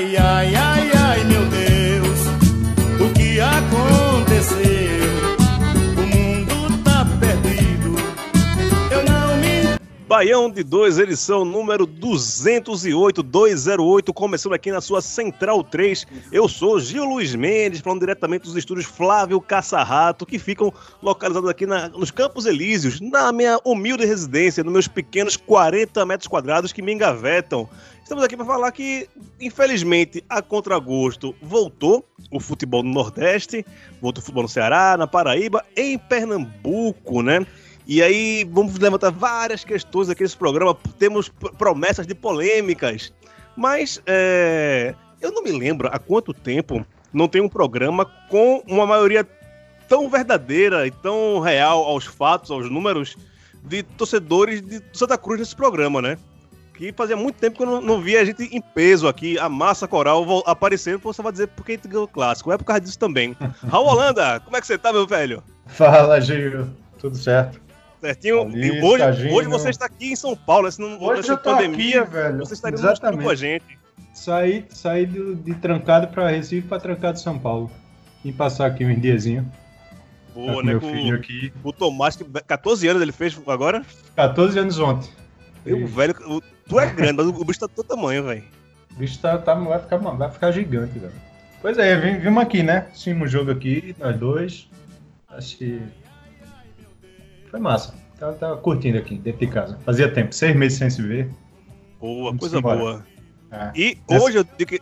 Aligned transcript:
Ai, 0.00 0.16
ai, 0.16 0.69
Baião 10.20 10.50
de 10.50 10.62
2, 10.62 10.98
edição 10.98 11.46
número 11.46 11.86
208, 11.86 13.22
208, 13.22 14.12
começando 14.12 14.52
aqui 14.52 14.70
na 14.70 14.82
sua 14.82 15.00
Central 15.00 15.64
3. 15.64 16.06
Eu 16.30 16.46
sou 16.46 16.78
Gil 16.78 17.06
Luiz 17.06 17.34
Mendes, 17.34 17.80
falando 17.80 18.00
diretamente 18.00 18.44
dos 18.44 18.54
estúdios 18.54 18.84
Flávio 18.84 19.40
Caçarrato, 19.40 20.26
que 20.26 20.38
ficam 20.38 20.70
localizados 21.02 21.48
aqui 21.48 21.64
na- 21.64 21.88
nos 21.88 22.10
Campos 22.10 22.44
Elíseos, 22.44 23.00
na 23.00 23.32
minha 23.32 23.58
humilde 23.64 24.04
residência, 24.04 24.62
nos 24.62 24.74
meus 24.74 24.86
pequenos 24.86 25.38
40 25.38 26.04
metros 26.04 26.28
quadrados 26.28 26.70
que 26.70 26.82
me 26.82 26.92
engavetam. 26.92 27.66
Estamos 28.02 28.22
aqui 28.22 28.36
para 28.36 28.44
falar 28.44 28.72
que, 28.72 29.08
infelizmente, 29.40 30.22
a 30.28 30.42
contragosto 30.42 31.34
voltou 31.40 32.04
o 32.30 32.38
futebol 32.38 32.82
no 32.82 32.92
Nordeste, 32.92 33.64
voltou 34.02 34.20
o 34.20 34.24
futebol 34.26 34.42
no 34.42 34.48
Ceará, 34.50 34.98
na 34.98 35.06
Paraíba, 35.06 35.64
em 35.74 35.96
Pernambuco, 35.96 37.22
né? 37.22 37.46
E 37.90 38.00
aí 38.00 38.44
vamos 38.44 38.78
levantar 38.78 39.10
várias 39.10 39.64
questões 39.64 40.08
aqui 40.08 40.22
nesse 40.22 40.36
programa. 40.36 40.76
Temos 40.96 41.28
promessas 41.58 42.06
de 42.06 42.14
polêmicas. 42.14 43.12
Mas 43.56 44.00
é, 44.06 44.94
eu 45.20 45.32
não 45.32 45.42
me 45.42 45.50
lembro 45.50 45.88
há 45.90 45.98
quanto 45.98 46.32
tempo 46.32 46.86
não 47.12 47.26
tem 47.26 47.42
um 47.42 47.48
programa 47.48 48.04
com 48.28 48.62
uma 48.68 48.86
maioria 48.86 49.26
tão 49.88 50.08
verdadeira 50.08 50.86
e 50.86 50.92
tão 50.92 51.40
real 51.40 51.82
aos 51.82 52.04
fatos, 52.06 52.52
aos 52.52 52.70
números, 52.70 53.16
de 53.64 53.82
torcedores 53.82 54.62
de 54.62 54.80
Santa 54.92 55.18
Cruz 55.18 55.40
nesse 55.40 55.56
programa, 55.56 56.00
né? 56.00 56.16
Que 56.74 56.92
fazia 56.92 57.16
muito 57.16 57.40
tempo 57.40 57.56
que 57.56 57.64
eu 57.64 57.66
não, 57.66 57.80
não 57.80 58.00
via 58.00 58.20
a 58.20 58.24
gente 58.24 58.44
em 58.54 58.60
peso 58.60 59.08
aqui, 59.08 59.36
a 59.36 59.48
massa 59.48 59.88
coral 59.88 60.44
aparecendo, 60.46 61.00
você 61.00 61.20
vai 61.20 61.32
dizer 61.32 61.48
porque 61.48 61.72
a 61.72 61.74
gente 61.74 61.88
ganhou 61.88 62.04
o 62.04 62.08
clássico. 62.08 62.52
É 62.52 62.56
por 62.56 62.62
causa 62.62 62.82
disso 62.82 63.00
também. 63.00 63.36
Raul 63.68 63.88
Holanda, 63.88 64.38
como 64.38 64.56
é 64.56 64.60
que 64.60 64.66
você 64.68 64.78
tá, 64.78 64.92
meu 64.92 65.08
velho? 65.08 65.42
Fala, 65.66 66.20
Gil. 66.20 66.68
Tudo 66.96 67.16
certo? 67.16 67.69
Certinho? 68.00 68.42
Ali, 68.42 68.78
E 68.78 68.82
hoje, 68.82 69.28
hoje 69.30 69.48
você 69.48 69.70
está 69.70 69.84
aqui 69.86 70.12
em 70.12 70.16
São 70.16 70.34
Paulo, 70.34 70.64
né? 70.64 70.70
Se 70.70 70.80
não 70.80 71.00
Hoje 71.02 71.28
eu 71.30 71.36
pandemia, 71.38 72.02
aqui, 72.02 72.10
velho. 72.12 72.38
você 72.38 72.54
estaria 72.54 72.78
Exatamente. 72.78 73.22
com 73.22 73.28
a 73.30 73.34
gente. 73.34 73.78
Saí, 74.14 74.64
saí 74.70 75.06
do- 75.06 75.34
de 75.36 75.54
trancado 75.54 76.08
pra 76.08 76.28
Recife 76.28 76.66
pra 76.66 76.78
trancado 76.80 77.14
de 77.14 77.20
São 77.22 77.38
Paulo. 77.38 77.70
Vim 78.24 78.32
passar 78.32 78.66
aqui 78.66 78.84
um 78.84 78.98
diazinho. 78.98 79.44
Tá 79.44 80.34
Boa, 80.34 80.54
com 80.54 80.62
né? 80.62 80.72
meu 80.72 80.80
Com 80.80 80.92
filho 80.92 81.16
aqui. 81.16 81.52
o 81.62 81.72
Tomás, 81.72 82.16
que 82.16 82.24
14 82.24 82.86
anos 82.88 83.02
ele 83.02 83.12
fez 83.12 83.38
agora. 83.46 83.84
14 84.16 84.58
anos 84.58 84.78
ontem. 84.78 85.10
E 85.66 85.72
o 85.74 85.86
velho, 85.86 86.14
o- 86.26 86.40
tu 86.68 86.78
é 86.80 86.86
grande, 86.92 87.12
mas 87.14 87.26
o 87.26 87.44
bicho 87.44 87.60
tá 87.60 87.66
do 87.66 87.72
teu 87.72 87.84
tamanho, 87.84 88.24
velho. 88.24 88.44
O 88.92 88.94
bicho 88.98 89.18
tá, 89.18 89.36
tá- 89.38 89.54
vai, 89.54 89.78
ficar, 89.80 89.96
vai 89.98 90.30
ficar 90.30 90.52
gigante, 90.52 90.98
velho. 90.98 91.12
Pois 91.60 91.76
é, 91.78 91.96
vim- 91.96 92.18
vimos 92.18 92.42
aqui, 92.42 92.62
né? 92.62 92.86
Assistimos 92.90 93.28
o 93.28 93.30
jogo 93.30 93.50
aqui, 93.50 93.94
nós 93.98 94.16
dois. 94.18 94.68
Acho 95.28 95.56
que. 95.58 95.80
Foi 97.50 97.60
massa. 97.60 97.94
Tava, 98.18 98.32
tava 98.34 98.56
curtindo 98.58 98.98
aqui, 98.98 99.16
dentro 99.16 99.40
de 99.40 99.52
casa. 99.52 99.78
Fazia 99.84 100.12
tempo, 100.12 100.34
seis 100.34 100.54
meses 100.54 100.78
sem 100.78 100.90
se 100.90 101.02
ver. 101.02 101.30
Boa, 101.98 102.26
Vamos 102.26 102.40
coisa 102.40 102.58
embora. 102.58 102.78
boa. 102.78 103.06
É. 103.50 103.72
E 103.74 103.98
hoje 104.08 104.38
eu 104.38 104.44
digo 104.44 104.70
que. 104.70 104.80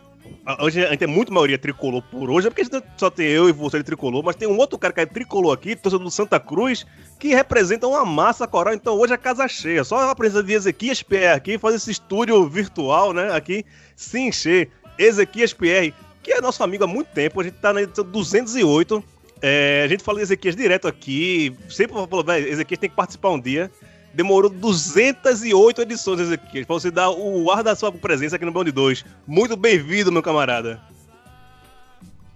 Hoje 0.61 0.83
a 0.83 0.89
gente 0.89 0.99
tem 0.99 1.07
muito 1.07 1.33
maioria 1.33 1.57
tricolor 1.57 2.01
por 2.03 2.29
hoje, 2.29 2.47
é 2.47 2.49
porque 2.49 2.61
a 2.61 2.65
gente 2.65 2.83
só 2.97 3.09
tem 3.09 3.27
eu 3.27 3.49
e 3.49 3.51
você 3.51 3.77
de 3.77 3.83
tricolor, 3.83 4.23
mas 4.23 4.35
tem 4.35 4.47
um 4.47 4.57
outro 4.57 4.77
cara 4.79 4.93
que 4.93 4.99
é 4.99 5.05
tricolor 5.05 5.53
aqui, 5.53 5.75
torcedor 5.75 6.03
do 6.03 6.11
Santa 6.11 6.39
Cruz, 6.39 6.85
que 7.19 7.29
representa 7.29 7.87
uma 7.87 8.03
massa 8.05 8.47
coral. 8.47 8.73
Então 8.73 8.97
hoje 8.97 9.13
é 9.13 9.17
casa 9.17 9.47
cheia. 9.47 9.83
Só 9.83 10.09
a 10.09 10.15
presença 10.15 10.43
de 10.43 10.53
Ezequias 10.53 11.03
Pierre 11.03 11.35
aqui, 11.35 11.57
faz 11.57 11.75
esse 11.75 11.91
estúdio 11.91 12.47
virtual, 12.47 13.13
né? 13.13 13.31
Aqui, 13.33 13.65
se 13.95 14.19
encher. 14.19 14.69
Ezequias 14.97 15.53
Pierre, 15.53 15.93
que 16.21 16.31
é 16.31 16.41
nosso 16.41 16.63
amigo 16.63 16.83
há 16.83 16.87
muito 16.87 17.07
tempo, 17.07 17.39
a 17.39 17.43
gente 17.43 17.55
tá 17.55 17.71
na 17.71 17.81
edição 17.81 18.03
208. 18.05 19.03
É, 19.41 19.83
a 19.85 19.87
gente 19.87 20.03
fala 20.03 20.17
de 20.17 20.23
Ezequias 20.23 20.55
direto 20.55 20.87
aqui, 20.87 21.55
sempre 21.69 21.93
falou, 21.93 22.23
velho, 22.23 22.47
Ezequias 22.47 22.79
tem 22.79 22.89
que 22.89 22.95
participar 22.95 23.29
um 23.29 23.39
dia. 23.39 23.71
Demorou 24.13 24.49
208 24.49 25.81
edições, 25.81 26.19
Ezequias, 26.19 26.65
pra 26.65 26.73
você 26.73 26.91
dar 26.91 27.09
o 27.11 27.49
ar 27.51 27.63
da 27.63 27.75
sua 27.75 27.91
presença 27.91 28.35
aqui 28.35 28.45
no 28.45 28.51
Bão 28.51 28.63
de 28.63 28.71
2. 28.71 29.05
Muito 29.25 29.55
bem-vindo, 29.55 30.11
meu 30.11 30.23
camarada. 30.23 30.81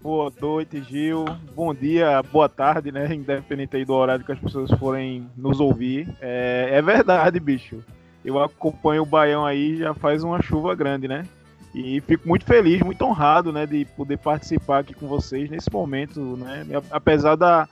Boa 0.02 0.32
noite, 0.40 0.84
Gil. 0.84 1.26
Bom 1.56 1.74
dia, 1.74 2.22
boa 2.24 2.50
tarde, 2.50 2.92
né? 2.92 3.14
Independente 3.14 3.78
aí 3.78 3.86
do 3.86 3.94
horário 3.94 4.24
que 4.24 4.34
as 4.34 4.40
pessoas 4.40 4.70
forem 4.72 5.28
nos 5.36 5.60
ouvir. 5.60 6.08
É, 6.22 6.72
é 6.74 6.82
verdade, 6.82 7.40
bicho. 7.40 7.82
Eu 8.24 8.38
acompanho 8.42 9.04
o 9.04 9.06
Baião 9.06 9.46
aí 9.46 9.78
já 9.78 9.94
faz 9.94 10.24
uma 10.24 10.42
chuva 10.42 10.76
grande, 10.76 11.08
né? 11.08 11.26
E 11.74 12.02
fico 12.02 12.28
muito 12.28 12.46
feliz, 12.46 12.82
muito 12.82 13.04
honrado, 13.04 13.52
né, 13.52 13.66
de 13.66 13.86
poder 13.98 14.18
participar 14.18 14.80
aqui 14.80 14.94
com 14.94 15.08
vocês 15.08 15.50
nesse 15.50 15.72
momento, 15.72 16.20
né? 16.38 16.66
Apesar 16.92 17.36
da, 17.36 17.68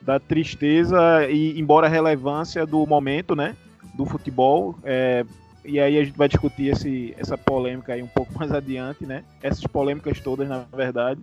da 0.00 0.18
tristeza 0.18 1.28
e 1.30 1.58
embora 1.58 1.86
a 1.86 1.90
relevância 1.90 2.66
do 2.66 2.84
momento, 2.86 3.36
né, 3.36 3.56
do 3.94 4.04
futebol, 4.04 4.74
é, 4.82 5.24
e 5.64 5.80
aí 5.80 5.98
a 5.98 6.04
gente 6.04 6.16
vai 6.16 6.28
discutir 6.28 6.68
esse, 6.68 7.14
essa 7.18 7.36
polêmica 7.36 7.92
aí 7.92 8.02
um 8.02 8.08
pouco 8.08 8.32
mais 8.38 8.52
adiante, 8.52 9.04
né? 9.04 9.24
Essas 9.42 9.66
polêmicas 9.66 10.20
todas, 10.20 10.48
na 10.48 10.64
verdade. 10.74 11.20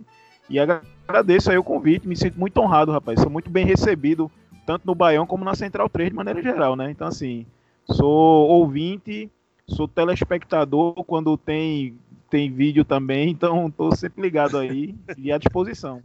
E 0.48 0.58
agradeço 0.58 1.50
aí 1.50 1.56
o 1.56 1.64
convite, 1.64 2.06
me 2.06 2.16
sinto 2.16 2.38
muito 2.38 2.60
honrado, 2.60 2.92
rapaz. 2.92 3.20
Sou 3.20 3.30
muito 3.30 3.50
bem 3.50 3.64
recebido, 3.64 4.30
tanto 4.66 4.86
no 4.86 4.94
Baião 4.94 5.26
como 5.26 5.44
na 5.44 5.54
Central 5.54 5.88
3 5.88 6.10
de 6.10 6.16
maneira 6.16 6.42
geral, 6.42 6.76
né? 6.76 6.90
Então, 6.90 7.08
assim, 7.08 7.46
sou 7.86 8.48
ouvinte, 8.48 9.30
sou 9.66 9.88
telespectador 9.88 10.92
quando 11.04 11.36
tem, 11.38 11.96
tem 12.34 12.50
vídeo 12.50 12.84
também, 12.84 13.30
então 13.30 13.70
tô 13.70 13.94
sempre 13.94 14.20
ligado 14.20 14.58
aí 14.58 14.92
e 15.16 15.30
à 15.30 15.38
disposição. 15.38 16.02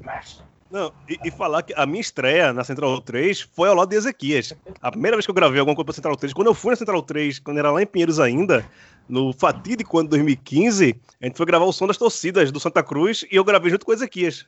Não, 0.69 0.93
e, 1.09 1.17
e 1.25 1.31
falar 1.31 1.63
que 1.63 1.73
a 1.75 1.87
minha 1.87 1.99
estreia 1.99 2.53
na 2.53 2.63
Central 2.63 3.01
3 3.01 3.41
foi 3.51 3.67
ao 3.67 3.73
lado 3.73 3.89
de 3.89 3.95
Ezequias. 3.95 4.53
A 4.79 4.91
primeira 4.91 5.17
vez 5.17 5.25
que 5.25 5.31
eu 5.31 5.33
gravei 5.33 5.59
alguma 5.59 5.75
coisa 5.75 5.85
pra 5.85 5.93
Central 5.95 6.15
3, 6.15 6.31
quando 6.31 6.45
eu 6.45 6.53
fui 6.53 6.69
na 6.69 6.75
Central 6.75 7.01
3, 7.01 7.39
quando 7.39 7.57
era 7.57 7.71
lá 7.71 7.81
em 7.81 7.87
Pinheiros 7.87 8.19
ainda, 8.19 8.63
no 9.07 9.33
fatídico 9.33 9.97
ano 9.97 10.07
de 10.07 10.17
2015, 10.17 10.95
a 11.19 11.25
gente 11.25 11.35
foi 11.35 11.47
gravar 11.47 11.65
o 11.65 11.73
som 11.73 11.87
das 11.87 11.97
torcidas 11.97 12.51
do 12.51 12.59
Santa 12.59 12.83
Cruz 12.83 13.25
e 13.31 13.35
eu 13.35 13.43
gravei 13.43 13.71
junto 13.71 13.83
com 13.83 13.91
o 13.91 13.95
Ezequias. 13.95 14.45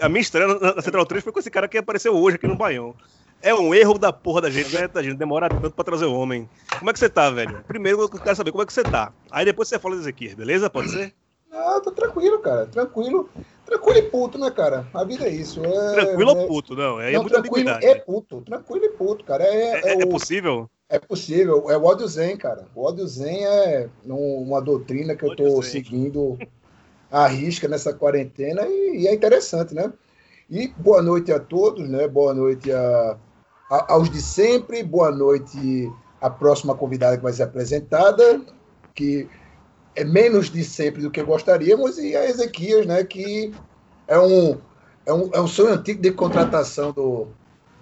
A 0.00 0.08
minha 0.08 0.20
estreia 0.20 0.46
na, 0.46 0.76
na 0.76 0.80
Central 0.80 1.04
3 1.04 1.24
foi 1.24 1.32
com 1.32 1.40
esse 1.40 1.50
cara 1.50 1.66
que 1.66 1.76
apareceu 1.76 2.14
hoje 2.14 2.36
aqui 2.36 2.46
no 2.46 2.54
Baião. 2.54 2.94
É 3.42 3.54
um 3.54 3.74
erro 3.74 3.98
da 3.98 4.12
porra 4.12 4.40
da 4.42 4.50
gente, 4.50 4.74
né? 4.74 4.88
Gente 5.02 5.16
demora 5.16 5.48
tanto 5.48 5.70
pra 5.70 5.84
trazer 5.84 6.06
o 6.06 6.14
homem. 6.14 6.48
Como 6.78 6.90
é 6.90 6.92
que 6.92 6.98
você 6.98 7.08
tá, 7.08 7.30
velho? 7.30 7.62
Primeiro 7.66 8.00
eu 8.00 8.08
quero 8.08 8.36
saber 8.36 8.50
como 8.50 8.62
é 8.62 8.66
que 8.66 8.72
você 8.72 8.84
tá. 8.84 9.12
Aí 9.30 9.44
depois 9.44 9.68
você 9.68 9.78
fala 9.78 9.94
de 9.94 10.02
Ezequias, 10.02 10.34
beleza? 10.34 10.68
Pode 10.70 10.90
ser? 10.90 11.14
Ah, 11.52 11.80
tô 11.82 11.90
tranquilo, 11.90 12.38
cara, 12.40 12.66
tranquilo. 12.66 13.28
Tranquilo 13.64 13.98
e 13.98 14.02
puto, 14.02 14.38
né, 14.38 14.50
cara? 14.50 14.86
A 14.94 15.04
vida 15.04 15.26
é 15.26 15.30
isso. 15.30 15.60
É, 15.64 15.94
Tranquilo 15.94 16.30
é, 16.30 16.34
ou 16.40 16.46
puto? 16.46 16.76
Não, 16.76 16.98
aí 16.98 17.10
é 17.10 17.12
não, 17.14 17.22
muita 17.22 17.42
tranquilo 17.42 17.68
é 17.70 17.94
puto. 17.96 18.40
Tranquilo 18.42 18.84
e 18.84 18.90
puto, 18.90 19.24
cara. 19.24 19.44
É, 19.44 19.72
É, 19.72 19.88
é 19.88 20.02
é 20.02 20.06
o- 20.06 20.08
possível? 20.10 20.70
É 20.88 20.98
possível, 21.00 21.68
é 21.68 21.76
o 21.76 21.84
ódio 21.84 22.06
zen, 22.06 22.36
cara. 22.36 22.68
O 22.74 22.84
ódio 22.84 23.06
zen 23.08 23.44
é 23.44 23.88
um- 24.04 24.42
uma 24.42 24.60
doutrina 24.62 25.16
que 25.16 25.24
eu 25.24 25.34
tô 25.34 25.60
zen. 25.60 25.62
seguindo 25.62 26.38
à 27.10 27.26
risca 27.26 27.66
nessa 27.68 27.92
quarentena 27.92 28.62
e, 28.68 29.02
e 29.02 29.08
é 29.08 29.14
interessante, 29.14 29.74
né? 29.74 29.92
E 30.48 30.68
boa 30.68 31.02
noite 31.02 31.32
a 31.32 31.40
todos, 31.40 31.88
né? 31.88 32.06
Boa 32.06 32.32
noite 32.32 32.70
a, 32.70 33.18
aos 33.68 34.10
de 34.10 34.20
sempre, 34.20 34.82
boa 34.82 35.10
noite 35.10 35.92
à 36.20 36.30
próxima 36.30 36.74
convidada 36.74 37.16
que 37.16 37.22
vai 37.22 37.32
ser 37.32 37.44
apresentada, 37.44 38.40
que 38.94 39.28
é 39.94 40.04
menos 40.04 40.50
de 40.50 40.62
sempre 40.64 41.02
do 41.02 41.10
que 41.10 41.22
gostaríamos, 41.22 41.98
e 41.98 42.14
a 42.16 42.28
Ezequias, 42.28 42.86
né? 42.86 43.02
Que 43.04 43.52
é 44.06 44.18
um, 44.18 44.58
é 45.04 45.12
um, 45.12 45.30
é 45.32 45.40
um 45.40 45.46
sonho 45.46 45.74
antigo 45.74 46.00
de 46.00 46.12
contratação 46.12 46.92
do, 46.92 47.28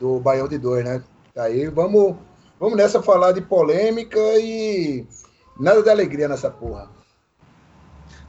do 0.01 0.21
Baião 0.21 0.49
de 0.49 0.59
Dois, 0.59 0.85
né? 0.85 1.03
Aí 1.37 1.67
vamos. 1.69 2.17
Vamos 2.61 2.79
nessa 2.79 3.03
falar 3.03 3.33
de 3.33 3.43
polêmica 3.43 4.19
e 4.39 5.05
nada 5.59 5.83
de 5.83 5.91
alegria 5.91 6.29
nessa 6.29 6.49
porra. 6.49 6.89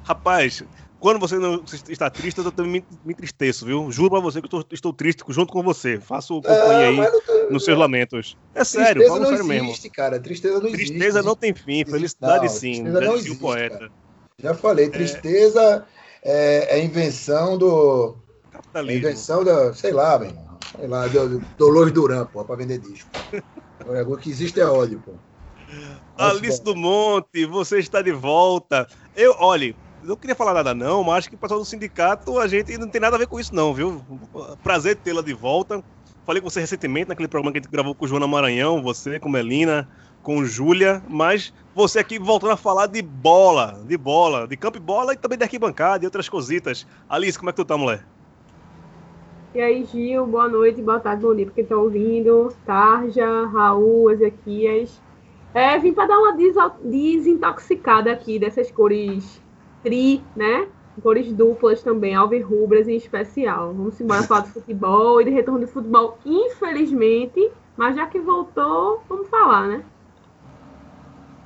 Rapaz, 0.03 0.63
quando 1.05 1.19
você 1.19 1.37
não 1.37 1.63
está 1.87 2.09
triste, 2.09 2.39
eu 2.39 2.51
também 2.51 2.71
me, 2.81 2.87
me 3.03 3.13
entristeço, 3.13 3.63
viu? 3.63 3.91
Juro 3.91 4.09
pra 4.09 4.19
você 4.19 4.41
que 4.41 4.47
eu 4.47 4.49
tô- 4.49 4.65
estou 4.71 4.91
triste 4.91 5.23
junto 5.29 5.53
com 5.53 5.61
você. 5.61 5.99
Faço 6.01 6.41
companhia 6.41 6.87
Ah, 6.87 7.05
aí 7.05 7.21
tem- 7.27 7.51
nos 7.51 7.63
seus 7.63 7.77
lamentos. 7.77 8.35
É 8.55 8.63
sério, 8.63 9.03
Tristeza 9.03 9.09
falo 9.13 9.25
sério 9.37 9.53
existe, 9.53 9.83
mesmo. 9.83 9.91
cara. 9.93 10.19
Tristeza 10.19 10.59
não 10.59 10.67
existe. 10.67 10.87
Tristeza 10.87 11.21
não 11.21 11.35
tem 11.35 11.53
fim, 11.53 11.85
felicidade 11.85 12.45
Não, 12.47 12.49
sim. 12.49 12.71
tristeza 12.71 13.01
não 13.01 13.13
existe, 13.13 13.37
o 13.37 13.39
poeta. 13.39 13.77
cara. 13.77 13.91
Já 14.39 14.53
falei, 14.55 14.89
tristeza 14.89 15.85
é, 16.23 16.79
é 16.79 16.83
invenção 16.83 17.55
do. 17.55 18.17
É 18.49 18.53
Capitalismo. 18.53 18.99
invenção 18.99 19.43
da. 19.43 19.73
Sei 19.75 19.91
lá, 19.91 20.17
velho. 20.17 20.35
Sei 20.75 20.87
lá, 20.87 21.07
do, 21.07 21.39
do 21.39 21.45
Dolores 21.55 21.93
Duran, 21.93 22.25
pô, 22.25 22.43
pra 22.43 22.55
vender 22.55 22.79
disco. 22.79 23.11
O 24.07 24.17
que 24.17 24.31
existe 24.31 24.59
é 24.59 24.65
ódio, 24.65 24.99
pô. 25.01 25.19
Alice 26.17 26.63
do 26.63 26.75
Monte, 26.75 27.45
você 27.45 27.77
está 27.77 28.01
de 28.01 28.11
volta. 28.11 28.87
Eu, 29.15 29.35
olhe, 29.39 29.77
não 30.05 30.15
queria 30.15 30.35
falar 30.35 30.53
nada 30.53 30.73
não, 30.73 31.03
mas 31.03 31.19
acho 31.19 31.29
que 31.29 31.35
o 31.35 31.37
pessoal 31.37 31.59
do 31.59 31.65
sindicato, 31.65 32.39
a 32.39 32.47
gente 32.47 32.77
não 32.77 32.87
tem 32.87 33.01
nada 33.01 33.15
a 33.15 33.19
ver 33.19 33.27
com 33.27 33.39
isso 33.39 33.53
não, 33.53 33.73
viu? 33.73 34.01
Prazer 34.63 34.95
tê-la 34.97 35.21
de 35.21 35.33
volta. 35.33 35.83
Falei 36.25 36.41
com 36.41 36.49
você 36.49 36.59
recentemente 36.59 37.09
naquele 37.09 37.27
programa 37.27 37.51
que 37.51 37.59
a 37.59 37.61
gente 37.61 37.71
gravou 37.71 37.93
com 37.93 38.05
o 38.05 38.07
Joana 38.07 38.27
Maranhão, 38.27 38.81
você 38.81 39.19
com 39.19 39.29
Melina, 39.29 39.87
com 40.23 40.43
Júlia, 40.43 41.03
mas 41.07 41.53
você 41.75 41.99
aqui 41.99 42.17
voltando 42.17 42.53
a 42.53 42.57
falar 42.57 42.87
de 42.87 43.01
bola, 43.01 43.79
de 43.85 43.95
bola, 43.95 44.47
de 44.47 44.57
campo 44.57 44.77
e 44.77 44.81
bola 44.81 45.13
e 45.13 45.17
também 45.17 45.37
de 45.37 45.43
arquibancada 45.43 46.03
e 46.03 46.07
outras 46.07 46.27
cositas. 46.27 46.87
Alice, 47.07 47.37
como 47.37 47.49
é 47.49 47.53
que 47.53 47.57
tu 47.57 47.65
tá, 47.65 47.77
mulher? 47.77 48.05
E 49.53 49.61
aí, 49.61 49.85
Gil, 49.85 50.25
boa 50.25 50.49
noite, 50.49 50.81
boa 50.81 50.99
tarde, 50.99 51.21
bom 51.21 51.35
dia, 51.35 51.45
porque 51.45 51.63
tá 51.63 51.77
ouvindo. 51.77 52.51
Tarja, 52.65 53.45
Raul, 53.45 54.11
Ezequias. 54.11 54.99
É, 55.53 55.77
vim 55.79 55.93
para 55.93 56.07
dar 56.07 56.17
uma 56.17 56.35
desintoxicada 56.83 58.11
aqui 58.11 58.37
dessas 58.37 58.69
cores 58.69 59.44
tri, 59.85 60.23
né? 60.35 60.67
Cores 61.03 61.31
duplas 61.31 61.83
também, 61.83 62.15
alvirrubras 62.15 62.87
em 62.87 62.95
especial. 62.95 63.73
Vamos 63.73 63.99
embora 64.01 64.23
falar 64.23 64.41
de 64.41 64.51
futebol 64.51 65.21
e 65.21 65.25
de 65.25 65.29
retorno 65.29 65.59
do 65.59 65.67
futebol, 65.67 66.17
infelizmente. 66.25 67.51
Mas 67.77 67.95
já 67.95 68.07
que 68.07 68.19
voltou, 68.19 69.03
vamos 69.07 69.29
falar, 69.29 69.67
né? 69.67 69.83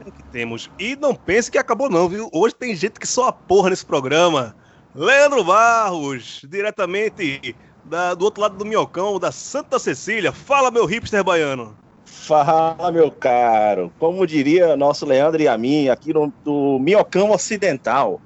É 0.06 0.12
que 0.12 0.24
temos. 0.32 0.70
E 0.80 0.96
não 0.96 1.14
pense 1.14 1.52
que 1.52 1.58
acabou 1.58 1.90
não, 1.90 2.08
viu? 2.08 2.30
Hoje 2.32 2.56
tem 2.56 2.76
gente 2.76 3.00
que 3.00 3.08
só 3.08 3.28
a 3.28 3.32
porra 3.34 3.72
nesse 3.72 3.86
programa. 3.86 4.56
Leandro 4.96 5.44
Barros, 5.44 6.42
diretamente 6.48 7.56
da- 7.84 8.14
do 8.14 8.26
outro 8.26 8.42
lado 8.42 8.56
do 8.56 8.66
Minhocão, 8.66 9.20
da 9.20 9.32
Santa 9.32 9.80
Cecília. 9.80 10.32
Fala, 10.32 10.72
meu 10.72 10.86
hipster 10.86 11.24
baiano. 11.24 11.76
Fala, 12.06 12.92
meu 12.92 13.10
caro. 13.12 13.92
Como 13.98 14.26
diria 14.28 14.78
nosso 14.78 15.06
Leandro 15.06 15.42
e 15.42 15.48
a 15.48 15.58
mim, 15.58 15.90
aqui 15.90 16.14
no, 16.14 16.32
do 16.44 16.78
Minhocão 16.80 17.32
Ocidental. 17.32 18.22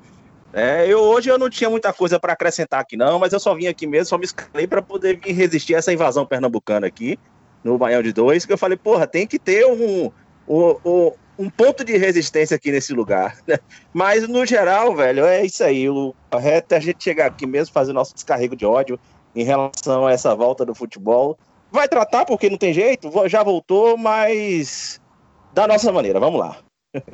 É, 0.53 0.85
eu, 0.87 0.99
hoje 0.99 1.29
eu 1.29 1.39
não 1.39 1.49
tinha 1.49 1.67
muita 1.67 1.91
coisa 1.91 2.19
para 2.19 2.33
acrescentar 2.33 2.79
aqui, 2.79 2.95
não, 2.95 3.17
mas 3.17 3.33
eu 3.33 3.39
só 3.39 3.55
vim 3.55 3.65
aqui 3.65 3.87
mesmo, 3.87 4.05
só 4.05 4.17
me 4.19 4.25
escalei 4.25 4.67
para 4.67 4.83
poder 4.83 5.19
vir 5.19 5.33
resistir 5.33 5.73
a 5.73 5.79
essa 5.79 5.91
invasão 5.91 6.27
pernambucana 6.27 6.85
aqui, 6.85 7.17
no 7.63 7.75
Baião 7.75 8.03
de 8.03 8.13
Dois, 8.13 8.45
que 8.45 8.53
eu 8.53 8.57
falei, 8.57 8.77
porra, 8.77 9.07
tem 9.07 9.25
que 9.25 9.39
ter 9.39 9.65
um, 9.65 10.11
um, 10.47 10.75
um, 10.85 11.11
um 11.39 11.49
ponto 11.49 11.83
de 11.83 11.97
resistência 11.97 12.55
aqui 12.55 12.71
nesse 12.71 12.93
lugar. 12.93 13.37
Mas, 13.91 14.27
no 14.27 14.45
geral, 14.45 14.95
velho, 14.95 15.25
é 15.25 15.43
isso 15.43 15.63
aí. 15.63 15.89
O 15.89 16.13
correto 16.29 16.75
é 16.75 16.77
a 16.77 16.81
gente 16.81 17.03
chegar 17.03 17.27
aqui 17.27 17.47
mesmo, 17.47 17.73
fazer 17.73 17.93
nosso 17.93 18.13
descarrego 18.13 18.55
de 18.55 18.65
ódio 18.65 18.99
em 19.35 19.43
relação 19.43 20.05
a 20.05 20.11
essa 20.11 20.35
volta 20.35 20.63
do 20.63 20.75
futebol. 20.75 21.37
Vai 21.71 21.87
tratar, 21.87 22.25
porque 22.25 22.49
não 22.49 22.57
tem 22.57 22.73
jeito, 22.73 23.09
já 23.27 23.41
voltou, 23.41 23.97
mas 23.97 25.01
da 25.53 25.67
nossa 25.67 25.91
maneira, 25.91 26.19
vamos 26.19 26.39
lá. 26.39 26.57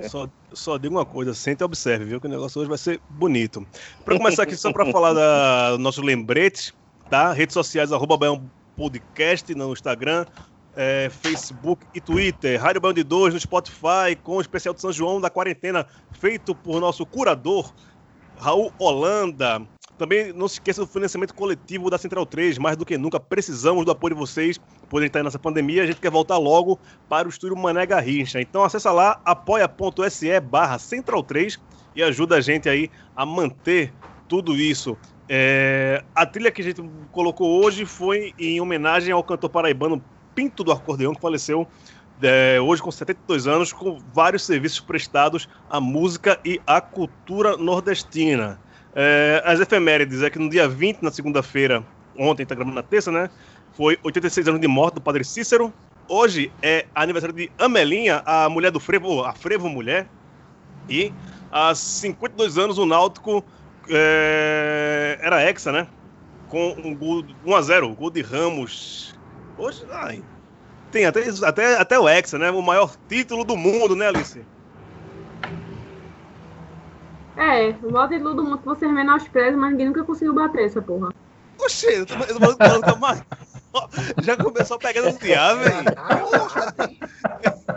Só, 0.09 0.27
só 0.53 0.77
digo 0.77 0.95
uma 0.95 1.05
coisa, 1.05 1.33
sente 1.33 1.61
e 1.61 1.65
observe, 1.65 2.05
viu? 2.05 2.19
Que 2.19 2.27
o 2.27 2.29
negócio 2.29 2.59
hoje 2.59 2.69
vai 2.69 2.77
ser 2.77 2.99
bonito. 3.09 3.65
Para 4.03 4.17
começar 4.17 4.43
aqui, 4.43 4.55
só 4.55 4.71
para 4.73 4.85
falar 4.91 5.13
da, 5.13 5.71
dos 5.71 5.79
nossos 5.79 6.03
lembretes, 6.03 6.73
tá? 7.09 7.31
Redes 7.31 7.53
sociais, 7.53 7.91
arroba 7.91 8.17
Baião 8.17 8.49
Podcast 8.75 9.53
no 9.55 9.71
Instagram, 9.71 10.25
é, 10.75 11.09
Facebook 11.09 11.85
e 11.93 12.01
Twitter. 12.01 12.61
Rádio 12.61 12.81
Baião 12.81 12.93
de 12.93 13.03
2 13.03 13.33
no 13.33 13.39
Spotify, 13.39 14.15
com 14.21 14.37
o 14.37 14.41
especial 14.41 14.73
de 14.73 14.81
São 14.81 14.91
João 14.91 15.21
da 15.21 15.29
quarentena, 15.29 15.85
feito 16.11 16.53
por 16.53 16.81
nosso 16.81 17.05
curador, 17.05 17.73
Raul 18.37 18.73
Holanda. 18.77 19.65
Também 19.99 20.31
não 20.31 20.47
se 20.47 20.53
esqueça 20.53 20.79
do 20.79 20.87
financiamento 20.87 21.35
coletivo 21.35 21.89
da 21.89 21.97
Central 21.97 22.25
3. 22.25 22.57
Mais 22.57 22.77
do 22.77 22.85
que 22.85 22.97
nunca, 22.97 23.19
precisamos 23.19 23.83
do 23.83 23.91
apoio 23.91 24.15
de 24.15 24.19
vocês. 24.19 24.57
Por 24.89 25.03
estar 25.03 25.21
nessa 25.21 25.37
pandemia, 25.37 25.83
a 25.83 25.85
gente 25.85 25.99
quer 25.99 26.09
voltar 26.09 26.37
logo 26.37 26.79
para 27.09 27.27
o 27.27 27.29
estúdio 27.29 27.57
Mané 27.57 27.85
Garrincha. 27.85 28.39
Então 28.39 28.63
acessa 28.63 28.93
lá, 28.93 29.19
apoia.se 29.25 30.39
barra 30.39 30.79
Central 30.79 31.21
3 31.21 31.59
e 31.93 32.01
ajuda 32.01 32.37
a 32.37 32.41
gente 32.41 32.69
aí 32.69 32.89
a 33.13 33.25
manter 33.25 33.93
tudo 34.25 34.55
isso. 34.55 34.97
É, 35.27 36.01
a 36.15 36.25
trilha 36.25 36.49
que 36.49 36.61
a 36.61 36.65
gente 36.65 36.81
colocou 37.11 37.61
hoje 37.61 37.85
foi 37.85 38.33
em 38.39 38.61
homenagem 38.61 39.11
ao 39.11 39.21
cantor 39.21 39.49
paraibano 39.49 40.01
Pinto 40.33 40.63
do 40.63 40.71
Acordeão, 40.71 41.13
que 41.13 41.19
faleceu 41.19 41.67
é, 42.21 42.59
hoje 42.61 42.81
com 42.81 42.89
72 42.89 43.47
anos, 43.47 43.73
com 43.73 43.99
vários 44.13 44.45
serviços 44.45 44.79
prestados 44.79 45.49
à 45.69 45.81
música 45.81 46.39
e 46.45 46.61
à 46.65 46.79
cultura 46.79 47.57
nordestina. 47.57 48.59
É, 48.95 49.41
as 49.45 49.59
efemérides 49.59 50.23
é 50.23 50.29
que 50.29 50.39
no 50.39 50.49
dia 50.49 50.67
20, 50.67 51.01
na 51.01 51.11
segunda-feira, 51.11 51.83
ontem, 52.17 52.45
tá 52.45 52.55
gravando 52.55 52.75
na 52.75 52.83
terça, 52.83 53.11
né? 53.11 53.29
Foi 53.73 53.97
86 54.03 54.47
anos 54.47 54.61
de 54.61 54.67
morte 54.67 54.95
do 54.95 55.01
padre 55.01 55.23
Cícero. 55.23 55.73
Hoje 56.07 56.51
é 56.61 56.85
aniversário 56.95 57.35
de 57.35 57.51
Amelinha, 57.57 58.23
a 58.25 58.49
mulher 58.49 58.71
do 58.71 58.79
Frevo, 58.79 59.23
a 59.23 59.33
Frevo 59.33 59.69
Mulher. 59.69 60.07
E 60.89 61.13
há 61.51 61.73
52 61.75 62.57
anos 62.57 62.77
o 62.77 62.85
Náutico 62.85 63.43
é, 63.89 65.19
era 65.21 65.43
hexa, 65.43 65.71
né? 65.71 65.87
Com 66.47 66.75
um 66.83 66.95
gol 66.95 67.23
1x0, 67.45 67.95
gol 67.95 68.09
de 68.09 68.21
Ramos. 68.21 69.15
Hoje, 69.55 69.85
ai, 69.91 70.23
tem 70.91 71.05
até, 71.05 71.23
até, 71.43 71.77
até 71.77 71.99
o 71.99 72.09
hexa, 72.09 72.39
né? 72.39 72.49
O 72.49 72.61
maior 72.61 72.95
título 73.07 73.43
do 73.43 73.55
mundo, 73.55 73.95
né, 73.95 74.07
Alice? 74.07 74.43
É, 77.39 77.69
o 77.85 77.91
maior 77.91 78.09
título 78.09 78.33
do 78.35 78.43
mundo 78.43 78.57
que 78.57 78.65
vocês 78.65 78.91
menosprezam, 78.91 79.59
mas 79.59 79.71
ninguém 79.71 79.87
nunca 79.87 80.03
conseguiu 80.03 80.33
bater 80.33 80.65
essa 80.65 80.81
porra. 80.81 81.13
Oxê, 81.57 81.99
eu 81.99 82.05
tô 82.05 82.13
é 82.15 82.95
mais- 82.99 83.23
Já 84.23 84.35
começou 84.35 84.77
pegando 84.77 85.11
no 85.13 85.19
diabo, 85.19 85.61
velho. 85.61 85.79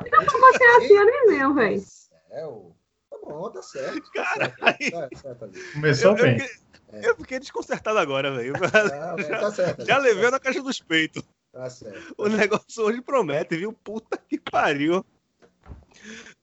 Então, 0.06 0.24
pra 0.24 0.38
você 0.38 0.64
assim, 0.64 0.94
eu 0.94 1.04
nem 1.06 1.26
mesmo, 1.28 1.54
velho. 1.54 1.82
É, 2.30 2.46
o... 2.46 2.72
Tá 3.10 3.16
bom, 3.22 3.50
tá 3.50 3.62
certo. 3.62 4.02
Caralho. 4.12 4.52
Tá 4.90 5.08
certo 5.16 5.44
ali. 5.44 5.60
Começou 5.72 6.10
Eu, 6.12 6.16
eu 6.16 6.24
bem. 6.24 6.38
fiquei, 6.40 7.10
eu 7.10 7.16
fiquei 7.16 7.38
desconcertado 7.38 7.98
agora, 7.98 8.34
velho. 8.34 8.54
Tá, 8.54 9.14
mas 9.16 9.28
tá 9.28 9.50
certo. 9.52 9.84
Já 9.84 9.96
ali. 9.96 10.08
levei 10.08 10.30
na 10.30 10.40
caixa 10.40 10.62
dos 10.62 10.80
peitos. 10.80 11.22
Tá 11.52 11.68
certo. 11.70 12.14
O 12.16 12.28
negócio 12.28 12.82
hoje 12.84 13.00
promete, 13.00 13.56
viu? 13.56 13.72
Puta 13.72 14.16
que 14.28 14.40
pariu. 14.40 15.04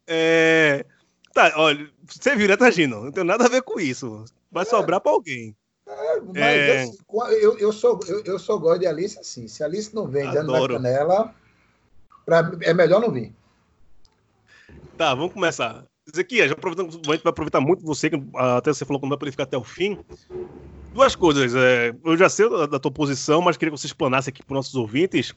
É... 0.08 0.86
Tá, 1.34 1.54
olha, 1.56 1.90
você 2.10 2.36
viu, 2.36 2.48
né, 2.48 2.58
Tagino? 2.58 3.04
Não 3.06 3.12
tem 3.12 3.24
nada 3.24 3.46
a 3.46 3.50
ver 3.50 3.62
com 3.62 3.80
isso. 3.80 4.26
Vai 4.52 4.66
sobrar 4.66 5.02
pra 5.02 5.12
alguém. 5.12 5.56
Mas 6.34 6.38
É. 6.38 6.84
assim, 6.84 6.98
eu, 7.42 7.58
eu, 7.58 7.72
sou, 7.72 8.00
eu, 8.08 8.24
eu 8.24 8.40
sou 8.40 8.60
gosto 8.60 8.80
de 8.82 8.88
Alice 8.88 9.18
assim. 9.20 9.48
Se 9.48 9.64
a 9.64 9.66
Alice 9.66 9.94
não 9.94 10.08
vem 10.08 10.30
dando 10.32 10.52
na 10.52 10.68
canela, 10.68 11.36
pra- 12.26 12.52
é 12.62 12.74
melhor 12.74 13.02
não 13.02 13.12
vir. 13.12 13.34
Tá, 14.98 15.16
vamos 15.16 15.34
começar. 15.34 15.86
Ezequiel, 16.12 16.48
já 16.48 16.54
aproveitando, 16.54 16.90
a 16.90 16.92
gente 16.92 17.24
vai 17.24 17.32
aproveitar 17.32 17.62
muito 17.62 17.84
você, 17.86 18.10
que 18.10 18.22
ah, 18.36 18.58
até 18.58 18.74
você 18.74 18.84
falou 18.86 19.00
que 19.00 19.06
não 19.06 19.10
vai 19.10 19.18
poder 19.18 19.32
ficar 19.32 19.44
até 19.44 19.58
o 19.58 19.64
fim. 19.64 19.98
Duas 20.94 21.16
coisas. 21.16 21.54
é, 21.56 21.94
eu 22.04 22.18
já 22.18 22.28
sei 22.30 22.50
da, 22.50 22.66
da 22.66 22.80
tua 22.80 22.92
posição, 22.92 23.42
mas 23.42 23.58
queria 23.58 23.72
que 23.72 23.80
você 23.80 23.88
explanasse 23.88 24.30
aqui 24.30 24.44
para 24.44 24.56
nossos 24.56 24.76
ouvintes. 24.76 25.34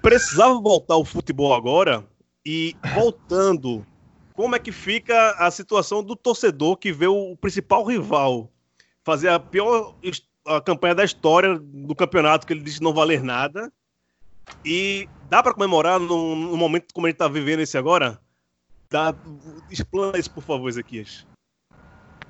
Precisava 0.00 0.58
voltar 0.60 0.94
ao 0.94 1.04
futebol 1.04 1.54
agora 1.54 2.04
e 2.44 2.74
voltando, 2.94 3.84
como 4.38 4.54
é 4.54 4.58
que 4.60 4.70
fica 4.70 5.32
a 5.32 5.50
situação 5.50 6.00
do 6.00 6.14
torcedor 6.14 6.76
que 6.76 6.92
vê 6.92 7.08
o 7.08 7.36
principal 7.36 7.82
rival 7.82 8.48
fazer 9.02 9.30
a 9.30 9.40
pior 9.40 9.96
a 10.46 10.60
campanha 10.60 10.94
da 10.94 11.04
história 11.04 11.58
do 11.58 11.92
campeonato, 11.92 12.46
que 12.46 12.52
ele 12.52 12.62
disse 12.62 12.80
não 12.80 12.94
valer 12.94 13.20
nada. 13.20 13.72
E 14.64 15.08
dá 15.28 15.42
para 15.42 15.52
comemorar 15.52 15.98
num 15.98 16.56
momento 16.56 16.94
como 16.94 17.08
a 17.08 17.10
gente 17.10 17.18
tá 17.18 17.26
vivendo 17.26 17.62
esse 17.62 17.76
agora? 17.76 18.20
Dá, 18.88 19.12
explana 19.72 20.16
isso, 20.16 20.30
por 20.30 20.44
favor, 20.44 20.68
Ezequias. 20.68 21.26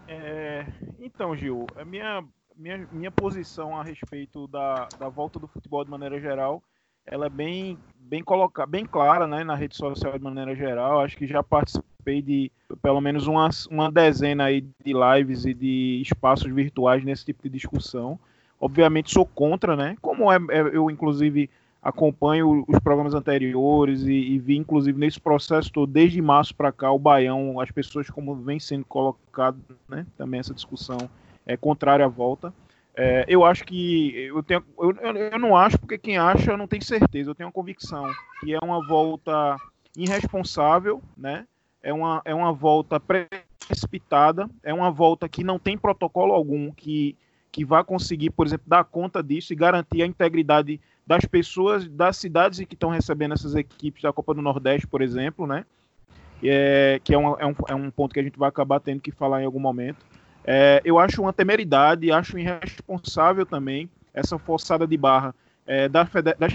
É, 0.08 0.64
então, 0.98 1.36
Gil, 1.36 1.66
a 1.76 1.84
minha, 1.84 2.24
minha, 2.56 2.88
minha 2.90 3.10
posição 3.10 3.78
a 3.78 3.82
respeito 3.82 4.48
da, 4.48 4.88
da 4.98 5.10
volta 5.10 5.38
do 5.38 5.46
futebol 5.46 5.84
de 5.84 5.90
maneira 5.90 6.18
geral, 6.18 6.62
ela 7.04 7.26
é 7.26 7.30
bem, 7.30 7.78
bem 7.94 8.24
colocada, 8.24 8.66
bem 8.66 8.86
clara, 8.86 9.26
né, 9.26 9.44
na 9.44 9.54
rede 9.54 9.76
social 9.76 10.16
de 10.16 10.24
maneira 10.24 10.54
geral. 10.54 11.00
Acho 11.00 11.18
que 11.18 11.26
já 11.26 11.42
participei 11.42 11.97
de 12.22 12.50
pelo 12.82 13.00
menos 13.00 13.26
uma, 13.26 13.48
uma 13.70 13.90
dezena 13.90 14.44
aí 14.44 14.60
de 14.60 14.92
lives 14.92 15.44
e 15.44 15.54
de 15.54 16.00
espaços 16.02 16.50
virtuais 16.52 17.04
nesse 17.04 17.24
tipo 17.24 17.42
de 17.42 17.50
discussão. 17.50 18.18
Obviamente 18.60 19.10
sou 19.12 19.24
contra, 19.24 19.76
né? 19.76 19.96
Como 20.00 20.30
é, 20.32 20.36
é- 20.50 20.70
eu 20.72 20.90
inclusive 20.90 21.48
acompanho 21.82 22.64
os 22.66 22.78
programas 22.80 23.14
anteriores 23.14 24.02
e, 24.02 24.12
e 24.12 24.38
vi 24.38 24.56
inclusive 24.56 24.98
nesse 24.98 25.20
processo 25.20 25.72
todo 25.72 25.90
desde 25.90 26.20
março 26.20 26.54
para 26.54 26.72
cá 26.72 26.90
o 26.90 26.98
Baião, 26.98 27.60
as 27.60 27.70
pessoas 27.70 28.10
como 28.10 28.34
vem 28.34 28.58
sendo 28.58 28.84
colocado, 28.84 29.58
né? 29.88 30.04
Também 30.16 30.40
essa 30.40 30.54
discussão 30.54 30.98
é 31.46 31.56
contrária 31.56 32.04
à 32.04 32.08
volta. 32.08 32.52
É, 32.96 33.24
eu 33.28 33.44
acho 33.44 33.64
que 33.64 34.12
eu 34.24 34.42
tenho, 34.42 34.64
eu, 34.76 34.90
eu 35.14 35.38
não 35.38 35.56
acho 35.56 35.78
porque 35.78 35.96
quem 35.96 36.18
acha 36.18 36.56
não 36.56 36.66
tem 36.66 36.80
certeza. 36.80 37.30
Eu 37.30 37.34
tenho 37.34 37.48
a 37.48 37.52
convicção 37.52 38.10
que 38.40 38.52
é 38.52 38.58
uma 38.60 38.84
volta 38.84 39.56
irresponsável, 39.96 41.00
né? 41.16 41.46
É 41.82 41.92
uma, 41.92 42.20
é 42.24 42.34
uma 42.34 42.52
volta 42.52 43.00
precipitada, 43.00 44.48
é 44.62 44.72
uma 44.74 44.90
volta 44.90 45.28
que 45.28 45.44
não 45.44 45.58
tem 45.58 45.76
protocolo 45.78 46.32
algum 46.32 46.72
que, 46.72 47.16
que 47.52 47.64
vá 47.64 47.84
conseguir, 47.84 48.30
por 48.30 48.46
exemplo, 48.46 48.64
dar 48.66 48.84
conta 48.84 49.22
disso 49.22 49.52
e 49.52 49.56
garantir 49.56 50.02
a 50.02 50.06
integridade 50.06 50.80
das 51.06 51.24
pessoas, 51.24 51.88
das 51.88 52.16
cidades 52.16 52.58
que 52.66 52.74
estão 52.74 52.90
recebendo 52.90 53.34
essas 53.34 53.54
equipes 53.54 54.02
da 54.02 54.12
Copa 54.12 54.34
do 54.34 54.42
Nordeste, 54.42 54.86
por 54.86 55.00
exemplo, 55.00 55.46
né? 55.46 55.64
É, 56.42 57.00
que 57.02 57.14
é, 57.14 57.18
uma- 57.18 57.36
é 57.40 57.46
um, 57.46 57.54
é 57.68 57.74
um 57.74 57.90
ponto 57.90 58.12
que 58.12 58.20
a 58.20 58.22
gente 58.22 58.38
vai 58.38 58.48
acabar 58.48 58.78
tendo 58.80 59.00
que 59.00 59.10
falar 59.10 59.42
em 59.42 59.46
algum 59.46 59.58
momento. 59.58 60.04
É, 60.44 60.80
eu 60.84 60.98
acho 60.98 61.20
uma 61.20 61.32
temeridade, 61.32 62.10
acho 62.12 62.38
irresponsável 62.38 63.44
também 63.44 63.88
essa 64.14 64.38
forçada 64.38 64.86
de 64.86 64.96
barra 64.96 65.34
é, 65.66 65.88
das 65.88 66.08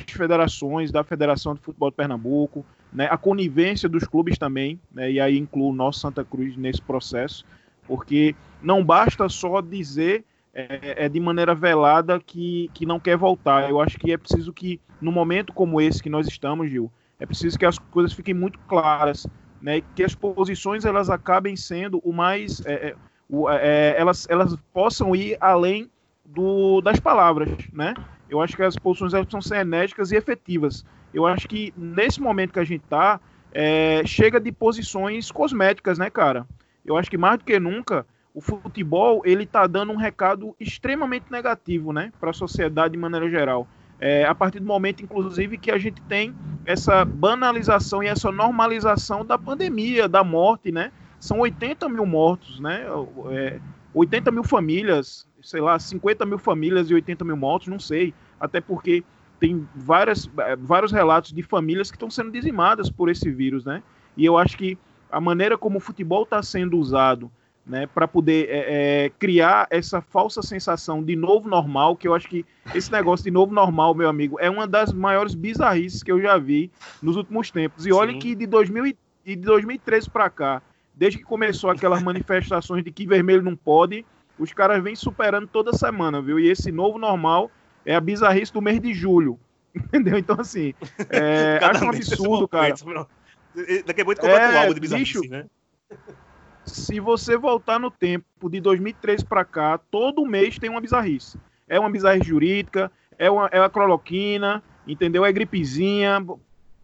federações, 0.07 0.91
da 0.91 1.03
Federação 1.03 1.53
de 1.53 1.61
Futebol 1.61 1.91
de 1.91 1.95
Pernambuco, 1.95 2.65
né, 2.93 3.07
a 3.09 3.17
conivência 3.17 3.89
dos 3.89 4.03
clubes 4.03 4.37
também, 4.37 4.79
né, 4.91 5.11
e 5.11 5.19
aí 5.19 5.37
incluo 5.37 5.71
o 5.71 5.75
nosso 5.75 5.99
Santa 5.99 6.23
Cruz 6.23 6.55
nesse 6.55 6.81
processo, 6.81 7.45
porque 7.87 8.35
não 8.61 8.83
basta 8.83 9.27
só 9.27 9.59
dizer 9.61 10.23
é, 10.53 11.05
é 11.05 11.09
de 11.09 11.19
maneira 11.19 11.55
velada 11.55 12.19
que, 12.19 12.69
que 12.73 12.85
não 12.85 12.99
quer 12.99 13.17
voltar. 13.17 13.63
Eu 13.69 13.81
acho 13.81 13.97
que 13.97 14.11
é 14.11 14.17
preciso 14.17 14.53
que, 14.53 14.79
no 15.01 15.11
momento 15.11 15.51
como 15.51 15.81
esse 15.81 16.01
que 16.01 16.09
nós 16.09 16.27
estamos, 16.27 16.69
Gil, 16.69 16.91
é 17.19 17.25
preciso 17.25 17.57
que 17.57 17.65
as 17.65 17.79
coisas 17.79 18.13
fiquem 18.13 18.33
muito 18.35 18.59
claras, 18.67 19.25
né, 19.61 19.81
que 19.95 20.03
as 20.03 20.13
posições 20.13 20.85
elas 20.85 21.09
acabem 21.09 21.55
sendo 21.55 21.99
o 22.03 22.13
mais. 22.13 22.63
é, 22.65 22.89
é, 22.89 22.95
o- 23.29 23.49
é, 23.49 23.95
elas, 23.97 24.27
elas 24.29 24.55
possam 24.71 25.15
ir 25.15 25.37
além 25.41 25.89
do, 26.23 26.81
das 26.81 26.99
palavras, 26.99 27.49
né? 27.73 27.95
Eu 28.29 28.41
acho 28.41 28.55
que 28.55 28.63
as 28.63 28.75
posições 28.75 29.11
precisam 29.11 29.41
ser 29.41 29.57
enérgicas 29.57 30.11
e 30.11 30.15
efetivas. 30.15 30.85
Eu 31.13 31.25
acho 31.25 31.47
que 31.47 31.73
nesse 31.77 32.21
momento 32.21 32.53
que 32.53 32.59
a 32.59 32.63
gente 32.63 32.83
tá, 32.89 33.19
é, 33.51 34.01
chega 34.05 34.39
de 34.39 34.51
posições 34.51 35.31
cosméticas, 35.31 35.97
né, 35.97 36.09
cara? 36.09 36.47
Eu 36.85 36.97
acho 36.97 37.09
que 37.09 37.17
mais 37.17 37.37
do 37.37 37.45
que 37.45 37.59
nunca 37.59 38.05
o 38.33 38.41
futebol 38.41 39.21
ele 39.23 39.45
tá 39.45 39.67
dando 39.67 39.91
um 39.91 39.95
recado 39.95 40.55
extremamente 40.59 41.25
negativo, 41.31 41.93
né, 41.93 42.11
para 42.19 42.31
a 42.31 42.33
sociedade 42.33 42.93
de 42.93 42.97
maneira 42.97 43.29
geral. 43.29 43.67
É, 43.99 44.25
a 44.25 44.33
partir 44.35 44.59
do 44.59 44.65
momento, 44.65 45.03
inclusive, 45.03 45.57
que 45.57 45.71
a 45.71 45.77
gente 45.77 46.01
tem 46.01 46.35
essa 46.65 47.05
banalização 47.05 48.03
e 48.03 48.07
essa 48.07 48.31
normalização 48.31 49.23
da 49.23 49.37
pandemia, 49.37 50.09
da 50.09 50.23
morte, 50.23 50.71
né? 50.71 50.91
São 51.19 51.39
80 51.39 51.87
mil 51.87 52.05
mortos, 52.05 52.59
né? 52.59 52.85
É, 53.31 53.59
80 53.93 54.29
mil 54.31 54.43
famílias, 54.43 55.25
sei 55.43 55.61
lá, 55.61 55.77
50 55.77 56.25
mil 56.25 56.37
famílias 56.37 56.89
e 56.89 56.93
80 56.93 57.23
mil 57.23 57.37
mortos, 57.37 57.67
não 57.67 57.79
sei. 57.79 58.13
Até 58.39 58.59
porque 58.59 59.03
tem 59.39 59.67
várias, 59.75 60.29
eh, 60.37 60.55
vários 60.55 60.91
relatos 60.91 61.31
de 61.31 61.43
famílias 61.43 61.91
que 61.91 61.97
estão 61.97 62.09
sendo 62.09 62.31
dizimadas 62.31 62.89
por 62.89 63.09
esse 63.09 63.29
vírus, 63.29 63.65
né? 63.65 63.83
E 64.17 64.25
eu 64.25 64.37
acho 64.37 64.57
que 64.57 64.77
a 65.11 65.21
maneira 65.21 65.57
como 65.57 65.77
o 65.77 65.81
futebol 65.81 66.23
está 66.23 66.41
sendo 66.41 66.77
usado 66.77 67.31
né, 67.65 67.87
para 67.87 68.07
poder 68.07 68.49
é, 68.49 69.05
é, 69.05 69.09
criar 69.17 69.67
essa 69.69 70.01
falsa 70.01 70.41
sensação 70.41 71.01
de 71.01 71.15
novo 71.15 71.47
normal, 71.47 71.95
que 71.95 72.07
eu 72.07 72.13
acho 72.13 72.27
que 72.27 72.45
esse 72.75 72.91
negócio 72.91 73.23
de 73.23 73.31
novo 73.31 73.53
normal, 73.53 73.95
meu 73.95 74.09
amigo, 74.09 74.37
é 74.39 74.49
uma 74.49 74.67
das 74.67 74.91
maiores 74.91 75.33
bizarrices 75.33 76.03
que 76.03 76.11
eu 76.11 76.21
já 76.21 76.37
vi 76.37 76.69
nos 77.01 77.15
últimos 77.15 77.51
tempos. 77.51 77.85
E 77.85 77.93
olha 77.93 78.17
que 78.17 78.35
de, 78.35 78.45
2000 78.45 78.87
e 78.87 78.97
e 79.25 79.35
de 79.35 79.41
2013 79.41 80.09
para 80.09 80.29
cá, 80.29 80.61
desde 80.93 81.19
que 81.19 81.25
começou 81.25 81.69
aquelas 81.69 82.01
manifestações 82.03 82.83
de 82.83 82.91
que 82.91 83.05
vermelho 83.05 83.41
não 83.41 83.55
pode, 83.55 84.05
os 84.37 84.51
caras 84.53 84.83
vêm 84.83 84.95
superando 84.95 85.47
toda 85.47 85.73
semana, 85.73 86.21
viu? 86.21 86.39
E 86.39 86.49
esse 86.49 86.71
novo 86.71 86.97
normal 86.97 87.51
é 87.85 87.95
a 87.95 88.01
bizarrice 88.01 88.51
do 88.51 88.61
mês 88.61 88.79
de 88.79 88.93
julho. 88.93 89.39
Entendeu? 89.75 90.17
Então, 90.17 90.37
assim, 90.39 90.73
é, 91.09 91.59
acho 91.63 91.85
um 91.85 91.89
absurdo, 91.89 92.47
cara. 92.47 92.75
momento, 92.83 93.07
e 93.55 93.83
Daqui 93.83 94.01
a 94.01 94.05
pouco 94.05 94.21
completa 94.21 94.45
É, 94.45 94.55
um 94.55 94.59
álbum 94.59 94.73
de 94.73 94.79
bizarrice, 94.79 95.19
bicho. 95.21 95.31
né? 95.31 95.45
se 96.65 96.99
você 96.99 97.37
voltar 97.37 97.79
no 97.79 97.91
tempo 97.91 98.49
de 98.49 98.59
2013 98.59 99.25
para 99.25 99.43
cá, 99.43 99.77
todo 99.77 100.25
mês 100.25 100.57
tem 100.57 100.69
uma 100.69 100.81
bizarrice. 100.81 101.37
É 101.67 101.79
uma 101.79 101.89
bizarrice 101.89 102.27
jurídica, 102.27 102.91
é 103.17 103.29
uma, 103.29 103.47
é 103.51 103.59
a 103.59 103.69
cloroquina, 103.69 104.63
entendeu? 104.87 105.25
É 105.25 105.31
gripezinha. 105.31 106.25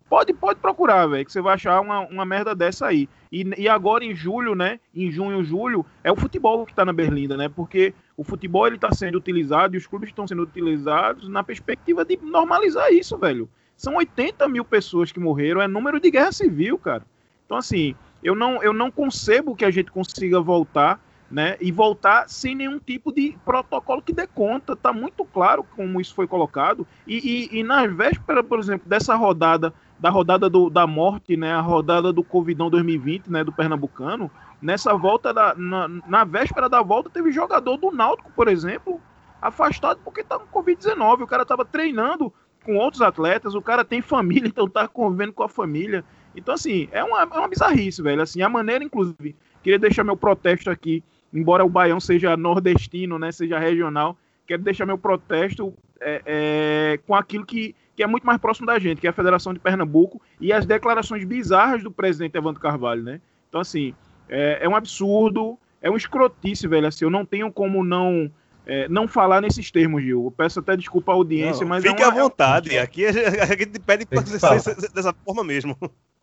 Pode, 0.09 0.33
pode 0.33 0.59
procurar, 0.59 1.05
velho, 1.05 1.23
que 1.23 1.31
você 1.31 1.39
vai 1.39 1.53
achar 1.53 1.79
uma, 1.79 1.99
uma 1.99 2.25
merda 2.25 2.55
dessa 2.55 2.87
aí. 2.87 3.07
E, 3.31 3.43
e 3.57 3.69
agora 3.69 4.03
em 4.03 4.15
julho, 4.15 4.55
né? 4.55 4.79
Em 4.93 5.11
junho, 5.11 5.43
julho, 5.43 5.85
é 6.03 6.11
o 6.11 6.15
futebol 6.15 6.65
que 6.65 6.73
tá 6.73 6.83
na 6.83 6.91
Berlinda, 6.91 7.37
né? 7.37 7.47
Porque 7.47 7.93
o 8.17 8.23
futebol 8.23 8.65
ele 8.65 8.79
tá 8.79 8.91
sendo 8.91 9.19
utilizado 9.19 9.75
e 9.75 9.77
os 9.77 9.85
clubes 9.85 10.09
estão 10.09 10.27
sendo 10.27 10.41
utilizados 10.41 11.29
na 11.29 11.43
perspectiva 11.43 12.03
de 12.03 12.17
normalizar 12.17 12.91
isso, 12.91 13.17
velho. 13.19 13.47
São 13.77 13.95
80 13.95 14.49
mil 14.49 14.65
pessoas 14.65 15.11
que 15.11 15.19
morreram, 15.19 15.61
é 15.61 15.67
número 15.67 15.99
de 15.99 16.09
guerra 16.09 16.31
civil, 16.31 16.79
cara. 16.79 17.03
Então, 17.45 17.55
assim, 17.55 17.95
eu 18.23 18.35
não, 18.35 18.61
eu 18.63 18.73
não 18.73 18.91
concebo 18.91 19.55
que 19.55 19.63
a 19.63 19.71
gente 19.71 19.91
consiga 19.91 20.41
voltar, 20.41 20.99
né? 21.29 21.55
E 21.61 21.71
voltar 21.71 22.27
sem 22.27 22.55
nenhum 22.55 22.79
tipo 22.79 23.11
de 23.11 23.37
protocolo 23.45 24.01
que 24.01 24.11
dê 24.11 24.25
conta. 24.25 24.75
Tá 24.75 24.91
muito 24.91 25.23
claro 25.23 25.63
como 25.75 26.01
isso 26.01 26.15
foi 26.15 26.27
colocado. 26.27 26.85
E, 27.07 27.49
e, 27.53 27.59
e 27.59 27.63
na 27.63 27.85
véspera, 27.85 28.43
por 28.43 28.59
exemplo, 28.59 28.89
dessa 28.89 29.15
rodada, 29.15 29.73
da 29.99 30.09
rodada 30.09 30.49
do, 30.49 30.69
da 30.69 30.87
morte, 30.87 31.35
né? 31.35 31.53
A 31.53 31.61
rodada 31.61 32.13
do 32.13 32.23
Covidão 32.23 32.69
2020, 32.69 33.29
né? 33.29 33.43
Do 33.43 33.51
Pernambucano. 33.51 34.31
Nessa 34.61 34.93
volta, 34.95 35.33
da, 35.33 35.53
na, 35.55 35.87
na 35.87 36.23
véspera 36.23 36.69
da 36.69 36.81
volta, 36.81 37.09
teve 37.09 37.31
jogador 37.31 37.77
do 37.77 37.91
Náutico, 37.91 38.31
por 38.31 38.47
exemplo, 38.47 39.01
afastado 39.41 39.99
porque 40.03 40.23
tá 40.23 40.39
com 40.39 40.61
Covid-19. 40.61 41.21
O 41.21 41.27
cara 41.27 41.45
tava 41.45 41.65
treinando 41.65 42.33
com 42.63 42.75
outros 42.75 43.01
atletas, 43.01 43.55
o 43.55 43.61
cara 43.61 43.83
tem 43.83 44.01
família, 44.01 44.47
então 44.49 44.69
tá 44.69 44.87
convivendo 44.87 45.33
com 45.33 45.43
a 45.43 45.49
família. 45.49 46.03
Então, 46.35 46.53
assim, 46.53 46.87
é 46.91 47.03
uma, 47.03 47.21
é 47.21 47.25
uma 47.25 47.47
bizarrice, 47.47 48.01
velho. 48.01 48.21
Assim, 48.21 48.41
a 48.41 48.49
maneira, 48.49 48.83
inclusive, 48.83 49.35
queria 49.63 49.79
deixar 49.79 50.03
meu 50.03 50.15
protesto 50.15 50.69
aqui, 50.69 51.03
embora 51.33 51.65
o 51.65 51.69
Baião 51.69 51.99
seja 51.99 52.37
nordestino, 52.37 53.19
né, 53.19 53.31
seja 53.31 53.59
regional, 53.59 54.17
quero 54.47 54.61
deixar 54.61 54.85
meu 54.85 54.97
protesto 54.97 55.73
é, 56.01 56.21
é, 56.25 56.99
com 57.05 57.13
aquilo 57.13 57.45
que, 57.45 57.75
que 57.99 58.03
é 58.03 58.07
muito 58.07 58.25
mais 58.25 58.39
próximo 58.39 58.65
da 58.65 58.79
gente, 58.79 59.01
que 59.01 59.07
é 59.07 59.09
a 59.09 59.13
Federação 59.13 59.53
de 59.53 59.59
Pernambuco 59.59 60.21
e 60.39 60.53
as 60.53 60.65
declarações 60.65 61.25
bizarras 61.25 61.83
do 61.83 61.91
presidente 61.91 62.37
Evandro 62.37 62.61
Carvalho, 62.61 63.03
né? 63.03 63.19
Então, 63.49 63.59
assim, 63.59 63.93
é, 64.29 64.59
é 64.61 64.69
um 64.69 64.73
absurdo, 64.73 65.59
é 65.81 65.91
um 65.91 65.97
escrotice, 65.97 66.65
velho. 66.65 66.87
Assim, 66.87 67.03
eu 67.03 67.09
não 67.09 67.25
tenho 67.25 67.51
como 67.51 67.83
não. 67.83 68.31
é, 68.65 68.87
não 68.87 69.05
falar 69.05 69.41
nesses 69.41 69.69
termos, 69.69 70.01
Gil. 70.01 70.23
Eu 70.23 70.31
peço 70.31 70.61
até 70.61 70.77
desculpa 70.77 71.11
à 71.11 71.15
audiência, 71.15 71.63
Não, 71.63 71.67
mas. 71.67 71.83
fique 71.83 72.01
é 72.01 72.07
uma, 72.07 72.13
à 72.13 72.23
vontade. 72.23 72.77
Aqui 72.77 73.05
a 73.05 73.11
gente 73.11 73.79
pede 73.81 74.05
pra 74.05 74.23
que 74.23 74.29
dessa 74.29 75.13
forma 75.25 75.43
mesmo. 75.43 75.75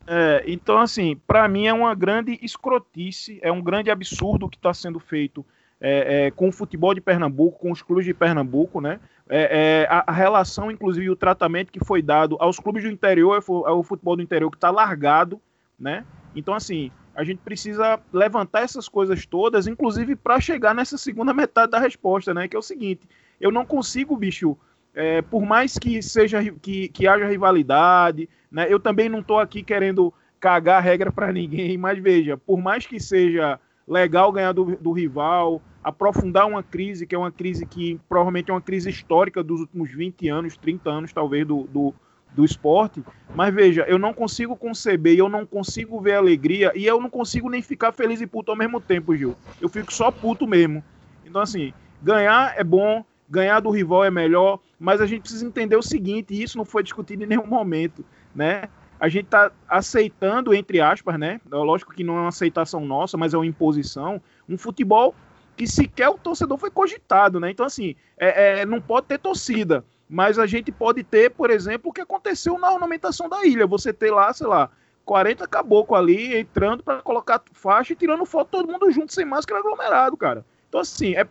É, 0.07 0.45
então, 0.47 0.79
assim, 0.79 1.21
para 1.27 1.47
mim 1.47 1.67
é 1.67 1.75
uma 1.75 1.95
grande 1.95 2.39
escrotice, 2.41 3.39
é 3.43 3.53
um 3.53 3.61
grande 3.61 3.91
absurdo 3.91 4.49
que 4.49 4.57
está 4.57 4.73
sendo 4.73 4.99
feito 4.99 5.45
é, 5.79 6.27
é, 6.27 6.31
com 6.31 6.49
o 6.49 6.53
futebol 6.53 6.95
de 6.95 7.03
Pernambuco, 7.03 7.59
com 7.59 7.71
os 7.71 7.83
clubes 7.83 8.07
de 8.07 8.15
Pernambuco, 8.15 8.81
né? 8.81 8.99
É, 9.29 9.83
é, 9.83 9.89
a, 9.91 10.13
relação, 10.13 10.71
inclusive, 10.71 11.11
o 11.11 11.17
tratamento 11.17 11.73
que 11.73 11.85
foi 11.85 12.01
dado 12.01 12.37
aos 12.39 12.61
clubes 12.61 12.85
do 12.85 12.91
interior, 12.91 13.35
ao 13.35 13.43
fu- 13.43 13.67
ao 13.67 13.83
futebol 13.83 14.15
do 14.17 14.23
interior 14.23 14.51
que 14.51 14.57
está 14.57 14.71
largado, 14.71 15.41
né? 15.79 16.05
Então, 16.35 16.55
assim, 16.55 16.93
a 17.15 17.25
gente 17.25 17.39
precisa 17.39 17.99
levantar 18.13 18.61
essas 18.61 18.89
coisas 18.89 19.27
todas, 19.27 19.67
inclusive 19.67 20.15
para 20.15 20.39
chegar 20.39 20.75
nessa 20.75 20.97
segunda 20.97 21.35
metade 21.35 21.73
da 21.73 21.79
resposta, 21.81 22.33
né? 22.33 22.47
Que 22.47 22.55
é 22.55 22.59
o 22.59 22.63
seguinte: 22.63 23.09
eu 23.41 23.51
não 23.51 23.67
consigo, 23.67 24.17
bicho, 24.17 24.57
é, 24.95 25.23
por 25.23 25.45
mais 25.45 25.77
que 25.77 26.01
seja 26.03 26.43
que, 26.63 26.89
que 26.89 27.09
haja 27.09 27.27
rivalidade, 27.27 28.29
né? 28.51 28.67
Eu 28.69 28.79
também 28.79 29.09
não 29.09 29.21
estou 29.21 29.41
aqui 29.41 29.63
querendo 29.63 30.15
cagar 30.39 30.79
a 30.79 30.81
regra 30.81 31.11
para 31.11 31.33
ninguém, 31.33 31.77
mas 31.77 31.99
veja, 31.99 32.37
por 32.37 32.61
mais 32.61 32.87
que 32.87 33.01
seja 33.01 33.59
legal 33.89 34.31
ganhar 34.31 34.53
do, 34.53 34.77
do 34.77 34.93
rival, 34.93 35.61
aprofundar 35.87 36.49
uma 36.49 36.65
crise, 36.65 37.07
que 37.07 37.15
é 37.15 37.19
uma 37.19 37.31
crise 37.31 37.65
que 37.65 37.97
provavelmente 38.09 38.51
é 38.51 38.53
uma 38.53 38.61
crise 38.61 38.91
histórica 38.91 39.41
dos 39.41 39.61
últimos 39.61 39.89
20 39.89 40.29
anos, 40.29 40.57
30 40.57 40.91
anos, 40.91 41.13
talvez, 41.13 41.47
do, 41.47 41.63
do, 41.73 41.95
do 42.35 42.45
esporte. 42.45 43.05
Mas 43.37 43.55
veja, 43.55 43.83
eu 43.83 43.97
não 43.97 44.13
consigo 44.13 44.57
conceber, 44.57 45.17
eu 45.17 45.29
não 45.29 45.47
consigo 45.47 46.01
ver 46.01 46.15
alegria, 46.15 46.73
e 46.75 46.85
eu 46.85 47.01
não 47.01 47.09
consigo 47.09 47.49
nem 47.49 47.63
ficar 47.63 47.93
feliz 47.93 48.21
e 48.21 48.27
puto 48.27 48.51
ao 48.51 48.57
mesmo 48.57 48.81
tempo, 48.81 49.15
Gil. 49.15 49.37
Eu 49.61 49.69
fico 49.69 49.95
só 49.95 50.11
puto 50.11 50.45
mesmo. 50.45 50.83
Então, 51.25 51.41
assim, 51.41 51.73
ganhar 52.03 52.59
é 52.59 52.65
bom, 52.65 53.05
ganhar 53.31 53.61
do 53.61 53.71
rival 53.71 54.03
é 54.03 54.11
melhor, 54.11 54.59
mas 54.81 55.01
a 55.01 55.07
gente 55.07 55.21
precisa 55.21 55.47
entender 55.47 55.77
o 55.77 55.83
seguinte, 55.83 56.35
e 56.35 56.43
isso 56.43 56.59
não 56.59 56.65
foi 56.65 56.83
discutido 56.83 57.23
em 57.23 57.29
nenhum 57.29 57.47
momento, 57.47 58.05
né? 58.35 58.63
A 58.99 59.09
gente 59.09 59.27
está 59.27 59.53
aceitando, 59.69 60.53
entre 60.53 60.81
aspas, 60.81 61.17
né? 61.17 61.41
Lógico 61.49 61.93
que 61.93 62.03
não 62.03 62.17
é 62.17 62.21
uma 62.23 62.29
aceitação 62.29 62.85
nossa, 62.85 63.17
mas 63.17 63.35
é 63.35 63.37
uma 63.37 63.47
imposição, 63.47 64.21
um 64.49 64.59
futebol 64.59 65.15
que 65.57 65.67
sequer 65.67 66.09
o 66.09 66.19
torcedor 66.19 66.59
foi 66.59 66.71
cogitado, 66.71 67.41
né? 67.41 67.51
Então, 67.51 67.65
assim, 67.65 67.97
é, 68.19 68.61
é, 68.61 68.67
não 68.67 68.81
pode 68.81 69.07
ter 69.07 69.19
torcida, 69.19 69.85
mas 70.09 70.39
a 70.39 70.47
gente 70.47 70.71
pode 70.71 71.03
ter, 71.03 71.31
por 71.31 71.51
exemplo, 71.51 71.91
o 71.91 71.93
que 71.93 72.01
aconteceu 72.01 72.59
na 72.59 72.73
ornamentação 72.73 73.29
da 73.29 73.45
ilha. 73.45 73.67
Você 73.67 73.93
ter 73.93 74.11
lá, 74.11 74.33
sei 74.33 74.47
lá, 74.47 74.71
40 75.05 75.47
caboclo 75.47 75.97
ali 75.97 76.37
entrando 76.37 76.83
para 76.83 77.01
colocar 77.01 77.43
faixa 77.53 77.93
e 77.93 77.97
tirando 77.97 78.25
foto 78.27 78.49
todo 78.51 78.71
mundo 78.71 78.91
junto, 78.91 79.13
sem 79.13 79.25
máscara 79.25 79.61
aglomerado, 79.61 80.17
cara. 80.17 80.45
Então, 80.69 80.81
assim, 80.81 81.15
é 81.15 81.27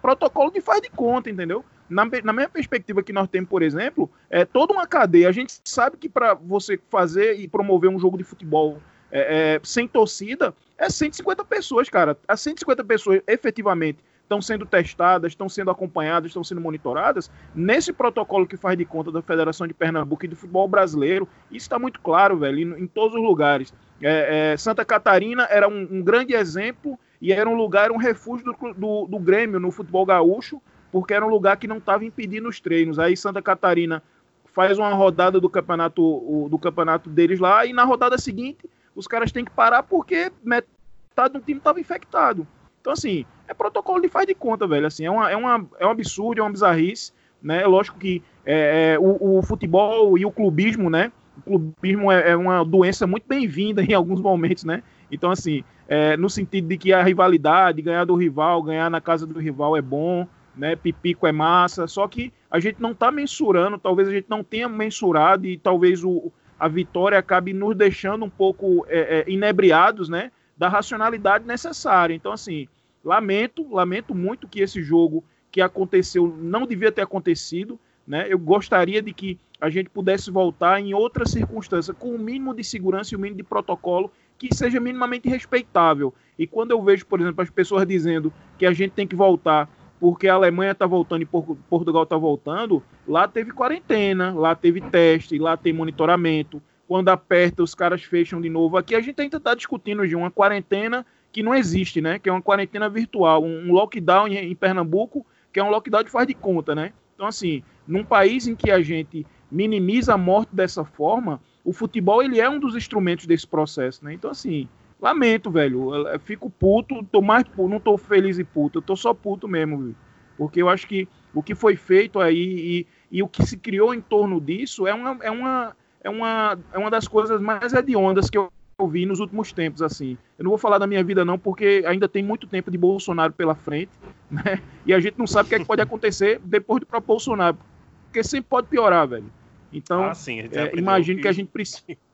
protocolo 0.00 0.50
de 0.50 0.60
faz 0.60 0.80
de 0.80 0.88
conta, 0.88 1.28
entendeu? 1.28 1.64
Na, 1.88 2.04
na 2.22 2.32
minha 2.32 2.48
perspectiva 2.48 3.02
que 3.02 3.12
nós 3.12 3.28
temos, 3.28 3.48
por 3.48 3.62
exemplo, 3.62 4.10
é 4.30 4.44
toda 4.44 4.72
uma 4.72 4.86
cadeia. 4.86 5.28
A 5.28 5.32
gente 5.32 5.58
sabe 5.64 5.96
que 5.96 6.08
para 6.08 6.34
você 6.34 6.78
fazer 6.88 7.38
e 7.40 7.48
promover 7.48 7.90
um 7.90 7.98
jogo 7.98 8.18
de 8.18 8.24
futebol 8.24 8.78
é, 9.10 9.54
é, 9.56 9.60
sem 9.62 9.88
torcida, 9.88 10.54
é 10.76 10.88
150 10.88 11.44
pessoas, 11.44 11.88
cara. 11.88 12.16
As 12.26 12.40
150 12.40 12.84
pessoas 12.84 13.20
efetivamente 13.26 13.98
estão 14.28 14.42
sendo 14.42 14.66
testadas, 14.66 15.32
estão 15.32 15.48
sendo 15.48 15.70
acompanhadas, 15.70 16.28
estão 16.28 16.44
sendo 16.44 16.60
monitoradas, 16.60 17.30
nesse 17.54 17.92
protocolo 17.94 18.46
que 18.46 18.58
faz 18.58 18.76
de 18.76 18.84
conta 18.84 19.10
da 19.10 19.22
Federação 19.22 19.66
de 19.66 19.72
Pernambuco 19.72 20.26
e 20.26 20.28
do 20.28 20.36
futebol 20.36 20.68
brasileiro, 20.68 21.26
isso 21.50 21.64
está 21.64 21.78
muito 21.78 21.98
claro, 22.00 22.36
velho, 22.36 22.58
em, 22.58 22.82
em 22.82 22.86
todos 22.86 23.16
os 23.16 23.22
lugares. 23.22 23.72
É, 24.02 24.52
é, 24.52 24.56
Santa 24.58 24.84
Catarina 24.84 25.48
era 25.50 25.66
um, 25.66 25.88
um, 25.90 26.02
grande 26.02 26.34
exemplo 26.34 26.98
e 27.20 27.32
era 27.32 27.48
um 27.48 27.56
lugar, 27.56 27.90
um 27.90 27.96
refúgio 27.96 28.44
do, 28.44 28.74
do, 28.74 29.06
do 29.06 29.18
Grêmio 29.18 29.58
no 29.58 29.70
futebol 29.70 30.04
gaúcho, 30.04 30.60
porque 30.92 31.14
era 31.14 31.26
um 31.26 31.30
lugar 31.30 31.56
que 31.56 31.66
não 31.66 31.78
estava 31.78 32.04
impedindo 32.04 32.48
os 32.48 32.60
treinos. 32.60 32.98
Aí 32.98 33.16
Santa 33.16 33.40
Catarina 33.40 34.02
faz 34.44 34.78
uma 34.78 34.92
rodada 34.92 35.40
do 35.40 35.48
campeonato, 35.48 36.48
do 36.50 36.58
campeonato 36.58 37.08
deles 37.08 37.40
lá 37.40 37.64
e 37.64 37.72
na 37.72 37.84
rodada 37.84 38.18
seguinte 38.18 38.68
os 38.98 39.06
caras 39.06 39.30
têm 39.30 39.44
que 39.44 39.50
parar 39.52 39.84
porque 39.84 40.32
metade 40.42 41.32
do 41.32 41.40
time 41.40 41.58
estava 41.58 41.78
infectado. 41.78 42.46
Então, 42.80 42.92
assim, 42.92 43.24
é 43.46 43.54
protocolo 43.54 44.02
de 44.02 44.08
faz 44.08 44.26
de 44.26 44.34
conta, 44.34 44.66
velho. 44.66 44.86
Assim, 44.86 45.04
é, 45.04 45.10
uma, 45.10 45.30
é, 45.30 45.36
uma, 45.36 45.66
é 45.78 45.86
um 45.86 45.90
absurdo, 45.90 46.40
é 46.40 46.42
uma 46.42 46.50
bizarrice. 46.50 47.12
Né? 47.40 47.64
Lógico 47.64 47.96
que 47.96 48.20
é, 48.44 48.94
é, 48.94 48.98
o, 48.98 49.38
o, 49.38 49.42
futebol 49.42 50.18
e 50.18 50.26
o 50.26 50.32
clubismo, 50.32 50.90
né? 50.90 51.12
O 51.38 51.42
clubismo 51.42 52.10
é, 52.10 52.30
é 52.30 52.36
uma 52.36 52.64
doença 52.64 53.06
muito 53.06 53.24
bem-vinda 53.28 53.82
em 53.88 53.94
alguns 53.94 54.20
momentos, 54.20 54.64
né? 54.64 54.82
Então, 55.12 55.30
assim, 55.30 55.62
é, 55.86 56.16
no 56.16 56.28
sentido 56.28 56.66
de 56.66 56.76
que 56.76 56.92
a 56.92 57.00
rivalidade, 57.00 57.80
ganhar 57.80 58.04
do 58.04 58.16
rival, 58.16 58.60
ganhar 58.64 58.90
na 58.90 59.00
casa 59.00 59.24
do 59.24 59.38
rival 59.38 59.76
é 59.76 59.82
bom, 59.82 60.26
né? 60.56 60.74
Pipico 60.74 61.24
é 61.24 61.30
massa, 61.30 61.86
só 61.86 62.08
que 62.08 62.32
a 62.50 62.58
gente 62.58 62.82
não 62.82 62.90
está 62.90 63.12
mensurando, 63.12 63.78
talvez 63.78 64.08
a 64.08 64.12
gente 64.12 64.26
não 64.28 64.42
tenha 64.42 64.68
mensurado 64.68 65.46
e 65.46 65.56
talvez 65.56 66.02
o, 66.02 66.32
a 66.58 66.68
vitória 66.68 67.18
acabe 67.18 67.52
nos 67.52 67.76
deixando 67.76 68.24
um 68.24 68.30
pouco 68.30 68.84
é, 68.88 69.20
é, 69.20 69.30
inebriados, 69.30 70.08
né, 70.08 70.32
da 70.56 70.68
racionalidade 70.68 71.46
necessária. 71.46 72.14
Então, 72.14 72.32
assim, 72.32 72.66
lamento, 73.04 73.66
lamento 73.72 74.14
muito 74.14 74.48
que 74.48 74.60
esse 74.60 74.82
jogo 74.82 75.22
que 75.50 75.60
aconteceu 75.60 76.26
não 76.40 76.66
devia 76.66 76.92
ter 76.92 77.02
acontecido, 77.02 77.78
né? 78.06 78.26
Eu 78.28 78.38
gostaria 78.38 79.00
de 79.00 79.12
que 79.12 79.38
a 79.60 79.70
gente 79.70 79.90
pudesse 79.90 80.30
voltar 80.30 80.80
em 80.80 80.94
outra 80.94 81.26
circunstância, 81.26 81.92
com 81.92 82.14
o 82.14 82.18
mínimo 82.18 82.54
de 82.54 82.62
segurança 82.62 83.14
e 83.14 83.16
o 83.16 83.20
mínimo 83.20 83.38
de 83.38 83.42
protocolo 83.42 84.10
que 84.38 84.54
seja 84.54 84.78
minimamente 84.78 85.28
respeitável. 85.28 86.14
E 86.38 86.46
quando 86.46 86.70
eu 86.70 86.82
vejo, 86.82 87.04
por 87.06 87.20
exemplo, 87.20 87.42
as 87.42 87.50
pessoas 87.50 87.86
dizendo 87.86 88.32
que 88.56 88.64
a 88.64 88.72
gente 88.72 88.92
tem 88.92 89.06
que 89.06 89.16
voltar 89.16 89.68
porque 90.00 90.28
a 90.28 90.34
Alemanha 90.34 90.72
está 90.72 90.86
voltando 90.86 91.22
e 91.22 91.26
Portugal 91.26 92.04
está 92.04 92.16
voltando, 92.16 92.82
lá 93.06 93.26
teve 93.26 93.52
quarentena, 93.52 94.32
lá 94.32 94.54
teve 94.54 94.80
teste, 94.80 95.38
lá 95.38 95.56
tem 95.56 95.72
monitoramento. 95.72 96.62
Quando 96.86 97.08
aperta, 97.08 97.62
os 97.62 97.74
caras 97.74 98.02
fecham 98.02 98.40
de 98.40 98.48
novo. 98.48 98.76
Aqui 98.76 98.94
a 98.94 99.00
gente 99.00 99.20
ainda 99.20 99.36
está 99.36 99.54
discutindo 99.54 100.06
de 100.06 100.16
uma 100.16 100.30
quarentena 100.30 101.04
que 101.30 101.42
não 101.42 101.54
existe, 101.54 102.00
né? 102.00 102.18
Que 102.18 102.28
é 102.28 102.32
uma 102.32 102.40
quarentena 102.40 102.88
virtual, 102.88 103.44
um 103.44 103.72
lockdown 103.72 104.28
em, 104.28 104.54
Pernambuco, 104.54 105.26
que 105.52 105.60
é 105.60 105.64
um 105.64 105.70
lockdown 105.70 106.02
de 106.02 106.10
faz 106.10 106.26
de 106.26 106.34
conta, 106.34 106.74
né? 106.74 106.92
Então, 107.14 107.26
assim, 107.26 107.62
num 107.86 108.04
país 108.04 108.46
em 108.46 108.54
que 108.54 108.70
a 108.70 108.80
gente 108.80 109.26
minimiza 109.50 110.14
a 110.14 110.18
morte 110.18 110.54
dessa 110.54 110.84
forma, 110.84 111.40
o 111.64 111.72
futebol 111.72 112.22
ele 112.22 112.40
é 112.40 112.48
um 112.48 112.58
dos 112.58 112.74
instrumentos 112.74 113.26
desse 113.26 113.46
processo, 113.46 114.04
né? 114.04 114.14
Então, 114.14 114.30
assim, 114.30 114.68
Lamento, 115.00 115.50
velho. 115.50 115.94
Eu 115.94 116.20
fico 116.20 116.50
puto, 116.50 117.04
tô 117.04 117.22
mais 117.22 117.44
puto, 117.44 117.68
não 117.68 117.80
tô 117.80 117.96
feliz 117.96 118.38
e 118.38 118.44
puto, 118.44 118.78
eu 118.78 118.82
tô 118.82 118.96
só 118.96 119.14
puto 119.14 119.46
mesmo, 119.46 119.78
viu? 119.78 119.94
Porque 120.36 120.62
eu 120.62 120.68
acho 120.68 120.86
que 120.86 121.08
o 121.34 121.42
que 121.42 121.54
foi 121.54 121.76
feito 121.76 122.20
aí 122.20 122.86
e, 123.10 123.18
e 123.18 123.22
o 123.22 123.28
que 123.28 123.44
se 123.44 123.56
criou 123.56 123.94
em 123.94 124.00
torno 124.00 124.40
disso 124.40 124.86
é 124.86 124.94
uma, 124.94 125.18
é 125.22 125.30
uma, 125.30 125.76
é 126.02 126.10
uma, 126.10 126.58
é 126.72 126.78
uma 126.78 126.90
das 126.90 127.06
coisas 127.06 127.40
mais 127.40 127.72
hediondas 127.72 128.30
que 128.30 128.38
eu, 128.38 128.50
vi 128.88 129.04
nos 129.04 129.18
últimos 129.18 129.52
tempos, 129.52 129.82
assim. 129.82 130.16
Eu 130.38 130.44
não 130.44 130.50
vou 130.50 130.58
falar 130.58 130.78
da 130.78 130.86
minha 130.86 131.02
vida, 131.02 131.24
não, 131.24 131.36
porque 131.36 131.82
ainda 131.84 132.08
tem 132.08 132.22
muito 132.22 132.46
tempo 132.46 132.70
de 132.70 132.78
Bolsonaro 132.78 133.32
pela 133.32 133.56
frente, 133.56 133.90
né? 134.30 134.62
E 134.86 134.94
a 134.94 135.00
gente 135.00 135.18
não 135.18 135.26
sabe 135.26 135.46
o 135.46 135.48
que, 135.48 135.54
é 135.56 135.58
que 135.58 135.64
pode 135.64 135.82
acontecer 135.82 136.40
depois 136.44 136.78
de 136.78 136.86
para 136.86 137.00
Bolsonaro. 137.00 137.58
Porque 138.04 138.22
sempre 138.22 138.48
pode 138.48 138.68
piorar, 138.68 139.08
velho. 139.08 139.32
Então, 139.72 140.04
ah, 140.04 140.14
sim, 140.14 140.38
é, 140.40 140.76
imagino 140.76 141.16
que... 141.16 141.22
que 141.22 141.28
a 141.28 141.32
gente 141.32 141.48
precisa. 141.48 141.82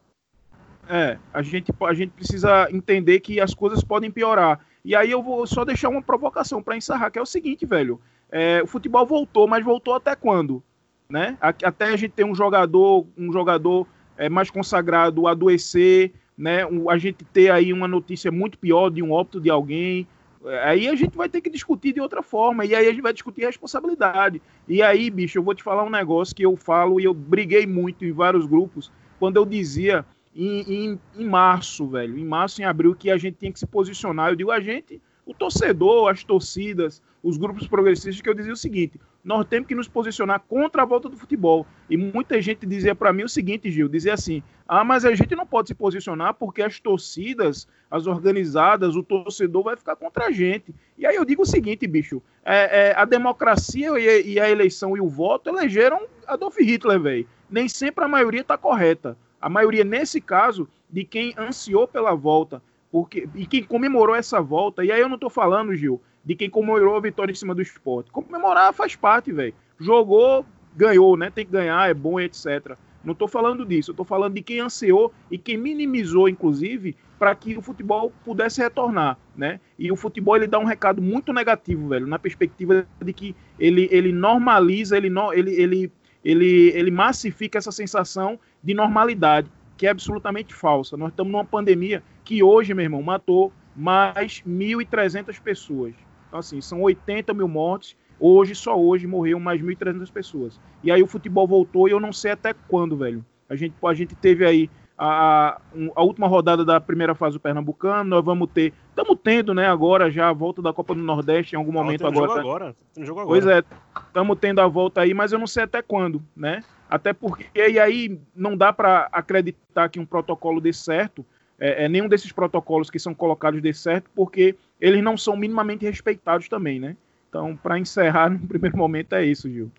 É, 0.89 1.19
a 1.33 1.43
gente, 1.43 1.73
a 1.81 1.95
gente 1.95 2.11
precisa 2.11 2.69
entender 2.71 3.21
que 3.21 3.41
as 3.41 3.55
coisas 3.55 3.83
podem 3.83 4.11
piorar. 4.11 4.61
E 4.85 4.95
aí 4.95 5.11
eu 5.11 5.23
vou 5.23 5.47
só 5.47 5.65
deixar 5.65 5.89
uma 5.89 6.03
provocação 6.03 6.63
para 6.63 6.77
encerrar, 6.77 7.11
que 7.11 7.19
é 7.19 7.23
o 7.23 7.27
seguinte, 7.27 7.65
velho. 7.65 8.01
É, 8.31 8.63
o 8.63 8.67
futebol 8.67 9.07
voltou, 9.07 9.47
mas 9.47 9.65
voltou 9.65 9.95
até 9.95 10.15
quando? 10.15 10.63
Né? 11.09 11.39
Até 11.41 11.87
a 11.87 11.97
gente 11.97 12.13
ter 12.13 12.25
um 12.25 12.35
jogador, 12.35 13.07
um 13.17 13.33
jogador 13.33 13.87
é, 14.17 14.29
mais 14.29 14.51
consagrado 14.51 15.27
adoecer, 15.27 16.13
né? 16.37 16.63
a 16.91 16.99
gente 16.99 17.25
ter 17.25 17.51
aí 17.51 17.73
uma 17.73 17.87
notícia 17.87 18.31
muito 18.31 18.59
pior 18.59 18.91
de 18.91 19.03
um 19.03 19.13
óbito 19.13 19.41
de 19.41 19.49
alguém. 19.49 20.07
É, 20.45 20.69
aí 20.69 20.89
a 20.89 20.95
gente 20.95 21.17
vai 21.17 21.29
ter 21.29 21.41
que 21.41 21.49
discutir 21.49 21.93
de 21.93 22.01
outra 22.01 22.23
forma, 22.23 22.67
e 22.67 22.75
aí 22.75 22.87
a 22.87 22.91
gente 22.91 23.03
vai 23.03 23.13
discutir 23.13 23.47
responsabilidade. 23.47 24.43
E 24.69 24.83
aí, 24.83 25.09
bicho, 25.09 25.39
eu 25.39 25.43
vou 25.43 25.55
te 25.55 25.63
falar 25.63 25.85
um 25.85 25.91
negócio 25.91 26.35
que 26.35 26.45
eu 26.45 26.57
falo 26.57 27.01
e 27.01 27.05
eu 27.05 27.15
briguei 27.15 27.67
muito 27.67 28.05
em 28.05 28.13
vários 28.13 28.45
grupos, 28.45 28.91
quando 29.19 29.37
eu 29.37 29.47
dizia 29.47 30.05
em, 30.35 30.61
em, 30.61 31.01
em, 31.17 31.25
março, 31.25 31.87
velho, 31.87 32.19
em 32.19 32.25
março, 32.25 32.61
em 32.61 32.65
abril, 32.65 32.95
que 32.95 33.11
a 33.11 33.17
gente 33.17 33.37
tinha 33.39 33.53
que 33.53 33.59
se 33.59 33.67
posicionar. 33.67 34.31
Eu 34.31 34.37
digo 34.37 34.51
a 34.51 34.61
gente, 34.61 35.01
o 35.25 35.33
torcedor, 35.33 36.11
as 36.11 36.25
torcidas, 36.25 37.03
os 37.23 37.37
grupos 37.37 37.67
progressistas, 37.67 38.21
que 38.21 38.29
eu 38.29 38.35
dizia 38.35 38.53
o 38.53 38.57
seguinte: 38.57 39.01
nós 39.25 39.47
temos 39.47 39.67
que 39.67 39.75
nos 39.75 39.89
posicionar 39.89 40.41
contra 40.41 40.83
a 40.83 40.85
volta 40.85 41.09
do 41.09 41.17
futebol. 41.17 41.67
E 41.89 41.97
muita 41.97 42.41
gente 42.43 42.67
dizia 42.67 42.95
para 42.95 43.13
mim 43.13 43.23
o 43.23 43.29
seguinte, 43.29 43.71
Gil, 43.71 43.89
dizia 43.89 44.13
assim: 44.13 44.43
ah, 44.69 44.85
mas 44.85 45.05
a 45.05 45.15
gente 45.15 45.35
não 45.35 45.47
pode 45.47 45.69
se 45.69 45.75
posicionar 45.75 46.35
porque 46.35 46.63
as 46.63 46.79
torcidas, 46.79 47.67
as 47.91 48.07
organizadas, 48.07 48.97
o 48.97 49.03
torcedor 49.03 49.63
vai 49.63 49.77
ficar 49.77 49.97
contra 49.97 50.27
a 50.27 50.31
gente. 50.31 50.75
E 50.99 51.07
aí 51.07 51.17
eu 51.17 51.25
digo 51.25 51.43
o 51.43 51.47
seguinte, 51.47 51.87
bicho: 51.87 52.23
é, 52.45 52.89
é, 52.89 52.95
a 52.95 53.05
democracia 53.05 53.91
e, 53.99 54.33
e 54.33 54.41
a 54.41 54.51
eleição 54.51 54.97
e 54.97 55.01
o 55.01 55.09
voto 55.09 55.49
elegeram 55.49 56.07
Adolf 56.27 56.59
Hitler, 56.59 57.01
velho. 57.01 57.29
Nem 57.49 57.69
sempre 57.69 58.05
a 58.05 58.09
maioria 58.09 58.41
está 58.41 58.59
correta. 58.59 59.17
A 59.45 59.51
maioria, 59.51 59.85
nesse 59.85 60.23
caso, 60.23 60.67
de 60.89 61.05
quem 61.05 61.35
ansiou 61.37 61.87
pela 61.87 62.15
volta 62.15 62.63
porque, 62.91 63.29
e 63.35 63.45
quem 63.45 63.63
comemorou 63.63 64.15
essa 64.15 64.41
volta, 64.41 64.83
e 64.83 64.91
aí 64.91 65.01
eu 65.01 65.09
não 65.09 65.17
estou 65.17 65.29
falando, 65.29 65.75
Gil, 65.75 66.01
de 66.25 66.35
quem 66.35 66.49
comemorou 66.49 66.97
a 66.97 67.01
vitória 67.01 67.31
em 67.31 67.35
cima 67.35 67.55
do 67.55 67.61
esporte. 67.61 68.11
Comemorar 68.11 68.73
faz 68.73 68.97
parte, 68.97 69.33
velho. 69.33 69.53
Jogou, 69.79 70.47
ganhou, 70.75 71.15
né? 71.15 71.29
Tem 71.29 71.45
que 71.45 71.53
ganhar, 71.53 71.91
é 71.91 71.93
bom, 71.93 72.19
etc. 72.19 72.75
Não 73.05 73.13
estou 73.13 73.29
falando 73.29 73.67
disso, 73.67 73.91
estou 73.91 74.07
falando 74.07 74.33
de 74.33 74.41
quem 74.41 74.61
ansiou 74.61 75.13
e 75.31 75.37
quem 75.37 75.59
minimizou, 75.59 76.27
inclusive, 76.27 76.97
para 77.19 77.35
que 77.35 77.55
o 77.55 77.61
futebol 77.61 78.11
pudesse 78.25 78.63
retornar, 78.63 79.19
né? 79.37 79.61
E 79.79 79.93
o 79.93 79.97
futebol 79.97 80.37
ele 80.37 80.47
dá 80.47 80.59
um 80.59 80.65
recado 80.65 81.03
muito 81.03 81.35
negativo, 81.35 81.89
velho, 81.89 82.07
na 82.07 82.19
perspectiva 82.19 82.87
de 83.05 83.13
que 83.13 83.37
ele, 83.59 83.89
ele 83.91 84.11
normaliza, 84.11 84.97
ele, 84.97 85.13
ele, 85.35 85.51
ele 85.61 85.93
ele, 86.25 86.73
ele 86.75 86.91
massifica 86.91 87.59
essa 87.59 87.71
sensação 87.71 88.41
de 88.65 88.73
normalidade, 88.75 89.49
que 89.77 89.87
é 89.87 89.91
absolutamente 89.91 90.55
falsa. 90.55 90.97
Nós 90.97 91.11
estamos 91.11 91.31
numa 91.31 91.45
pandemia 91.45 92.03
que 92.25 92.43
hoje, 92.43 92.73
meu 92.73 92.85
irmão, 92.85 93.03
matou 93.03 93.53
mais 93.77 94.43
1.300 94.47 95.41
pessoas. 95.41 95.95
Então, 96.29 96.39
assim, 96.39 96.61
são 96.61 96.81
80 96.81 97.35
mil 97.35 97.47
mortes. 97.47 97.97
Hoje, 98.19 98.55
só 98.55 98.81
hoje, 98.81 99.07
morreu 99.07 99.39
mais 99.39 99.61
1.300 99.61 100.11
pessoas. 100.11 100.61
E 100.83 100.91
aí 100.91 101.03
o 101.03 101.07
futebol 101.07 101.47
voltou 101.47 101.89
e 101.89 101.91
eu 101.91 102.01
não 102.01 102.13
sei 102.13 102.31
até 102.31 102.55
quando, 102.69 102.97
velho. 102.97 103.25
A 103.49 103.55
gente, 103.55 103.75
a 103.85 103.95
gente 103.95 104.15
teve 104.15 104.47
aí 104.47 104.71
a, 104.97 105.61
a 105.95 106.03
última 106.03 106.27
rodada 106.27 106.65
da 106.65 106.81
primeira 106.81 107.15
fase 107.15 107.37
do 107.37 107.41
Pernambucano, 107.41 108.09
nós 108.09 108.25
vamos 108.25 108.49
ter, 108.53 108.73
estamos 108.89 109.19
tendo, 109.23 109.53
né, 109.53 109.67
agora 109.67 110.11
já 110.11 110.29
a 110.29 110.33
volta 110.33 110.63
da 110.63 110.73
Copa 110.73 110.95
do 110.95 111.03
Nordeste 111.03 111.55
em 111.55 111.59
algum 111.59 111.73
momento 111.73 112.05
um 112.05 112.07
agora. 112.07 112.27
jogo 112.27 112.35
tá- 112.35 112.41
agora. 112.41 112.77
Tem 112.95 113.05
jogo 113.05 113.21
agora. 113.21 113.41
Pois 113.41 113.47
é, 113.47 113.63
estamos 114.07 114.39
tendo 114.39 114.61
a 114.61 114.69
volta 114.69 115.01
aí, 115.01 115.13
mas 115.13 115.33
eu 115.33 115.39
não 115.39 115.47
sei 115.47 115.65
até 115.65 115.83
quando, 115.83 116.23
né? 116.37 116.63
Até 116.95 117.13
porque 117.13 117.47
e 117.57 117.77
aí 117.81 118.21
não 118.37 118.57
dá 118.57 118.73
para 118.73 119.09
acreditar 119.11 119.89
que 119.89 119.99
um 119.99 120.07
protocolo 120.07 120.61
dê 120.61 120.73
certo, 120.73 121.27
é, 121.59 121.87
é, 121.87 121.89
nenhum 121.89 122.07
desses 122.07 122.31
protocolos 122.31 122.89
que 122.89 123.01
são 123.01 123.13
colocados 123.13 123.61
dê 123.61 123.75
certo, 123.75 124.09
porque 124.15 124.55
eles 124.81 125.03
não 125.03 125.17
são 125.17 125.37
minimamente 125.37 125.85
respeitados 125.85 126.49
também, 126.49 126.79
né? 126.79 126.97
Então, 127.29 127.57
para 127.57 127.81
encerrar 127.81 128.31
no 128.39 128.47
primeiro 128.47 128.77
momento 128.77 129.13
é 129.13 129.25
isso, 129.25 129.51
Gil. 129.51 129.73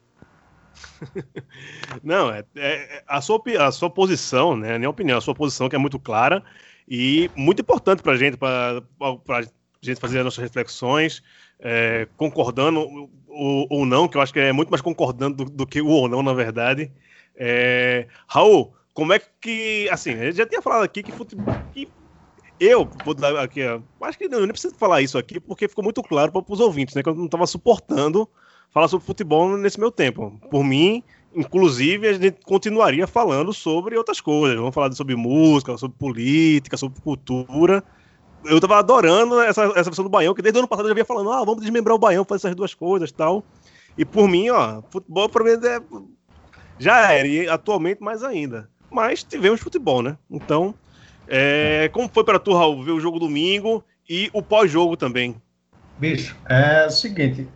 Não, 2.03 2.29
é, 2.29 2.43
é- 2.57 3.03
a, 3.07 3.21
sua, 3.21 3.41
a 3.59 3.71
sua 3.71 3.89
posição, 3.89 4.57
né? 4.57 4.75
A 4.75 4.77
minha 4.77 4.89
opinião, 4.89 5.17
a 5.17 5.21
sua 5.21 5.33
posição 5.33 5.69
que 5.69 5.75
é 5.75 5.79
muito 5.79 5.97
clara 5.97 6.43
e 6.85 7.31
muito 7.33 7.61
importante 7.61 8.03
para 8.03 8.11
a 8.11 8.17
gente, 8.17 8.35
para 8.35 8.83
a 9.29 9.41
gente 9.81 10.01
fazer 10.01 10.17
as 10.17 10.25
nossas 10.25 10.43
reflexões, 10.43 11.23
é, 11.61 12.09
concordando 12.17 13.09
ou, 13.35 13.67
ou 13.69 13.85
não, 13.85 14.07
que 14.07 14.17
eu 14.17 14.21
acho 14.21 14.33
que 14.33 14.39
é 14.39 14.51
muito 14.51 14.69
mais 14.69 14.81
concordando 14.81 15.45
do, 15.45 15.51
do 15.51 15.67
que 15.67 15.81
o 15.81 15.87
ou 15.87 16.07
não, 16.07 16.23
na 16.23 16.33
verdade. 16.33 16.91
É, 17.35 18.07
Raul, 18.27 18.73
como 18.93 19.13
é 19.13 19.19
que. 19.19 19.87
Assim, 19.91 20.11
a 20.11 20.25
gente 20.25 20.37
já 20.37 20.45
tinha 20.45 20.61
falado 20.61 20.83
aqui 20.83 21.03
que 21.03 21.11
futebol. 21.11 21.53
Que 21.73 21.87
eu, 22.59 22.89
vou 23.03 23.13
dar 23.13 23.37
aqui, 23.37 23.61
ó, 23.63 23.81
acho 24.05 24.17
que 24.17 24.25
eu 24.25 24.39
nem 24.39 24.47
preciso 24.47 24.75
falar 24.75 25.01
isso 25.01 25.17
aqui, 25.17 25.39
porque 25.39 25.67
ficou 25.67 25.83
muito 25.83 26.01
claro 26.01 26.31
para 26.31 26.43
os 26.47 26.59
ouvintes, 26.61 26.95
né? 26.95 27.03
Que 27.03 27.09
eu 27.09 27.15
não 27.15 27.25
estava 27.25 27.45
suportando 27.45 28.29
falar 28.71 28.87
sobre 28.87 29.05
futebol 29.05 29.57
nesse 29.57 29.79
meu 29.79 29.91
tempo. 29.91 30.39
Por 30.49 30.63
mim, 30.63 31.03
inclusive, 31.33 32.07
a 32.07 32.13
gente 32.13 32.39
continuaria 32.43 33.05
falando 33.05 33.53
sobre 33.53 33.97
outras 33.97 34.21
coisas. 34.21 34.57
Vamos 34.57 34.73
falar 34.73 34.91
sobre 34.93 35.15
música, 35.15 35.77
sobre 35.77 35.97
política, 35.97 36.77
sobre 36.77 37.01
cultura. 37.01 37.83
Eu 38.45 38.59
tava 38.59 38.77
adorando 38.77 39.39
essa, 39.41 39.63
essa 39.63 39.83
versão 39.83 40.03
do 40.03 40.09
Baião, 40.09 40.33
que 40.33 40.41
desde 40.41 40.57
o 40.57 40.61
ano 40.61 40.67
passado 40.67 40.85
eu 40.85 40.89
já 40.89 40.93
vinha 40.93 41.05
falando, 41.05 41.31
ah, 41.31 41.43
vamos 41.43 41.61
desmembrar 41.61 41.95
o 41.95 41.99
Baião, 41.99 42.25
fazer 42.25 42.47
essas 42.47 42.55
duas 42.55 42.73
coisas 42.73 43.11
tal. 43.11 43.43
E 43.97 44.03
por 44.05 44.27
mim, 44.27 44.49
ó, 44.49 44.81
futebol 44.89 45.29
pra 45.29 45.43
mim 45.43 45.51
é, 45.51 45.81
já 46.77 47.11
era, 47.11 47.27
e 47.27 47.47
atualmente 47.47 48.01
mais 48.01 48.23
ainda. 48.23 48.69
Mas 48.91 49.23
tivemos 49.23 49.59
futebol, 49.59 50.01
né? 50.01 50.17
Então, 50.29 50.75
é, 51.27 51.89
como 51.91 52.09
foi 52.09 52.23
para 52.23 52.39
tu, 52.39 52.53
Raul, 52.53 52.83
ver 52.83 52.91
o 52.91 52.99
jogo 52.99 53.19
domingo 53.19 53.83
e 54.07 54.29
o 54.33 54.41
pós-jogo 54.41 54.95
também? 54.95 55.35
Bicho, 55.97 56.35
é 56.49 56.85
o 56.85 56.89
seguinte, 56.89 57.47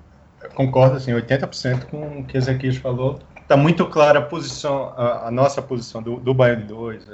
concordo 0.56 0.96
assim, 0.96 1.12
80% 1.12 1.86
com 1.86 2.20
o 2.20 2.24
que 2.26 2.38
Ezequiel 2.38 2.74
falou. 2.76 3.20
Tá 3.48 3.58
muito 3.58 3.86
clara 3.88 4.20
a 4.20 4.22
posição, 4.22 4.94
a, 4.96 5.28
a 5.28 5.32
nossa 5.32 5.62
posição 5.62 6.02
do, 6.02 6.18
do 6.18 6.34
de 6.34 6.64
2, 6.64 7.06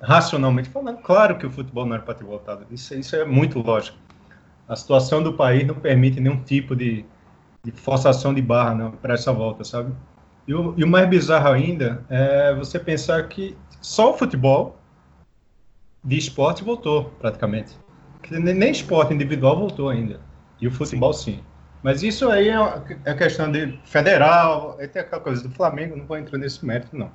racionalmente 0.00 0.68
falando, 0.68 0.98
claro 0.98 1.36
que 1.38 1.46
o 1.46 1.50
futebol 1.50 1.86
não 1.86 1.94
era 1.94 2.02
para 2.02 2.14
ter 2.14 2.24
voltado. 2.24 2.66
Isso, 2.70 2.94
isso 2.94 3.16
é 3.16 3.24
muito 3.24 3.58
lógico. 3.60 3.98
A 4.68 4.76
situação 4.76 5.22
do 5.22 5.32
país 5.32 5.66
não 5.66 5.74
permite 5.74 6.20
nenhum 6.20 6.42
tipo 6.42 6.76
de, 6.76 7.04
de 7.64 7.72
forçação 7.72 8.34
de 8.34 8.42
barra 8.42 8.90
para 9.02 9.14
essa 9.14 9.32
volta, 9.32 9.64
sabe? 9.64 9.92
E 10.46 10.54
o, 10.54 10.74
e 10.76 10.84
o 10.84 10.86
mais 10.88 11.08
bizarro 11.08 11.48
ainda 11.48 12.04
é 12.08 12.54
você 12.54 12.78
pensar 12.78 13.26
que 13.28 13.56
só 13.80 14.10
o 14.10 14.14
futebol 14.14 14.78
de 16.04 16.16
esporte 16.16 16.64
voltou, 16.64 17.04
praticamente. 17.18 17.76
Nem 18.30 18.70
esporte 18.70 19.14
individual 19.14 19.58
voltou 19.58 19.88
ainda. 19.88 20.20
E 20.60 20.66
o 20.66 20.70
futebol 20.70 21.12
sim. 21.12 21.40
Mas 21.82 22.02
isso 22.02 22.28
aí 22.28 22.48
é 22.48 22.58
é 23.04 23.14
questão 23.14 23.50
de 23.50 23.78
federal, 23.84 24.76
tem 24.92 25.02
aquela 25.02 25.22
coisa 25.22 25.42
do 25.46 25.54
Flamengo, 25.54 25.96
não 25.96 26.06
vou 26.06 26.18
entrar 26.18 26.38
nesse 26.38 26.64
mérito, 26.64 26.96
não. 26.96 27.10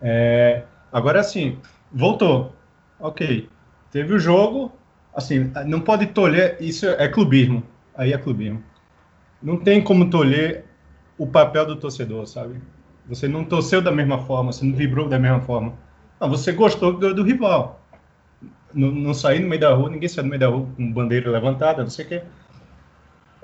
É, 0.00 0.62
agora 0.92 1.22
sim, 1.22 1.58
voltou. 1.94 2.52
Ok. 2.98 3.48
Teve 3.90 4.12
o 4.12 4.18
jogo, 4.18 4.72
assim, 5.14 5.52
não 5.66 5.80
pode 5.80 6.06
tolher, 6.06 6.56
isso 6.60 6.86
é 6.86 7.08
clubismo. 7.08 7.62
Aí 7.96 8.12
é 8.12 8.18
clubismo. 8.18 8.62
Não 9.40 9.56
tem 9.56 9.82
como 9.82 10.10
tolher 10.10 10.64
o 11.16 11.26
papel 11.26 11.64
do 11.64 11.76
torcedor, 11.76 12.26
sabe? 12.26 12.60
Você 13.06 13.28
não 13.28 13.44
torceu 13.44 13.80
da 13.80 13.92
mesma 13.92 14.18
forma, 14.18 14.52
você 14.52 14.64
não 14.64 14.74
vibrou 14.74 15.08
da 15.08 15.18
mesma 15.18 15.40
forma. 15.40 15.74
Não, 16.20 16.28
você 16.28 16.50
gostou 16.52 16.92
do, 16.94 17.22
rival. 17.22 17.80
Não, 18.72 18.90
não 18.90 19.14
sair 19.14 19.40
no 19.40 19.48
meio 19.48 19.60
da 19.60 19.72
rua, 19.72 19.90
ninguém 19.90 20.08
sai 20.08 20.24
no 20.24 20.30
meio 20.30 20.40
da 20.40 20.48
rua 20.48 20.66
com 20.74 20.92
bandeira 20.92 21.30
levantada, 21.30 21.82
não 21.82 21.90
sei 21.90 22.04
o 22.04 22.08
quê. 22.08 22.22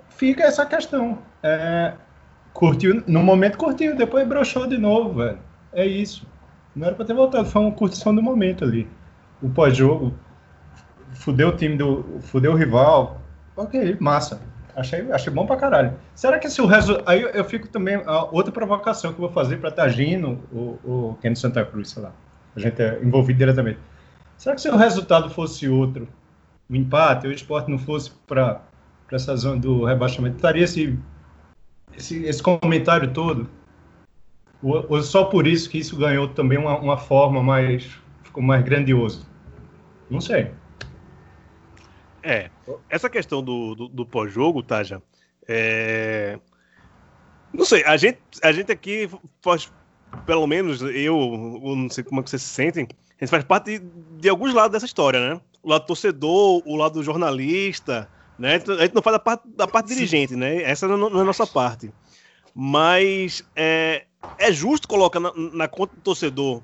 Fica 0.08 0.44
essa 0.44 0.66
questão. 0.66 1.18
É, 1.42 1.92
curtiu, 2.52 3.04
no 3.06 3.22
momento 3.22 3.56
curtiu, 3.56 3.94
depois 3.94 4.26
broxou 4.26 4.66
de 4.66 4.78
novo, 4.78 5.14
velho. 5.14 5.38
É 5.72 5.86
isso. 5.86 6.26
Não 6.74 6.86
era 6.86 6.96
pra 6.96 7.04
ter 7.04 7.14
voltado, 7.14 7.48
foi 7.48 7.62
uma 7.62 7.72
curtição 7.72 8.14
do 8.14 8.22
momento 8.22 8.64
ali. 8.64 8.88
O 9.42 9.48
pós-jogo, 9.48 10.14
fudeu 11.14 11.48
o 11.48 11.56
time 11.56 11.76
do. 11.76 12.04
fudeu 12.20 12.52
o 12.52 12.56
rival. 12.56 13.20
Ok, 13.56 13.96
massa. 14.00 14.40
Achei, 14.74 15.10
achei 15.10 15.32
bom 15.32 15.46
pra 15.46 15.56
caralho. 15.56 15.94
Será 16.14 16.38
que 16.38 16.48
se 16.48 16.60
o 16.62 16.66
resultado. 16.66 17.08
Aí 17.08 17.22
eu, 17.34 17.44
fico 17.44 17.68
também. 17.68 17.96
a 18.06 18.24
outra 18.24 18.52
provocação 18.52 19.12
que 19.12 19.18
eu 19.18 19.26
vou 19.26 19.32
fazer 19.32 19.58
pra 19.58 19.70
Tagino, 19.70 20.40
o, 20.52 20.78
o 20.84 21.18
Kenny 21.20 21.36
Santa 21.36 21.64
Cruz, 21.64 21.90
sei 21.90 22.02
lá. 22.02 22.12
A 22.54 22.60
gente 22.60 22.80
é 22.80 23.00
envolvido 23.02 23.38
diretamente. 23.38 23.78
Será 24.36 24.54
que 24.54 24.60
se 24.60 24.68
o 24.68 24.76
resultado 24.76 25.28
fosse 25.28 25.68
outro, 25.68 26.08
o 26.68 26.74
empate, 26.74 27.26
o 27.26 27.32
esporte 27.32 27.70
não 27.70 27.78
fosse 27.78 28.10
para 28.26 28.62
essa 29.12 29.36
zona 29.36 29.60
do 29.60 29.84
rebaixamento, 29.84 30.36
estaria 30.36 30.64
esse, 30.64 30.98
esse, 31.96 32.24
esse 32.24 32.42
comentário 32.42 33.12
todo? 33.12 33.48
Ou, 34.62 35.02
só 35.02 35.24
por 35.24 35.46
isso 35.46 35.70
que 35.70 35.78
isso 35.78 35.96
ganhou 35.96 36.28
também 36.28 36.58
uma, 36.58 36.78
uma 36.78 36.96
forma 36.96 37.42
mais. 37.42 37.88
ficou 38.22 38.42
mais 38.42 38.62
grandioso? 38.62 39.26
Não 40.10 40.20
sei. 40.20 40.50
É, 42.22 42.50
essa 42.88 43.08
questão 43.08 43.42
do, 43.42 43.74
do, 43.74 43.88
do 43.88 44.06
pós-jogo, 44.06 44.62
Taja, 44.62 45.02
é... 45.48 46.38
não 47.52 47.64
sei, 47.64 47.82
a 47.84 47.96
gente, 47.96 48.18
a 48.42 48.52
gente 48.52 48.70
aqui 48.70 49.08
faz, 49.40 49.72
pelo 50.26 50.46
menos 50.46 50.82
eu, 50.82 50.90
eu 50.92 51.76
não 51.76 51.88
sei 51.88 52.04
como 52.04 52.20
é 52.20 52.22
que 52.22 52.28
vocês 52.28 52.42
se 52.42 52.48
sentem, 52.48 52.86
a 53.18 53.24
gente 53.24 53.30
faz 53.30 53.42
parte 53.44 53.78
de, 53.78 53.86
de 54.18 54.28
alguns 54.28 54.52
lados 54.52 54.72
dessa 54.72 54.84
história, 54.84 55.18
né? 55.34 55.40
O 55.62 55.70
lado 55.70 55.86
torcedor, 55.86 56.62
o 56.66 56.76
lado 56.76 57.02
jornalista, 57.02 58.06
né? 58.38 58.62
A 58.66 58.82
gente 58.82 58.94
não 58.94 59.02
faz 59.02 59.16
a 59.16 59.18
parte 59.18 59.48
da 59.48 59.66
parte 59.66 59.88
dirigente, 59.88 60.36
né? 60.36 60.62
Essa 60.62 60.86
não, 60.86 60.96
não 60.96 61.18
é 61.20 61.22
a 61.22 61.26
nossa 61.26 61.46
parte. 61.46 61.92
Mas 62.54 63.42
é, 63.54 64.04
é 64.38 64.52
justo 64.52 64.88
colocar 64.88 65.20
na, 65.20 65.32
na 65.34 65.68
conta 65.68 65.94
do 65.94 66.02
torcedor 66.02 66.62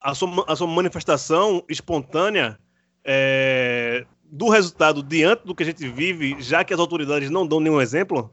a 0.00 0.14
sua, 0.14 0.44
a 0.46 0.54
sua 0.54 0.66
manifestação 0.66 1.64
espontânea 1.68 2.58
é, 3.04 4.04
do 4.24 4.48
resultado 4.48 5.02
diante 5.02 5.46
do 5.46 5.54
que 5.54 5.62
a 5.62 5.66
gente 5.66 5.88
vive, 5.88 6.36
já 6.40 6.64
que 6.64 6.74
as 6.74 6.80
autoridades 6.80 7.30
não 7.30 7.46
dão 7.46 7.60
nenhum 7.60 7.80
exemplo? 7.80 8.30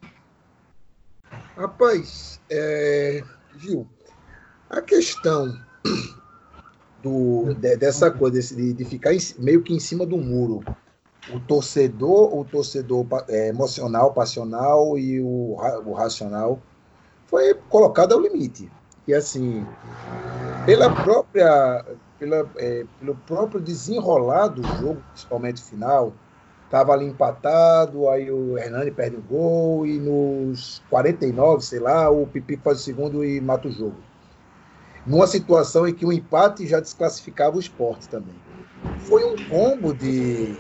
Rapaz, 1.56 2.42
é, 2.50 3.24
Gil, 3.58 3.88
a 4.70 4.82
questão 4.82 5.58
do, 7.02 7.54
de- 7.54 7.78
dessa 7.78 8.10
coisa 8.12 8.56
de, 8.56 8.74
de 8.74 8.86
ficar 8.86 9.14
em 9.14 9.20
meio 9.40 9.62
que 9.62 9.74
em 9.74 9.80
cima 9.80 10.06
do 10.06 10.18
muro, 10.18 10.64
o 11.34 11.40
torcedor, 11.40 12.36
o 12.36 12.44
torcedor 12.44 13.06
é, 13.30 13.50
emocional, 13.50 14.14
passional 14.14 14.98
e 14.98 15.22
o, 15.22 15.56
o 15.86 15.94
racional, 15.94 16.62
foi 17.32 17.56
colocado 17.70 18.14
ao 18.14 18.22
limite. 18.22 18.72
E 19.08 19.14
assim, 19.16 19.66
pela 20.68 20.94
própria, 20.94 21.84
pela, 22.20 22.48
é, 22.58 22.86
pelo 23.00 23.16
próprio 23.16 23.60
desenrolar 23.60 24.50
do 24.50 24.62
jogo, 24.78 25.02
principalmente 25.12 25.64
final, 25.64 26.14
Tava 26.72 26.94
ali 26.94 27.06
empatado, 27.06 28.08
aí 28.08 28.32
o 28.32 28.58
Hernani 28.58 28.92
perde 28.92 29.18
o 29.18 29.22
gol 29.22 29.86
e 29.86 30.00
nos 30.00 30.82
49, 30.90 31.62
sei 31.66 31.82
lá, 31.82 32.10
o 32.10 32.26
Pipico 32.26 32.64
faz 32.64 32.80
o 32.80 32.84
segundo 32.84 33.26
e 33.26 33.42
mata 33.42 33.68
o 33.68 33.72
jogo. 33.72 33.98
Numa 35.06 35.28
situação 35.28 35.86
em 35.86 35.94
que 35.94 36.06
o 36.06 36.14
empate 36.14 36.66
já 36.66 36.80
desclassificava 36.80 37.58
o 37.58 37.60
esporte 37.60 38.08
também. 38.08 38.34
Foi 39.00 39.22
um 39.26 39.36
combo 39.50 39.94
de 39.94 40.56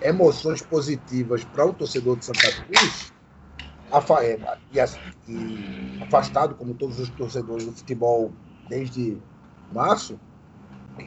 emoções 0.00 0.62
positivas 0.62 1.42
para 1.42 1.66
o 1.66 1.72
torcedor 1.72 2.16
de 2.16 2.26
Santa 2.26 2.52
Cruz, 2.52 3.12
é, 4.24 4.80
as- 4.80 5.02
afastado 6.00 6.54
como 6.56 6.74
todos 6.74 6.98
os 6.98 7.10
torcedores 7.10 7.66
do 7.66 7.72
futebol 7.72 8.36
desde 8.68 9.22
março, 9.70 10.20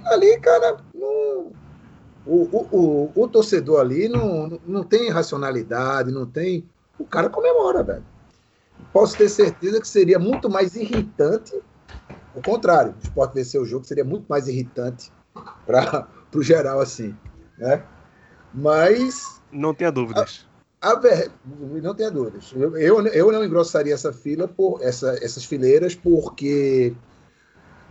ali, 0.07 0.39
cara, 0.39 0.77
não, 0.93 1.55
o, 2.25 3.13
o, 3.13 3.13
o, 3.21 3.23
o 3.23 3.29
torcedor 3.29 3.81
ali 3.81 4.09
não, 4.09 4.49
não 4.65 4.83
tem 4.83 5.09
racionalidade, 5.09 6.11
não 6.11 6.29
tem. 6.29 6.69
O 6.97 7.07
cara 7.07 7.29
comemora, 7.29 7.83
velho. 7.83 8.05
Posso 8.91 9.17
ter 9.17 9.29
certeza 9.29 9.81
que 9.81 9.87
seria 9.87 10.19
muito 10.19 10.49
mais 10.49 10.75
irritante. 10.75 11.51
O 12.33 12.41
contrário, 12.43 12.95
o 12.95 12.99
esporte 12.99 13.35
vencer 13.35 13.61
o 13.61 13.65
jogo 13.65 13.85
seria 13.85 14.05
muito 14.05 14.27
mais 14.27 14.47
irritante 14.47 15.13
para 15.65 16.09
o 16.35 16.41
geral, 16.43 16.79
assim. 16.81 17.19
Né? 17.57 17.87
Mas 18.53 19.41
Não 19.51 19.73
tenha 19.73 19.91
dúvidas. 19.91 20.47
Ver... 20.93 21.31
não 21.81 21.95
tenha 21.95 22.11
dúvidas. 22.11 22.53
Eu, 22.55 22.77
eu, 22.77 23.07
eu 23.07 23.31
não 23.31 23.43
engrossaria 23.43 23.93
essa 23.93 24.13
fila 24.13 24.47
por 24.47 24.83
essa, 24.83 25.17
essas 25.23 25.43
fileiras 25.43 25.95
porque 25.95 26.93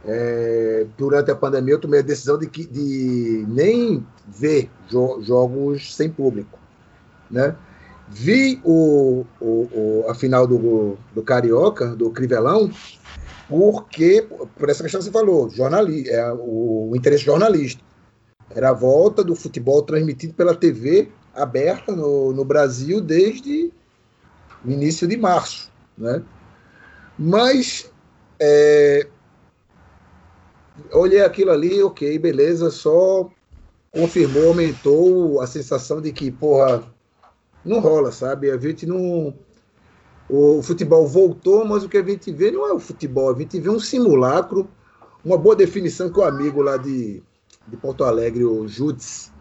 é, 0.06 0.86
durante 0.98 1.30
a 1.30 1.34
pandemia, 1.34 1.74
eu 1.74 1.80
tomei 1.80 2.00
a 2.00 2.02
decisão 2.02 2.38
de, 2.38 2.46
que, 2.46 2.66
de 2.66 3.44
nem 3.48 4.06
ver 4.28 4.70
jo 4.88 5.20
jogos 5.22 5.94
sem 5.94 6.10
público. 6.10 6.58
Né? 7.30 7.56
Vi 8.08 8.60
o, 8.62 9.24
o, 9.40 9.46
o, 9.46 10.04
a 10.08 10.14
final 10.14 10.46
do, 10.46 10.98
do 11.14 11.22
Carioca, 11.22 11.96
do 11.96 12.10
Crivelão, 12.10 12.70
porque, 13.48 14.26
por 14.56 14.68
essa 14.68 14.82
questão 14.82 15.00
que 15.00 15.06
você 15.06 15.10
falou, 15.10 15.48
jornali 15.48 16.08
é, 16.08 16.32
o, 16.32 16.90
o 16.90 16.96
interesse 16.96 17.24
jornalista. 17.24 17.82
Era 18.50 18.70
a 18.70 18.74
volta 18.74 19.24
do 19.24 19.34
futebol 19.34 19.82
transmitido 19.82 20.34
pela 20.34 20.54
TV 20.54 21.08
aberta 21.34 21.94
no, 21.94 22.32
no 22.32 22.44
Brasil 22.44 23.00
desde 23.00 23.72
início 24.64 25.06
de 25.06 25.16
março. 25.16 25.70
Né? 25.96 26.22
Mas 27.18 27.90
é, 28.40 29.06
olhei 30.92 31.22
aquilo 31.22 31.50
ali, 31.50 31.82
ok, 31.82 32.18
beleza, 32.18 32.70
só 32.70 33.30
confirmou, 33.92 34.48
aumentou 34.48 35.40
a 35.40 35.46
sensação 35.46 36.00
de 36.00 36.12
que, 36.12 36.30
porra, 36.30 36.82
não 37.64 37.80
rola, 37.80 38.10
sabe? 38.10 38.50
A 38.50 38.58
gente 38.58 38.86
não. 38.86 39.34
O 40.28 40.62
futebol 40.62 41.06
voltou, 41.06 41.64
mas 41.64 41.84
o 41.84 41.88
que 41.88 41.98
a 41.98 42.02
gente 42.02 42.32
vê 42.32 42.50
não 42.50 42.66
é 42.66 42.72
o 42.72 42.78
futebol, 42.78 43.32
a 43.32 43.38
gente 43.38 43.60
vê 43.60 43.70
um 43.70 43.80
simulacro. 43.80 44.68
Uma 45.24 45.38
boa 45.38 45.56
definição 45.56 46.12
que 46.12 46.18
o 46.18 46.22
amigo 46.22 46.60
lá 46.60 46.76
de, 46.76 47.22
de 47.66 47.76
Porto 47.78 48.04
Alegre, 48.04 48.44
o 48.44 48.68
Judes, 48.68 49.32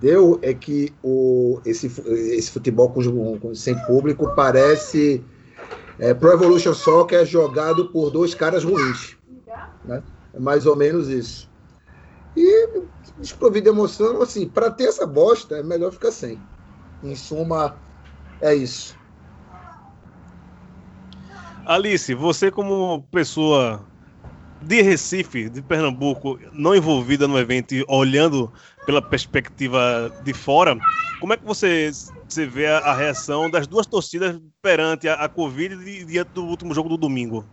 deu 0.00 0.38
é 0.42 0.54
que 0.54 0.92
o, 1.02 1.60
esse, 1.64 1.86
esse 1.86 2.50
futebol 2.50 2.90
com, 2.90 3.38
com, 3.38 3.54
sem 3.54 3.78
público 3.84 4.34
parece 4.34 5.22
é, 5.98 6.14
Pro 6.14 6.32
Evolution 6.32 6.72
Soccer 6.72 7.20
é 7.20 7.24
jogado 7.26 7.90
por 7.90 8.10
dois 8.10 8.34
caras 8.34 8.64
ruins. 8.64 9.16
Né? 9.84 10.02
É 10.32 10.40
mais 10.40 10.64
ou 10.64 10.74
menos 10.74 11.08
isso. 11.08 11.50
E 12.36 12.82
desprovido 13.18 13.64
de 13.64 13.76
emoção, 13.76 14.22
assim, 14.22 14.48
para 14.48 14.70
ter 14.70 14.84
essa 14.84 15.06
bosta, 15.06 15.56
é 15.56 15.62
melhor 15.62 15.92
ficar 15.92 16.10
sem. 16.10 16.40
Em 17.02 17.14
suma, 17.14 17.76
é 18.40 18.54
isso. 18.54 18.98
Alice, 21.66 22.14
você 22.14 22.50
como 22.50 23.02
pessoa 23.10 23.84
de 24.62 24.82
Recife, 24.82 25.48
de 25.48 25.62
Pernambuco, 25.62 26.38
não 26.52 26.74
envolvida 26.74 27.26
no 27.26 27.38
evento, 27.38 27.74
olhando 27.88 28.52
pela 28.86 29.02
perspectiva 29.02 30.12
de 30.22 30.32
fora, 30.32 30.76
como 31.20 31.32
é 31.32 31.36
que 31.36 31.44
você, 31.44 31.90
você 32.28 32.46
vê 32.46 32.66
a, 32.66 32.78
a 32.78 32.94
reação 32.94 33.50
das 33.50 33.66
duas 33.66 33.86
torcidas 33.86 34.40
perante 34.62 35.08
a, 35.08 35.14
a 35.14 35.28
Covid 35.28 35.76
diante 36.06 36.32
do 36.32 36.44
último 36.44 36.74
jogo 36.74 36.88
do 36.88 36.96
domingo? 36.96 37.44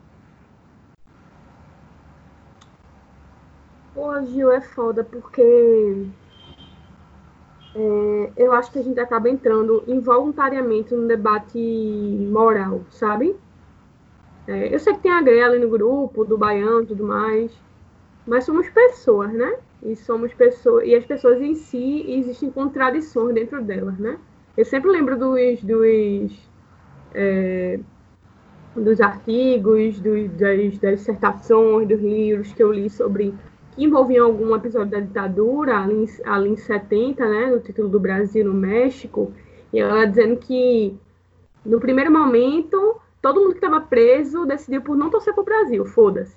Pô, 3.93 4.23
Gil, 4.25 4.51
é 4.51 4.61
foda 4.61 5.03
porque 5.03 5.41
é, 7.75 8.31
eu 8.37 8.53
acho 8.53 8.71
que 8.71 8.79
a 8.79 8.83
gente 8.83 8.99
acaba 8.99 9.29
entrando 9.29 9.83
involuntariamente 9.87 10.95
no 10.95 11.07
debate 11.07 11.59
moral, 12.31 12.81
sabe? 12.89 13.35
É, 14.47 14.73
eu 14.73 14.79
sei 14.79 14.93
que 14.93 15.01
tem 15.01 15.11
a 15.11 15.21
Grela 15.21 15.59
no 15.59 15.69
grupo, 15.69 16.23
do 16.23 16.37
Baiano 16.37 16.83
e 16.83 16.87
tudo 16.87 17.03
mais, 17.03 17.51
mas 18.25 18.45
somos 18.45 18.69
pessoas, 18.69 19.31
né? 19.33 19.59
E 19.83 19.95
somos 19.95 20.33
pessoas, 20.33 20.87
e 20.87 20.95
as 20.95 21.05
pessoas 21.05 21.41
em 21.41 21.53
si 21.55 22.05
existem 22.07 22.49
contradições 22.49 23.33
dentro 23.33 23.63
delas, 23.63 23.97
né? 23.97 24.17
Eu 24.55 24.65
sempre 24.65 24.89
lembro 24.89 25.17
dos, 25.17 25.61
dos, 25.61 26.49
é, 27.13 27.79
dos 28.75 28.99
artigos, 28.99 29.99
dos, 29.99 30.31
das, 30.31 30.77
das 30.79 30.99
dissertações, 30.99 31.87
dos 31.87 32.01
livros 32.01 32.51
que 32.53 32.63
eu 32.63 32.71
li 32.71 32.89
sobre 32.89 33.33
que 33.75 33.83
envolviam 33.83 34.25
algum 34.25 34.55
episódio 34.55 34.91
da 34.91 34.99
ditadura, 34.99 35.77
ali, 35.77 36.05
ali 36.25 36.49
em 36.49 36.57
70, 36.57 37.23
né, 37.29 37.45
no 37.45 37.59
título 37.59 37.87
do 37.87 37.99
Brasil 37.99 38.43
no 38.43 38.53
México, 38.53 39.31
e 39.71 39.79
ela 39.79 40.05
dizendo 40.05 40.37
que 40.37 40.97
no 41.63 41.79
primeiro 41.79 42.11
momento 42.11 42.99
todo 43.21 43.41
mundo 43.41 43.51
que 43.51 43.57
estava 43.57 43.81
preso 43.81 44.45
decidiu 44.45 44.81
por 44.81 44.95
não 44.95 45.09
torcer 45.09 45.33
para 45.33 45.41
o 45.41 45.45
Brasil, 45.45 45.85
foda-se. 45.85 46.37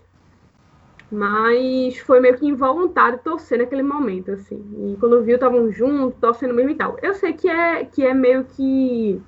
Mas 1.10 1.98
foi 1.98 2.20
meio 2.20 2.36
que 2.36 2.46
involuntário 2.46 3.18
torcer 3.18 3.58
naquele 3.58 3.82
momento, 3.82 4.30
assim. 4.30 4.62
E 4.92 4.96
quando 5.00 5.22
viu, 5.22 5.34
estavam 5.34 5.70
juntos, 5.72 6.20
torcendo 6.20 6.54
mesmo 6.54 6.70
e 6.70 6.74
tal. 6.76 6.96
Eu 7.02 7.14
sei 7.14 7.32
que 7.32 7.48
é, 7.48 7.84
que 7.84 8.06
é 8.06 8.14
meio 8.14 8.44
que. 8.44 9.20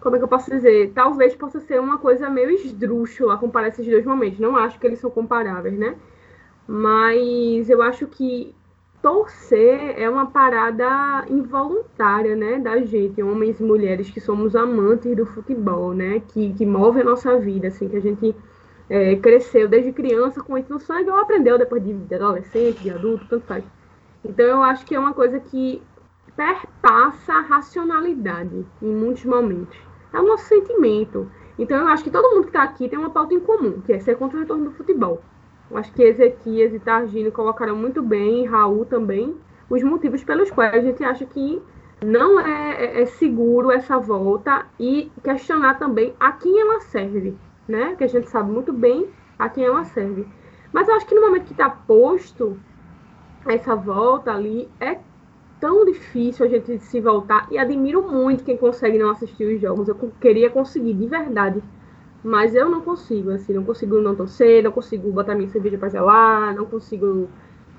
Como 0.00 0.16
é 0.16 0.18
que 0.18 0.24
eu 0.24 0.28
posso 0.28 0.50
dizer? 0.50 0.92
Talvez 0.94 1.34
possa 1.36 1.60
ser 1.60 1.80
uma 1.80 1.98
coisa 1.98 2.28
meio 2.28 2.50
esdrúxula 2.50 3.38
comparar 3.38 3.68
esses 3.68 3.86
dois 3.86 4.04
momentos. 4.04 4.40
Não 4.40 4.56
acho 4.56 4.78
que 4.78 4.86
eles 4.86 4.98
são 4.98 5.10
comparáveis, 5.10 5.78
né? 5.78 5.96
Mas 6.66 7.70
eu 7.70 7.80
acho 7.82 8.06
que 8.08 8.54
torcer 9.00 9.94
é 9.96 10.10
uma 10.10 10.26
parada 10.26 11.24
involuntária, 11.28 12.34
né, 12.34 12.58
da 12.58 12.80
gente, 12.80 13.22
homens 13.22 13.60
e 13.60 13.62
mulheres 13.62 14.10
que 14.10 14.20
somos 14.20 14.56
amantes 14.56 15.16
do 15.16 15.24
futebol, 15.24 15.94
né, 15.94 16.20
que, 16.26 16.52
que 16.54 16.66
move 16.66 17.00
a 17.00 17.04
nossa 17.04 17.38
vida, 17.38 17.68
assim, 17.68 17.88
que 17.88 17.96
a 17.96 18.00
gente 18.00 18.34
é, 18.88 19.16
cresceu 19.16 19.68
desde 19.68 19.92
criança 19.92 20.42
com 20.42 20.56
isso 20.56 20.72
no 20.72 20.78
sangue 20.78 21.10
ou 21.10 21.18
aprendeu 21.18 21.58
depois 21.58 21.82
de, 21.84 22.14
adolescente, 22.14 22.82
de 22.82 22.90
adulto, 22.90 23.26
tanto 23.28 23.46
faz. 23.46 23.64
Então 24.24 24.46
eu 24.46 24.62
acho 24.62 24.84
que 24.84 24.94
é 24.94 24.98
uma 24.98 25.12
coisa 25.12 25.40
que 25.40 25.82
perpassa 26.34 27.32
a 27.32 27.40
racionalidade 27.40 28.66
em 28.82 28.94
muitos 28.94 29.24
momentos. 29.24 29.78
É 30.12 30.20
o 30.20 30.26
nosso 30.26 30.44
sentimento. 30.44 31.30
Então 31.58 31.78
eu 31.78 31.88
acho 31.88 32.04
que 32.04 32.10
todo 32.10 32.34
mundo 32.34 32.42
que 32.42 32.50
está 32.50 32.62
aqui 32.62 32.88
tem 32.88 32.98
uma 32.98 33.10
pauta 33.10 33.34
em 33.34 33.40
comum, 33.40 33.80
que 33.80 33.92
é 33.92 33.98
ser 33.98 34.16
contra 34.16 34.36
o 34.36 34.40
retorno 34.40 34.66
do 34.66 34.72
futebol. 34.72 35.22
Acho 35.74 35.92
que 35.92 36.02
Ezequias 36.02 36.72
e 36.72 36.78
Targino 36.78 37.32
colocaram 37.32 37.74
muito 37.74 38.02
bem, 38.02 38.44
e 38.44 38.46
Raul 38.46 38.84
também, 38.84 39.36
os 39.68 39.82
motivos 39.82 40.22
pelos 40.22 40.50
quais 40.50 40.74
a 40.74 40.80
gente 40.80 41.02
acha 41.02 41.26
que 41.26 41.60
não 42.04 42.38
é, 42.38 42.84
é, 42.84 43.02
é, 43.02 43.06
seguro 43.06 43.72
essa 43.72 43.98
volta 43.98 44.66
e 44.78 45.10
questionar 45.24 45.78
também 45.78 46.14
a 46.20 46.30
quem 46.32 46.60
ela 46.60 46.80
serve, 46.80 47.36
né? 47.68 47.94
Que 47.96 48.04
a 48.04 48.08
gente 48.08 48.28
sabe 48.28 48.50
muito 48.50 48.72
bem 48.72 49.08
a 49.38 49.48
quem 49.48 49.64
ela 49.64 49.84
serve. 49.84 50.26
Mas 50.72 50.88
eu 50.88 50.94
acho 50.94 51.06
que 51.06 51.14
no 51.14 51.22
momento 51.22 51.44
que 51.44 51.52
está 51.52 51.70
posto 51.70 52.58
essa 53.46 53.76
volta 53.76 54.32
ali, 54.32 54.68
é 54.80 54.98
tão 55.60 55.84
difícil 55.84 56.44
a 56.44 56.48
gente 56.48 56.78
se 56.78 57.00
voltar 57.00 57.46
e 57.50 57.58
admiro 57.58 58.02
muito 58.02 58.44
quem 58.44 58.56
consegue 58.56 58.98
não 58.98 59.10
assistir 59.10 59.54
os 59.54 59.60
jogos. 59.60 59.88
Eu 59.88 59.94
queria 60.20 60.50
conseguir 60.50 60.94
de 60.94 61.06
verdade 61.06 61.62
mas 62.26 62.56
eu 62.56 62.68
não 62.68 62.80
consigo, 62.80 63.30
assim, 63.30 63.52
não 63.52 63.62
consigo 63.62 64.00
não 64.00 64.16
torcer, 64.16 64.60
não 64.60 64.72
consigo 64.72 65.12
botar 65.12 65.36
minha 65.36 65.48
cerveja 65.48 65.78
pra 65.78 65.88
gelar, 65.88 66.56
não 66.56 66.66
consigo, 66.66 67.28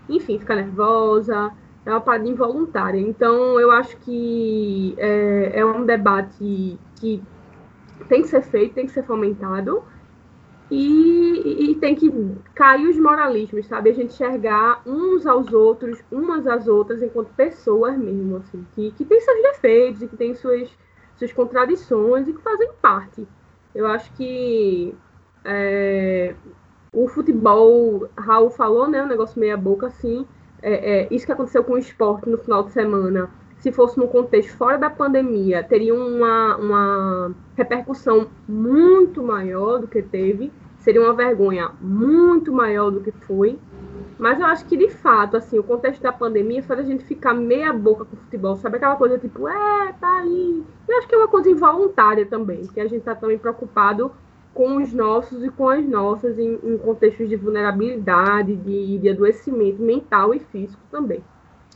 enfim, 0.08 0.39
ficar 0.39 0.56
nervosa. 0.56 1.52
É 1.86 1.91
uma 1.91 2.00
parada 2.00 2.30
involuntária. 2.30 2.97
Então, 2.97 3.60
eu 3.60 3.69
acho 3.71 3.97
que 3.97 4.95
é, 4.97 5.60
é 5.60 5.65
um 5.65 5.86
debate 5.86 6.80
que 6.95 7.21
tem 8.08 8.22
que 8.22 8.28
ser 8.28 8.41
feito, 8.41 8.74
tem 8.76 8.86
que 8.86 8.91
ser 8.91 9.04
fomentado. 9.04 9.84
E, 10.70 11.72
e, 11.72 11.76
tem 11.76 11.96
que 11.96 12.12
cair 12.54 12.89
os 12.89 13.00
moralismos, 13.00 13.67
sabe? 13.67 13.89
A 13.89 13.93
gente 13.93 14.13
enxergar 14.13 14.82
uns 14.86 15.26
aos 15.26 15.54
outros, 15.54 16.04
umas 16.12 16.46
às 16.46 16.67
outras, 16.67 17.02
enquanto 17.02 17.30
pessoas 17.36 17.98
mesmo, 17.98 18.36
assim, 18.38 18.67
que, 18.76 18.91
que 18.91 19.06
tem 19.06 19.22
seus 19.22 19.41
defeitos 19.43 20.02
e 20.02 20.08
que 20.10 20.17
tem 20.17 20.36
suas, 20.36 20.70
suas 21.15 21.32
contradições 21.32 22.28
e 22.28 22.34
que 22.34 22.41
fazem 22.41 22.70
parte 22.82 23.26
eu 23.78 23.86
acho 23.86 24.12
que 24.13 24.96
é, 25.46 26.34
o 26.91 27.08
futebol, 27.08 28.10
Raul 28.17 28.50
falou, 28.50 28.88
né? 28.88 29.04
Um 29.04 29.08
negócio 29.08 29.39
meia 29.39 29.56
boca 29.56 29.86
assim. 29.86 30.26
É, 30.63 31.02
é, 31.02 31.08
isso 31.12 31.28
que 31.28 31.32
aconteceu 31.32 31.63
com 31.63 31.74
o 31.74 31.78
esporte 31.78 32.28
no 32.28 32.39
final 32.39 32.63
de 32.63 32.72
semana, 32.72 33.30
se 33.60 33.72
fosse 33.72 33.98
num 33.98 34.08
contexto 34.08 34.56
fora 34.56 34.78
da 34.78 34.89
pandemia, 34.89 35.63
teria 35.63 35.93
uma, 35.93 36.58
uma 36.58 37.36
repercussão 37.56 38.28
muito 38.48 39.24
maior 39.24 39.80
do 39.80 39.88
que 39.88 40.02
teve, 40.02 40.52
seria 40.78 41.02
uma 41.02 41.13
vergonha 41.13 41.72
muito 41.82 42.52
maior 42.52 42.91
do 42.91 43.02
que 43.02 43.12
foi. 43.12 43.60
Mas 44.17 44.39
eu 44.39 44.48
acho 44.48 44.65
que, 44.65 44.76
de 44.76 44.89
fato, 44.89 45.38
assim, 45.38 45.60
o 45.60 45.63
contexto 45.63 46.02
da 46.02 46.12
pandemia 46.12 46.63
faz 46.63 46.80
a 46.80 46.84
gente 46.84 47.04
ficar 47.04 47.36
meia 47.36 47.72
boca 47.72 48.04
com 48.04 48.15
o 48.15 48.20
futebol, 48.20 48.56
sabe? 48.56 48.78
Aquela 48.78 48.96
coisa 48.96 49.20
tipo, 49.20 49.48
é, 49.48 49.93
tá 50.00 50.22
aí. 50.22 50.63
Eu 50.88 50.98
acho 50.98 51.08
que 51.08 51.13
é 51.13 51.17
uma 51.17 51.28
coisa 51.28 51.50
involuntária 51.50 52.26
também, 52.26 52.65
porque 52.65 52.80
a 52.80 52.88
gente 52.88 53.04
tá 53.04 53.13
também 53.13 53.38
preocupado 53.38 54.12
com 54.56 54.78
os 54.78 54.91
nossos 54.91 55.43
e 55.43 55.50
com 55.50 55.70
as 55.70 55.86
nossas 55.86 56.39
em, 56.39 56.58
em 56.63 56.78
contextos 56.80 57.30
de 57.30 57.36
vulnerabilidade, 57.36 58.56
de, 58.56 58.98
de 58.98 59.10
adoecimento 59.10 59.80
mental 59.80 60.34
e 60.34 60.39
físico 60.39 60.82
também. 60.89 61.24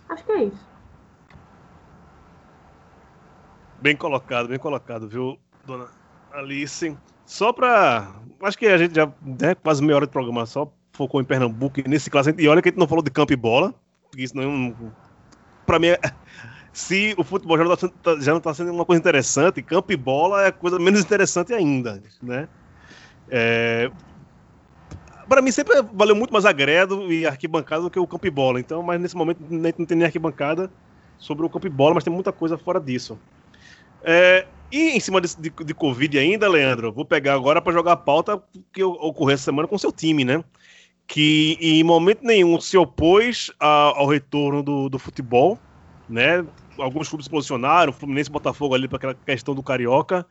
Acho 0.10 0.26
que 0.26 0.32
é 0.32 0.46
isso. 0.46 0.71
Bem 3.82 3.96
colocado, 3.96 4.48
bem 4.48 4.60
colocado, 4.60 5.08
viu, 5.08 5.40
dona 5.66 5.88
Alice? 6.32 6.96
Só 7.26 7.52
para. 7.52 8.14
Acho 8.44 8.58
que 8.58 8.68
a 8.68 8.78
gente 8.78 8.96
já, 8.96 9.12
né, 9.22 9.56
quase 9.56 9.84
meia 9.84 9.96
hora 9.96 10.06
de 10.06 10.12
programa, 10.12 10.46
só 10.46 10.72
focou 10.94 11.20
em 11.20 11.26
Pernambuco 11.26 11.80
e 11.80 11.88
nesse 11.88 12.10
classe. 12.10 12.34
E 12.38 12.48
olha 12.48 12.62
que 12.62 12.70
a 12.70 12.72
gente 12.72 12.80
não 12.80 12.88
falou 12.88 13.04
de 13.04 13.10
campo 13.10 13.34
e 13.34 13.36
bola, 13.36 13.74
porque 14.04 14.24
isso 14.24 14.36
não. 14.36 14.76
Pra 15.66 15.80
mim, 15.80 15.88
é, 15.88 16.00
se 16.72 17.16
o 17.18 17.24
futebol 17.24 17.58
já 17.58 17.64
não 17.64 17.74
está 17.74 17.90
não 18.34 18.40
tá 18.40 18.54
sendo 18.54 18.72
uma 18.72 18.86
coisa 18.86 19.00
interessante, 19.00 19.62
campo 19.62 19.92
e 19.92 19.98
bola 19.98 20.46
é 20.46 20.52
coisa 20.52 20.78
menos 20.78 21.02
interessante 21.02 21.54
ainda, 21.54 22.02
né? 22.22 22.48
É, 23.30 23.90
Pra 25.32 25.42
mim 25.42 25.50
sempre 25.50 25.82
valeu 25.94 26.14
muito 26.14 26.34
mais 26.34 26.46
agredo 26.46 27.10
e 27.10 27.26
arquibancada 27.26 27.84
do 27.84 27.90
que 27.90 27.98
o 27.98 28.06
campo 28.06 28.28
e 28.28 28.30
bola. 28.30 28.60
Então, 28.60 28.84
mas 28.84 29.00
nesse 29.00 29.16
momento 29.16 29.40
não 29.50 29.86
tem 29.86 29.98
nem 29.98 30.06
arquibancada 30.06 30.70
sobre 31.18 31.46
o 31.46 31.50
campo 31.50 31.66
e 31.68 31.70
bola, 31.70 31.94
mas 31.94 32.04
tem 32.04 32.12
muita 32.12 32.34
coisa 32.34 32.58
fora 32.58 32.82
disso. 32.82 33.18
É, 34.04 34.48
e 34.72 34.92
em 34.92 35.00
cima 35.00 35.22
desse- 35.22 35.40
de, 35.40 35.50
de 35.50 35.74
Covid 35.74 36.18
ainda, 36.18 36.48
Leandro, 36.50 36.92
vou 36.94 37.06
pegar 37.06 37.34
agora 37.34 37.62
pra 37.62 37.74
jogar 37.74 37.94
a 37.94 37.98
pauta 37.98 38.42
que 38.74 38.84
ocorreu 38.84 39.34
essa 39.36 39.46
semana 39.46 39.68
com 39.68 39.78
seu 39.78 39.92
time, 39.92 40.24
né? 40.26 40.44
Que 41.08 41.58
em 41.62 41.84
momento 41.84 42.24
nenhum 42.24 42.60
se 42.62 42.78
opôs 42.78 43.52
a- 43.60 43.94
ao 43.98 44.08
retorno 44.08 44.64
do, 44.64 44.90
do 44.90 45.00
futebol, 45.00 45.64
né? 46.10 46.46
Alguns 46.80 47.10
clubes 47.10 47.26
se 47.26 47.32
posicionaram, 47.32 47.94
Fluminense 47.94 48.32
Botafogo 48.32 48.76
ali 48.76 48.88
para 48.88 48.98
aquela 48.98 49.16
questão 49.16 49.56
do 49.56 49.64
Carioca, 49.64 50.26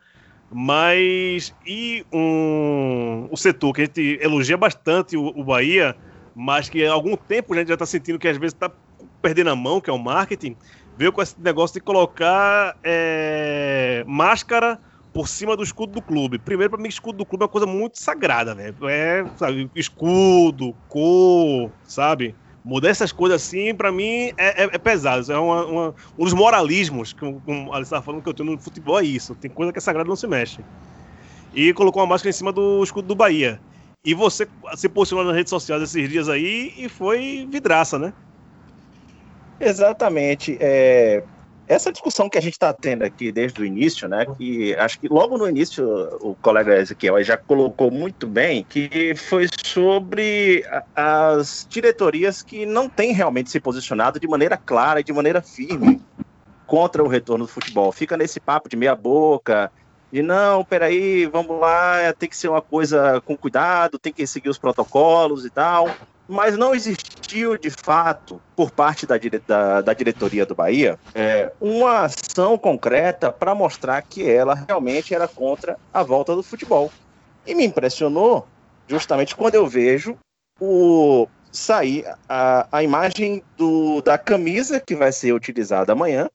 mas 0.49 1.53
e 1.65 2.05
um, 2.11 3.27
o 3.31 3.37
setor 3.37 3.73
que 3.73 3.81
a 3.81 3.85
gente 3.85 4.19
elogia 4.21 4.57
bastante 4.57 5.15
o, 5.17 5.25
o 5.27 5.43
Bahia, 5.43 5.97
mas 6.33 6.69
que 6.69 6.85
há 6.85 6.91
algum 6.93 7.15
tempo 7.15 7.53
a 7.53 7.57
gente 7.57 7.67
já 7.69 7.75
está 7.75 7.85
sentindo 7.85 8.19
que 8.19 8.27
às 8.27 8.37
vezes 8.37 8.53
está 8.53 8.71
perdendo 9.21 9.49
a 9.49 9.55
mão, 9.55 9.79
que 9.81 9.89
é 9.89 9.93
o 9.93 9.97
marketing, 9.99 10.57
veio 10.95 11.11
com 11.13 11.21
esse 11.21 11.39
negócio 11.41 11.73
de 11.75 11.81
colocar 11.81 12.75
é, 12.83 14.03
máscara 14.07 14.79
por 15.13 15.27
cima 15.27 15.57
do 15.57 15.63
escudo 15.63 15.93
do 15.93 16.01
clube. 16.01 16.39
Primeiro, 16.39 16.71
para 16.71 16.81
mim, 16.81 16.87
escudo 16.89 17.17
do 17.19 17.25
clube 17.25 17.43
é 17.43 17.45
uma 17.45 17.51
coisa 17.51 17.67
muito 17.67 17.99
sagrada, 17.99 18.55
velho. 18.55 18.87
É, 18.87 19.29
sabe, 19.35 19.69
escudo, 19.75 20.77
cor, 20.87 21.73
sabe? 21.83 22.37
Mudar 22.63 22.89
essas 22.89 23.11
coisas 23.11 23.41
assim, 23.43 23.75
pra 23.75 23.91
mim, 23.91 24.31
é, 24.37 24.63
é- 24.63 24.69
é 24.73 24.77
pesado. 24.77 25.31
É 25.31 25.37
uma- 25.39 25.65
uma- 25.65 25.95
um 26.17 26.23
dos 26.23 26.33
moralismos, 26.33 27.11
que 27.13 27.19
como 27.19 27.73
a 27.73 27.77
Alice 27.77 27.87
estava 27.87 28.03
falando 28.03 28.21
que 28.23 28.29
eu 28.29 28.33
tenho 28.33 28.51
no 28.51 28.59
futebol, 28.61 28.99
é 28.99 29.03
isso. 29.05 29.35
Tem 29.35 29.51
coisa 29.51 29.73
que 29.73 29.79
é 29.79 29.81
sagrada 29.81 30.07
não 30.07 30.15
se 30.15 30.27
mexe. 30.27 30.65
E 31.53 31.73
colocou 31.73 32.01
uma 32.01 32.07
máscara 32.07 32.29
em 32.29 32.33
cima 32.33 32.51
do 32.53 32.83
escudo 32.83 33.07
do 33.07 33.15
Bahia. 33.15 33.61
E 34.03 34.13
você 34.13 34.49
se 34.75 34.89
posicionou 34.89 35.25
nas 35.25 35.35
redes 35.35 35.49
sociais 35.49 35.83
esses 35.83 36.09
dias 36.09 36.29
aí 36.29 36.73
e 36.77 36.89
foi 36.89 37.47
vidraça, 37.51 37.99
né? 37.99 38.13
Exatamente. 39.61 40.57
É, 40.59 41.23
essa 41.67 41.91
discussão 41.91 42.29
que 42.29 42.37
a 42.37 42.41
gente 42.41 42.53
está 42.53 42.73
tendo 42.73 43.03
aqui 43.03 43.31
desde 43.31 43.61
o 43.61 43.65
início, 43.65 44.07
né? 44.07 44.25
Que 44.37 44.75
acho 44.75 44.99
que 44.99 45.07
logo 45.07 45.37
no 45.37 45.47
início 45.47 45.87
o 46.19 46.35
colega 46.35 46.77
Ezequiel 46.77 47.23
já 47.23 47.37
colocou 47.37 47.89
muito 47.89 48.27
bem, 48.27 48.65
que 48.67 49.13
foi 49.15 49.47
sobre 49.65 50.65
as 50.95 51.65
diretorias 51.69 52.41
que 52.41 52.65
não 52.65 52.89
têm 52.89 53.13
realmente 53.13 53.49
se 53.49 53.59
posicionado 53.59 54.19
de 54.19 54.27
maneira 54.27 54.57
clara 54.57 54.99
e 54.99 55.03
de 55.03 55.13
maneira 55.13 55.41
firme 55.41 56.01
contra 56.65 57.03
o 57.03 57.07
retorno 57.07 57.45
do 57.45 57.51
futebol. 57.51 57.91
Fica 57.91 58.17
nesse 58.17 58.39
papo 58.39 58.67
de 58.67 58.75
meia 58.75 58.95
boca, 58.95 59.71
de 60.11 60.21
não, 60.21 60.63
peraí, 60.63 61.25
vamos 61.25 61.59
lá, 61.59 62.13
tem 62.17 62.27
que 62.27 62.35
ser 62.35 62.49
uma 62.49 62.61
coisa 62.61 63.21
com 63.21 63.37
cuidado, 63.37 63.97
tem 63.97 64.11
que 64.11 64.27
seguir 64.27 64.49
os 64.49 64.57
protocolos 64.57 65.45
e 65.45 65.49
tal. 65.49 65.89
Mas 66.27 66.57
não 66.57 66.73
existiu, 66.73 67.57
de 67.57 67.69
fato, 67.69 68.41
por 68.55 68.71
parte 68.71 69.05
da, 69.05 69.17
dire- 69.17 69.41
da- 69.45 69.81
da 69.81 69.93
diretoria 69.93 70.45
do 70.45 70.55
Bahia, 70.55 70.97
é, 71.13 71.51
uma 71.59 72.01
ação 72.05 72.57
concreta 72.57 73.31
para 73.31 73.53
mostrar 73.55 74.01
que 74.01 74.29
ela 74.29 74.53
realmente 74.53 75.13
era 75.13 75.27
contra 75.27 75.77
a 75.93 76.03
volta 76.03 76.35
do 76.35 76.43
futebol. 76.43 76.91
E 77.45 77.55
me 77.55 77.65
impressionou 77.65 78.47
justamente 78.87 79.35
quando 79.35 79.55
eu 79.55 79.67
vejo 79.67 80.17
o 80.59 81.27
sair 81.51 82.05
a, 82.29 82.67
a 82.71 82.83
imagem 82.83 83.43
do, 83.57 84.01
da 84.01 84.17
camisa 84.17 84.79
que 84.79 84.95
vai 84.95 85.11
ser 85.11 85.33
utilizada 85.33 85.91
amanhã. 85.91 86.29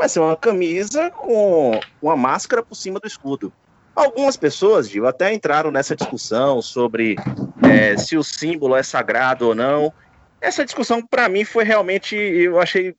Vai 0.00 0.08
ser 0.08 0.20
uma 0.20 0.34
camisa 0.34 1.10
com 1.10 1.78
uma 2.00 2.16
máscara 2.16 2.62
por 2.62 2.74
cima 2.74 2.98
do 2.98 3.06
escudo. 3.06 3.52
Algumas 3.94 4.34
pessoas, 4.34 4.88
Gil, 4.88 5.06
até 5.06 5.30
entraram 5.30 5.70
nessa 5.70 5.94
discussão 5.94 6.62
sobre 6.62 7.16
é, 7.62 7.98
se 7.98 8.16
o 8.16 8.24
símbolo 8.24 8.74
é 8.74 8.82
sagrado 8.82 9.48
ou 9.48 9.54
não. 9.54 9.92
Essa 10.40 10.64
discussão, 10.64 11.06
para 11.06 11.28
mim, 11.28 11.44
foi 11.44 11.64
realmente, 11.64 12.16
eu 12.16 12.58
achei, 12.58 12.94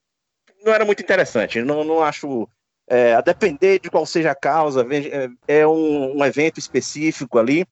não 0.64 0.72
era 0.72 0.86
muito 0.86 1.02
interessante. 1.02 1.64
Não, 1.64 1.84
não 1.84 2.04
acho, 2.04 2.48
é, 2.88 3.16
a 3.16 3.22
depender 3.22 3.80
de 3.80 3.90
qual 3.90 4.06
seja 4.06 4.30
a 4.30 4.36
causa, 4.36 4.86
é, 4.92 5.62
é 5.62 5.68
um, 5.68 6.20
um 6.20 6.24
evento 6.24 6.60
específico 6.60 7.40
ali. 7.40 7.66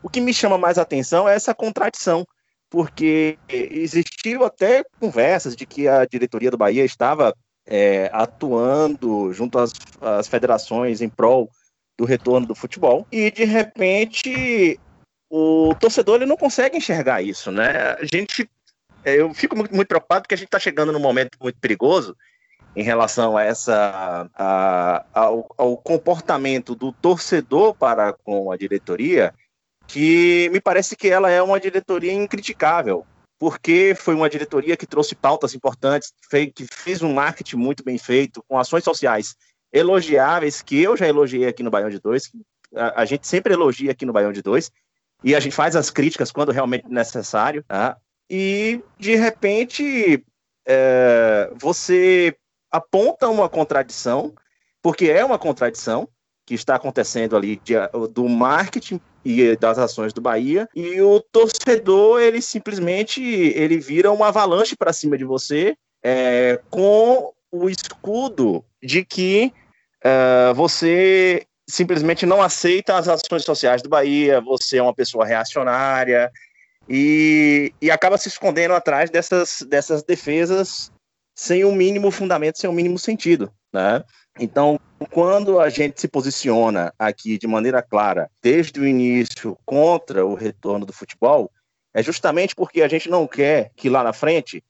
O 0.00 0.08
que 0.08 0.20
me 0.20 0.32
chama 0.32 0.56
mais 0.56 0.78
atenção 0.78 1.28
é 1.28 1.34
essa 1.34 1.52
contradição, 1.52 2.24
porque 2.70 3.36
existiu 3.48 4.44
até 4.44 4.84
conversas 5.00 5.56
de 5.56 5.66
que 5.66 5.88
a 5.88 6.04
diretoria 6.04 6.52
do 6.52 6.56
Bahia 6.56 6.84
estava 6.84 7.34
é, 7.66 8.08
atuando 8.12 9.32
junto 9.32 9.58
às, 9.58 9.72
às 10.00 10.28
federações 10.28 11.00
em 11.00 11.08
prol 11.08 11.50
do 11.98 12.04
retorno 12.04 12.46
do 12.46 12.54
futebol, 12.54 13.06
e 13.10 13.30
de 13.30 13.44
repente 13.44 14.78
o 15.30 15.74
torcedor 15.80 16.16
ele 16.16 16.26
não 16.26 16.36
consegue 16.36 16.76
enxergar 16.76 17.22
isso, 17.22 17.50
né? 17.50 17.96
A 17.98 18.04
gente, 18.04 18.48
é, 19.04 19.20
eu 19.20 19.32
fico 19.34 19.56
muito, 19.56 19.74
muito 19.74 19.88
preocupado 19.88 20.22
porque 20.22 20.34
a 20.34 20.38
gente 20.38 20.48
está 20.48 20.58
chegando 20.58 20.92
num 20.92 21.00
momento 21.00 21.36
muito 21.40 21.58
perigoso 21.58 22.16
em 22.76 22.82
relação 22.82 23.36
a 23.36 23.42
essa 23.42 24.28
a- 24.34 25.04
ao, 25.12 25.46
ao 25.56 25.76
comportamento 25.78 26.74
do 26.74 26.92
torcedor 26.92 27.74
para 27.74 28.12
com 28.12 28.52
a 28.52 28.56
diretoria, 28.56 29.34
que 29.86 30.50
me 30.52 30.60
parece 30.60 30.94
que 30.94 31.08
ela 31.08 31.30
é 31.30 31.40
uma 31.42 31.58
diretoria 31.58 32.12
incriticável, 32.12 33.06
porque 33.38 33.94
foi 33.96 34.14
uma 34.14 34.30
diretoria 34.30 34.76
que 34.76 34.86
trouxe 34.86 35.14
pautas 35.14 35.54
importantes, 35.54 36.12
que 36.54 36.66
fez 36.70 37.02
um 37.02 37.12
marketing 37.12 37.56
muito 37.56 37.84
bem 37.84 37.98
feito, 37.98 38.42
com 38.48 38.58
ações 38.58 38.84
sociais 38.84 39.36
elogiáveis, 39.72 40.62
que 40.62 40.80
eu 40.80 40.96
já 40.96 41.06
elogiei 41.06 41.46
aqui 41.46 41.62
no 41.62 41.70
Baião 41.70 41.90
de 41.90 42.00
Dois, 42.00 42.30
a 42.74 43.04
gente 43.04 43.26
sempre 43.26 43.52
elogia 43.52 43.90
aqui 43.90 44.06
no 44.06 44.12
Baião 44.12 44.32
de 44.32 44.42
Dois, 44.42 44.70
e 45.22 45.34
a 45.34 45.40
gente 45.40 45.54
faz 45.54 45.76
as 45.76 45.90
críticas 45.90 46.30
quando 46.32 46.52
realmente 46.52 46.88
necessário, 46.88 47.62
tá? 47.66 47.96
e 48.28 48.82
de 48.98 49.14
repente 49.14 50.24
é, 50.66 51.50
você 51.54 52.36
aponta 52.70 53.28
uma 53.28 53.48
contradição, 53.48 54.34
porque 54.82 55.06
é 55.06 55.24
uma 55.24 55.38
contradição 55.38 56.08
que 56.44 56.54
está 56.54 56.76
acontecendo 56.76 57.36
ali 57.36 57.56
de- 57.56 57.74
do 58.12 58.28
marketing 58.28 59.00
e 59.26 59.56
das 59.56 59.76
ações 59.76 60.12
do 60.12 60.20
Bahia, 60.20 60.68
e 60.74 61.00
o 61.00 61.20
torcedor, 61.20 62.20
ele 62.20 62.40
simplesmente 62.40 63.20
ele 63.20 63.76
vira 63.76 64.12
uma 64.12 64.28
avalanche 64.28 64.76
para 64.76 64.92
cima 64.92 65.18
de 65.18 65.24
você 65.24 65.76
é, 66.04 66.60
com 66.70 67.32
o 67.50 67.68
escudo 67.68 68.64
de 68.80 69.04
que 69.04 69.52
é, 70.04 70.52
você 70.54 71.44
simplesmente 71.68 72.24
não 72.24 72.40
aceita 72.40 72.96
as 72.96 73.08
ações 73.08 73.42
sociais 73.44 73.82
do 73.82 73.88
Bahia, 73.88 74.40
você 74.40 74.78
é 74.78 74.82
uma 74.82 74.94
pessoa 74.94 75.26
reacionária, 75.26 76.30
e, 76.88 77.72
e 77.82 77.90
acaba 77.90 78.16
se 78.16 78.28
escondendo 78.28 78.74
atrás 78.74 79.10
dessas, 79.10 79.66
dessas 79.68 80.04
defesas 80.04 80.92
sem 81.34 81.64
o 81.64 81.72
mínimo 81.72 82.12
fundamento, 82.12 82.58
sem 82.58 82.70
o 82.70 82.72
mínimo 82.72 82.96
sentido, 82.96 83.52
né? 83.72 84.04
Então, 84.38 84.78
quando 85.10 85.60
a 85.60 85.68
gente 85.68 86.00
se 86.00 86.08
posiciona 86.08 86.92
aqui 86.98 87.38
de 87.38 87.46
maneira 87.46 87.82
clara, 87.82 88.30
desde 88.42 88.80
o 88.80 88.86
início, 88.86 89.58
contra 89.64 90.24
o 90.24 90.34
retorno 90.34 90.84
do 90.84 90.92
futebol, 90.92 91.50
é 91.94 92.02
justamente 92.02 92.54
porque 92.54 92.82
a 92.82 92.88
gente 92.88 93.08
não 93.08 93.26
quer 93.26 93.70
que 93.74 93.88
lá 93.88 94.02
na 94.02 94.12
frente 94.12 94.62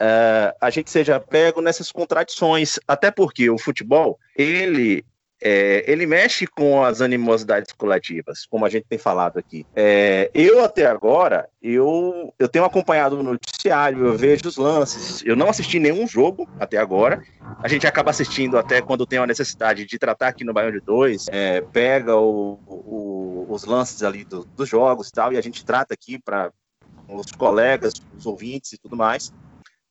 eh, 0.00 0.54
a 0.60 0.70
gente 0.70 0.90
seja 0.90 1.18
pego 1.18 1.60
nessas 1.60 1.90
contradições, 1.90 2.78
até 2.86 3.10
porque 3.10 3.48
o 3.48 3.58
futebol, 3.58 4.18
ele 4.36 5.04
é, 5.46 5.84
ele 5.86 6.06
mexe 6.06 6.46
com 6.46 6.82
as 6.82 7.02
animosidades 7.02 7.70
coletivas, 7.72 8.46
como 8.48 8.64
a 8.64 8.70
gente 8.70 8.86
tem 8.88 8.98
falado 8.98 9.36
aqui. 9.38 9.66
É, 9.76 10.30
eu 10.32 10.64
até 10.64 10.86
agora, 10.86 11.46
eu, 11.60 12.32
eu 12.38 12.48
tenho 12.48 12.64
acompanhado 12.64 13.20
o 13.20 13.22
noticiário, 13.22 14.06
eu 14.06 14.16
vejo 14.16 14.48
os 14.48 14.56
lances. 14.56 15.22
Eu 15.22 15.36
não 15.36 15.50
assisti 15.50 15.78
nenhum 15.78 16.08
jogo 16.08 16.48
até 16.58 16.78
agora. 16.78 17.20
A 17.62 17.68
gente 17.68 17.86
acaba 17.86 18.10
assistindo 18.10 18.56
até 18.56 18.80
quando 18.80 19.06
tem 19.06 19.18
a 19.18 19.26
necessidade 19.26 19.84
de 19.84 19.98
tratar 19.98 20.28
aqui 20.28 20.44
no 20.44 20.54
Baião 20.54 20.72
de 20.72 20.80
Dois, 20.80 21.26
é, 21.30 21.60
pega 21.60 22.16
o- 22.16 22.58
o- 22.66 23.46
os 23.50 23.64
lances 23.64 24.02
ali 24.02 24.24
do- 24.24 24.46
dos 24.56 24.66
jogos 24.66 25.08
e 25.08 25.12
tal, 25.12 25.30
e 25.30 25.36
a 25.36 25.42
gente 25.42 25.62
trata 25.62 25.92
aqui 25.92 26.18
para 26.18 26.50
os 27.06 27.30
colegas, 27.32 27.92
os 28.16 28.24
ouvintes 28.24 28.72
e 28.72 28.78
tudo 28.78 28.96
mais. 28.96 29.30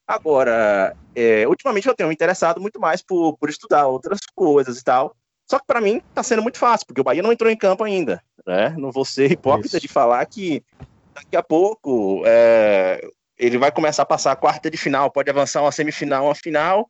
Agora, 0.08 0.96
é, 1.16 1.48
ultimamente 1.48 1.88
eu 1.88 1.96
tenho 1.96 2.10
me 2.10 2.16
interessado 2.16 2.60
muito 2.60 2.80
mais 2.80 3.04
por, 3.04 3.38
por 3.38 3.50
estudar 3.50 3.86
outras 3.88 4.20
coisas 4.36 4.80
e 4.80 4.84
tal. 4.84 5.16
Só 5.50 5.60
que 5.60 5.66
para 5.66 5.82
mim 5.82 6.02
tá 6.14 6.24
sendo 6.24 6.42
muito 6.42 6.58
fácil, 6.58 6.88
porque 6.88 7.02
o 7.02 7.04
Bahia 7.04 7.22
não 7.22 7.32
entrou 7.32 7.52
em 7.52 7.58
campo 7.58 7.84
ainda, 7.84 8.24
né? 8.46 8.74
Não 8.78 8.92
vou 8.92 9.06
ser 9.06 9.32
hipócrita 9.32 9.78
Isso. 9.78 9.88
de 9.88 9.88
falar 9.88 10.26
que 10.26 10.64
daqui 11.14 11.36
a 11.36 11.44
pouco 11.44 12.24
é, 12.26 13.06
ele 13.38 13.58
vai 13.58 13.72
começar 13.72 14.04
a 14.04 14.06
passar 14.06 14.32
a 14.32 14.36
quarta 14.36 14.70
de 14.70 14.78
final, 14.78 15.12
pode 15.12 15.30
avançar 15.30 15.62
uma 15.62 15.72
semifinal, 15.72 16.26
uma 16.26 16.36
final, 16.36 16.90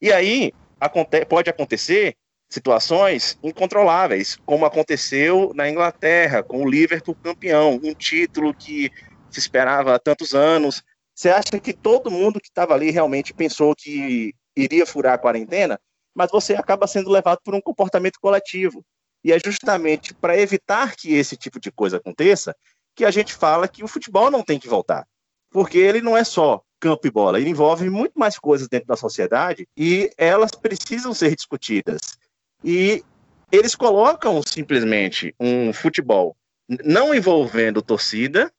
e 0.00 0.12
aí 0.12 0.52
aconte 0.78 1.24
pode 1.24 1.48
acontecer 1.48 2.14
situações 2.48 3.38
incontroláveis, 3.42 4.36
como 4.46 4.64
aconteceu 4.64 5.52
na 5.54 5.68
Inglaterra, 5.68 6.42
com 6.42 6.62
o 6.62 6.68
Liverpool 6.68 7.16
campeão, 7.16 7.80
um 7.82 7.94
título 7.94 8.54
que 8.54 8.90
se 9.30 9.40
esperava 9.40 9.94
há 9.94 9.98
tantos 9.98 10.34
anos. 10.34 10.82
Você 11.14 11.30
acha 11.30 11.58
que 11.60 11.72
todo 11.72 12.10
mundo 12.10 12.40
que 12.40 12.48
estava 12.48 12.74
ali 12.74 12.90
realmente 12.90 13.34
pensou 13.34 13.74
que 13.74 14.34
iria 14.56 14.86
furar 14.86 15.14
a 15.14 15.18
quarentena? 15.18 15.80
Mas 16.14 16.30
você 16.30 16.54
acaba 16.54 16.86
sendo 16.86 17.10
levado 17.10 17.40
por 17.44 17.54
um 17.54 17.60
comportamento 17.60 18.18
coletivo. 18.20 18.84
E 19.24 19.32
é 19.32 19.38
justamente 19.42 20.14
para 20.14 20.38
evitar 20.38 20.94
que 20.94 21.14
esse 21.14 21.36
tipo 21.36 21.58
de 21.58 21.72
coisa 21.72 21.96
aconteça 21.96 22.54
que 22.94 23.04
a 23.04 23.10
gente 23.10 23.34
fala 23.34 23.66
que 23.66 23.82
o 23.82 23.88
futebol 23.88 24.30
não 24.30 24.42
tem 24.42 24.58
que 24.58 24.68
voltar. 24.68 25.06
Porque 25.50 25.78
ele 25.78 26.00
não 26.00 26.16
é 26.16 26.24
só 26.24 26.62
campo 26.78 27.06
e 27.06 27.10
bola, 27.10 27.40
ele 27.40 27.48
envolve 27.48 27.88
muito 27.88 28.18
mais 28.18 28.38
coisas 28.38 28.68
dentro 28.68 28.86
da 28.86 28.96
sociedade 28.96 29.66
e 29.76 30.10
elas 30.18 30.50
precisam 30.50 31.14
ser 31.14 31.34
discutidas. 31.34 32.18
E 32.62 33.02
eles 33.50 33.74
colocam 33.74 34.42
simplesmente 34.46 35.34
um 35.40 35.72
futebol 35.72 36.36
não 36.84 37.14
envolvendo 37.14 37.82
torcida, 37.82 38.52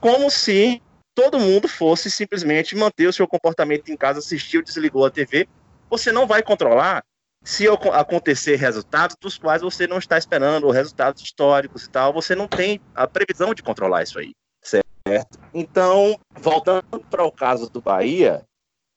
como 0.00 0.30
se 0.30 0.82
todo 1.14 1.38
mundo 1.38 1.68
fosse 1.68 2.10
simplesmente 2.10 2.76
manter 2.76 3.08
o 3.08 3.12
seu 3.12 3.26
comportamento 3.26 3.90
em 3.90 3.96
casa, 3.96 4.20
assistiu, 4.20 4.62
desligou 4.62 5.04
a 5.04 5.10
TV. 5.10 5.48
Você 5.90 6.12
não 6.12 6.26
vai 6.26 6.42
controlar 6.42 7.02
se 7.42 7.66
acontecer 7.68 8.56
resultados 8.56 9.16
dos 9.20 9.38
quais 9.38 9.62
você 9.62 9.86
não 9.86 9.98
está 9.98 10.18
esperando, 10.18 10.64
ou 10.64 10.72
resultados 10.72 11.22
históricos 11.22 11.84
e 11.84 11.90
tal, 11.90 12.12
você 12.12 12.34
não 12.34 12.48
tem 12.48 12.80
a 12.94 13.06
previsão 13.06 13.54
de 13.54 13.62
controlar 13.62 14.02
isso 14.02 14.18
aí, 14.18 14.32
certo? 14.60 15.38
Então, 15.54 16.18
voltando 16.34 17.00
para 17.08 17.24
o 17.24 17.32
caso 17.32 17.70
do 17.70 17.80
Bahia, 17.80 18.44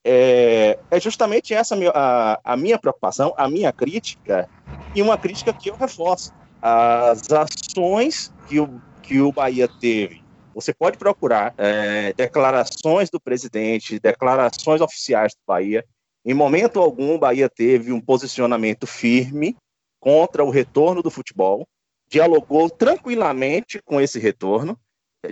é, 0.03 0.79
é 0.89 0.99
justamente 0.99 1.53
essa 1.53 1.75
a, 1.93 2.39
a 2.43 2.57
minha 2.57 2.79
preocupação, 2.79 3.33
a 3.37 3.47
minha 3.47 3.71
crítica, 3.71 4.49
e 4.95 5.01
uma 5.01 5.17
crítica 5.17 5.53
que 5.53 5.69
eu 5.69 5.75
reforço. 5.75 6.33
As 6.61 7.23
ações 7.31 8.31
que 8.47 8.59
o, 8.59 8.81
que 9.01 9.19
o 9.19 9.31
Bahia 9.31 9.67
teve, 9.79 10.23
você 10.53 10.73
pode 10.73 10.97
procurar 10.97 11.53
é, 11.57 12.13
declarações 12.13 13.09
do 13.09 13.19
presidente, 13.19 13.99
declarações 13.99 14.81
oficiais 14.81 15.33
do 15.33 15.39
Bahia. 15.47 15.85
Em 16.23 16.33
momento 16.33 16.79
algum, 16.79 17.15
o 17.15 17.19
Bahia 17.19 17.49
teve 17.49 17.91
um 17.91 17.99
posicionamento 17.99 18.85
firme 18.85 19.57
contra 19.99 20.43
o 20.43 20.49
retorno 20.49 21.01
do 21.01 21.09
futebol, 21.09 21.67
dialogou 22.07 22.69
tranquilamente 22.69 23.81
com 23.83 23.99
esse 23.99 24.19
retorno, 24.19 24.77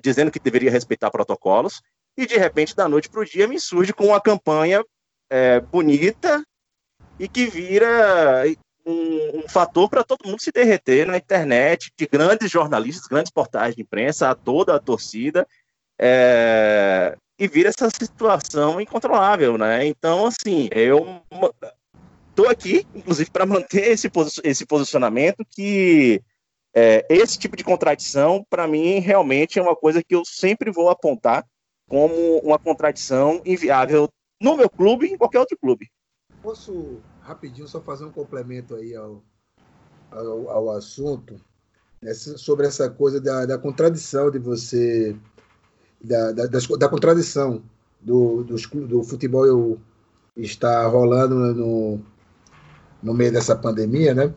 dizendo 0.01 0.31
que 0.31 0.39
deveria 0.39 0.71
respeitar 0.71 1.11
protocolos, 1.11 1.81
e 2.17 2.25
de 2.25 2.37
repente, 2.37 2.75
da 2.75 2.87
noite 2.87 3.09
para 3.09 3.21
o 3.21 3.25
dia, 3.25 3.47
me 3.47 3.59
surge 3.59 3.93
com 3.93 4.07
uma 4.07 4.21
campanha 4.21 4.83
é, 5.29 5.59
bonita 5.59 6.43
e 7.19 7.27
que 7.27 7.45
vira 7.45 8.43
um, 8.85 9.39
um 9.39 9.49
fator 9.49 9.89
para 9.89 10.03
todo 10.03 10.27
mundo 10.27 10.41
se 10.41 10.51
derreter 10.51 11.05
na 11.05 11.17
internet, 11.17 11.91
de 11.97 12.07
grandes 12.07 12.49
jornalistas, 12.49 13.07
grandes 13.07 13.31
portais 13.31 13.75
de 13.75 13.81
imprensa, 13.81 14.29
a 14.29 14.35
toda 14.35 14.75
a 14.75 14.79
torcida, 14.79 15.47
é, 15.99 17.15
e 17.39 17.47
vira 17.47 17.69
essa 17.69 17.89
situação 17.89 18.81
incontrolável, 18.81 19.57
né? 19.57 19.85
Então, 19.85 20.25
assim, 20.25 20.67
eu 20.71 21.21
estou 22.29 22.49
aqui, 22.49 22.85
inclusive, 22.93 23.31
para 23.31 23.45
manter 23.47 23.91
esse, 23.91 24.11
esse 24.43 24.65
posicionamento 24.65 25.45
que 25.49 26.21
é, 26.75 27.05
esse 27.09 27.39
tipo 27.39 27.55
de 27.55 27.63
contradição, 27.63 28.45
para 28.49 28.67
mim, 28.67 28.99
realmente 28.99 29.57
é 29.57 29.61
uma 29.61 29.75
coisa 29.75 30.03
que 30.03 30.13
eu 30.13 30.23
sempre 30.25 30.69
vou 30.69 30.89
apontar 30.89 31.45
como 31.87 32.37
uma 32.39 32.59
contradição 32.59 33.41
inviável 33.45 34.09
no 34.39 34.55
meu 34.55 34.69
clube 34.69 35.07
e 35.07 35.13
em 35.13 35.17
qualquer 35.17 35.39
outro 35.39 35.57
clube. 35.57 35.89
Posso 36.43 37.01
rapidinho 37.21 37.67
só 37.67 37.81
fazer 37.81 38.05
um 38.05 38.11
complemento 38.11 38.75
aí 38.75 38.95
ao, 38.95 39.23
ao, 40.11 40.49
ao 40.49 40.69
assunto 40.71 41.39
né, 42.01 42.13
sobre 42.13 42.67
essa 42.67 42.89
coisa 42.89 43.19
da, 43.19 43.45
da 43.45 43.57
contradição 43.57 44.29
de 44.29 44.39
você 44.39 45.17
da, 46.01 46.31
da, 46.31 46.45
da 46.45 46.89
contradição 46.89 47.61
do, 48.01 48.43
do, 48.43 49.03
futebol 49.03 49.77
estar 50.35 50.87
rolando 50.87 51.35
no, 51.35 51.99
no 53.03 53.13
meio 53.13 53.31
dessa 53.31 53.55
pandemia, 53.55 54.13
né? 54.13 54.33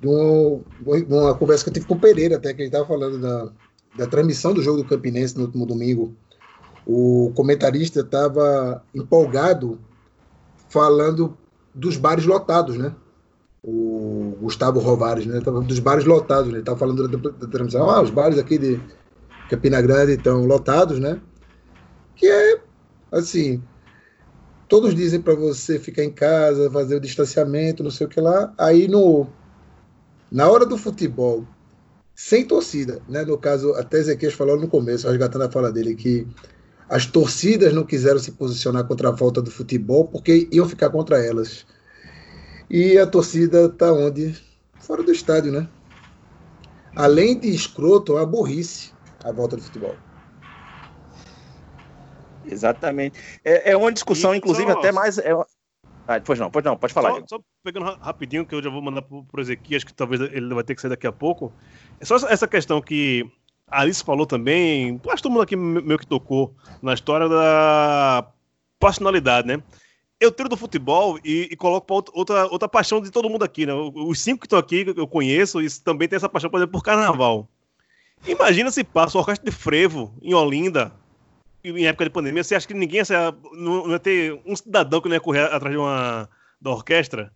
De 0.00 0.08
uma 0.08 1.34
conversa 1.34 1.64
que 1.64 1.70
eu 1.70 1.74
tive 1.74 1.86
com 1.86 1.94
o 1.94 2.00
Pereira, 2.00 2.36
até 2.36 2.52
que 2.52 2.62
ele 2.62 2.68
estava 2.68 2.86
falando 2.86 3.20
da, 3.20 3.48
da 3.96 4.06
transmissão 4.06 4.52
do 4.52 4.62
jogo 4.62 4.78
do 4.78 4.88
Campinense 4.88 5.36
no 5.36 5.44
último 5.44 5.66
domingo. 5.66 6.14
O 6.86 7.32
comentarista 7.36 8.00
estava 8.00 8.82
empolgado 8.94 9.78
falando 10.68 11.36
dos 11.74 11.96
bares 11.96 12.26
lotados, 12.26 12.76
né? 12.76 12.94
O 13.62 14.36
Gustavo 14.40 14.80
Rovares, 14.80 15.24
né? 15.24 15.40
Tava 15.40 15.60
dos 15.60 15.78
bares 15.78 16.04
lotados, 16.04 16.48
né? 16.48 16.58
Ele 16.58 16.64
tava 16.64 16.78
falando 16.78 17.06
da, 17.06 17.30
da, 17.30 17.46
transmissão, 17.46 17.88
ah, 17.88 18.02
os 18.02 18.10
bares 18.10 18.38
aqui 18.38 18.58
de 18.58 18.80
Campina 19.52 19.82
Grande 19.82 20.12
estão 20.12 20.46
lotados, 20.46 20.98
né? 20.98 21.20
Que 22.16 22.26
é 22.26 22.58
assim, 23.10 23.62
todos 24.66 24.94
dizem 24.94 25.20
para 25.20 25.34
você 25.34 25.78
ficar 25.78 26.02
em 26.02 26.10
casa, 26.10 26.70
fazer 26.70 26.96
o 26.96 27.00
distanciamento, 27.00 27.84
não 27.84 27.90
sei 27.90 28.06
o 28.06 28.08
que 28.08 28.18
lá. 28.18 28.54
Aí 28.56 28.88
no 28.88 29.26
na 30.30 30.48
hora 30.48 30.64
do 30.64 30.78
futebol, 30.78 31.46
sem 32.14 32.46
torcida, 32.46 33.02
né? 33.06 33.26
No 33.26 33.36
caso, 33.36 33.74
até 33.74 33.98
Ezequiel 33.98 34.32
falou 34.32 34.58
no 34.58 34.66
começo, 34.68 35.06
resgatando 35.06 35.42
a 35.42 35.50
fala 35.50 35.70
dele, 35.70 35.94
que 35.94 36.26
as 36.88 37.04
torcidas 37.04 37.74
não 37.74 37.84
quiseram 37.84 38.18
se 38.18 38.32
posicionar 38.32 38.86
contra 38.86 39.10
a 39.10 39.12
volta 39.12 39.42
do 39.42 39.50
futebol 39.50 40.06
porque 40.06 40.48
iam 40.50 40.66
ficar 40.66 40.88
contra 40.88 41.22
elas. 41.22 41.66
E 42.70 42.96
a 42.96 43.06
torcida 43.06 43.66
está 43.66 43.92
onde? 43.92 44.34
Fora 44.80 45.02
do 45.02 45.12
estádio, 45.12 45.52
né? 45.52 45.68
Além 46.96 47.38
de 47.38 47.50
escroto, 47.50 48.12
é 48.12 48.20
uma 48.20 48.26
burrice 48.26 48.92
a 49.24 49.32
volta 49.32 49.56
do 49.56 49.62
futebol. 49.62 49.96
Exatamente. 52.44 53.18
É, 53.44 53.72
é 53.72 53.76
uma 53.76 53.92
discussão, 53.92 54.34
e 54.34 54.38
inclusive, 54.38 54.70
só... 54.72 54.78
até 54.78 54.92
mais. 54.92 55.18
É... 55.18 55.32
Ah, 56.06 56.20
pois 56.24 56.38
não, 56.38 56.50
pois 56.50 56.64
não, 56.64 56.76
pode 56.76 56.92
falar. 56.92 57.12
Só, 57.20 57.36
só, 57.36 57.40
pegando 57.62 57.86
rapidinho, 58.00 58.44
que 58.44 58.54
eu 58.54 58.62
já 58.62 58.68
vou 58.68 58.82
mandar 58.82 59.02
pro, 59.02 59.24
pro 59.24 59.40
Ezequias, 59.40 59.84
que 59.84 59.94
talvez 59.94 60.20
ele 60.20 60.52
vai 60.52 60.64
ter 60.64 60.74
que 60.74 60.80
sair 60.80 60.90
daqui 60.90 61.06
a 61.06 61.12
pouco. 61.12 61.52
É 62.00 62.04
só 62.04 62.16
essa 62.28 62.48
questão 62.48 62.80
que 62.80 63.30
a 63.68 63.80
Alice 63.80 64.02
falou 64.02 64.26
também, 64.26 65.00
acho 65.06 65.16
que 65.16 65.22
todo 65.22 65.32
mundo 65.32 65.42
aqui 65.42 65.56
meio 65.56 65.98
que 65.98 66.06
tocou 66.06 66.54
na 66.82 66.92
história 66.92 67.28
da 67.28 68.28
personalidade, 68.78 69.46
né? 69.46 69.62
Eu 70.20 70.30
tiro 70.30 70.48
do 70.48 70.56
futebol 70.56 71.18
e, 71.24 71.48
e 71.50 71.56
coloco 71.56 71.86
para 71.86 72.12
outra, 72.12 72.46
outra 72.46 72.68
paixão 72.68 73.00
de 73.00 73.10
todo 73.10 73.30
mundo 73.30 73.44
aqui, 73.44 73.64
né? 73.64 73.72
Os 73.72 74.20
cinco 74.20 74.40
que 74.40 74.46
estão 74.46 74.58
aqui, 74.58 74.92
que 74.92 75.00
eu 75.00 75.06
conheço, 75.06 75.60
e 75.62 75.68
também 75.80 76.08
tem 76.08 76.16
essa 76.16 76.28
paixão, 76.28 76.50
por 76.50 76.58
exemplo, 76.58 76.72
por 76.72 76.84
carnaval. 76.84 77.48
Imagina 78.26 78.70
se 78.70 78.84
passa 78.84 79.18
o 79.18 79.20
orquestra 79.20 79.50
de 79.50 79.56
frevo 79.56 80.14
em 80.22 80.32
Olinda, 80.34 80.92
em 81.64 81.86
época 81.86 82.04
de 82.04 82.10
pandemia, 82.10 82.42
você 82.42 82.54
acha 82.54 82.66
que 82.66 82.74
ninguém 82.74 83.00
ia, 83.00 83.32
não, 83.52 83.84
não 83.84 83.90
ia 83.92 83.98
ter 83.98 84.40
um 84.44 84.54
cidadão 84.56 85.00
que 85.00 85.08
não 85.08 85.14
ia 85.14 85.20
correr 85.20 85.44
atrás 85.44 85.72
de 85.72 85.78
uma 85.78 86.28
da 86.60 86.70
orquestra? 86.70 87.32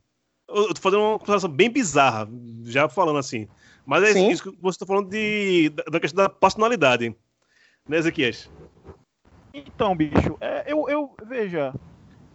Eu 0.49 0.72
tô 0.72 0.80
fazendo 0.80 1.03
uma 1.03 1.18
comparação 1.18 1.51
bem 1.51 1.70
bizarra, 1.70 2.28
já 2.64 2.89
falando 2.89 3.18
assim. 3.18 3.49
Mas 3.84 4.03
é 4.05 4.12
Sim. 4.12 4.30
isso 4.30 4.43
que 4.43 4.61
você 4.61 4.76
está 4.76 4.87
falando 4.87 5.09
de, 5.09 5.70
da 5.91 6.01
questão 6.01 6.24
da 6.24 6.28
personalidade. 6.28 7.14
Né, 7.89 7.99
Ezequias? 7.99 8.51
Então, 9.55 9.97
bicho, 9.97 10.37
é, 10.41 10.64
eu, 10.66 10.89
eu 10.89 11.14
veja, 11.24 11.72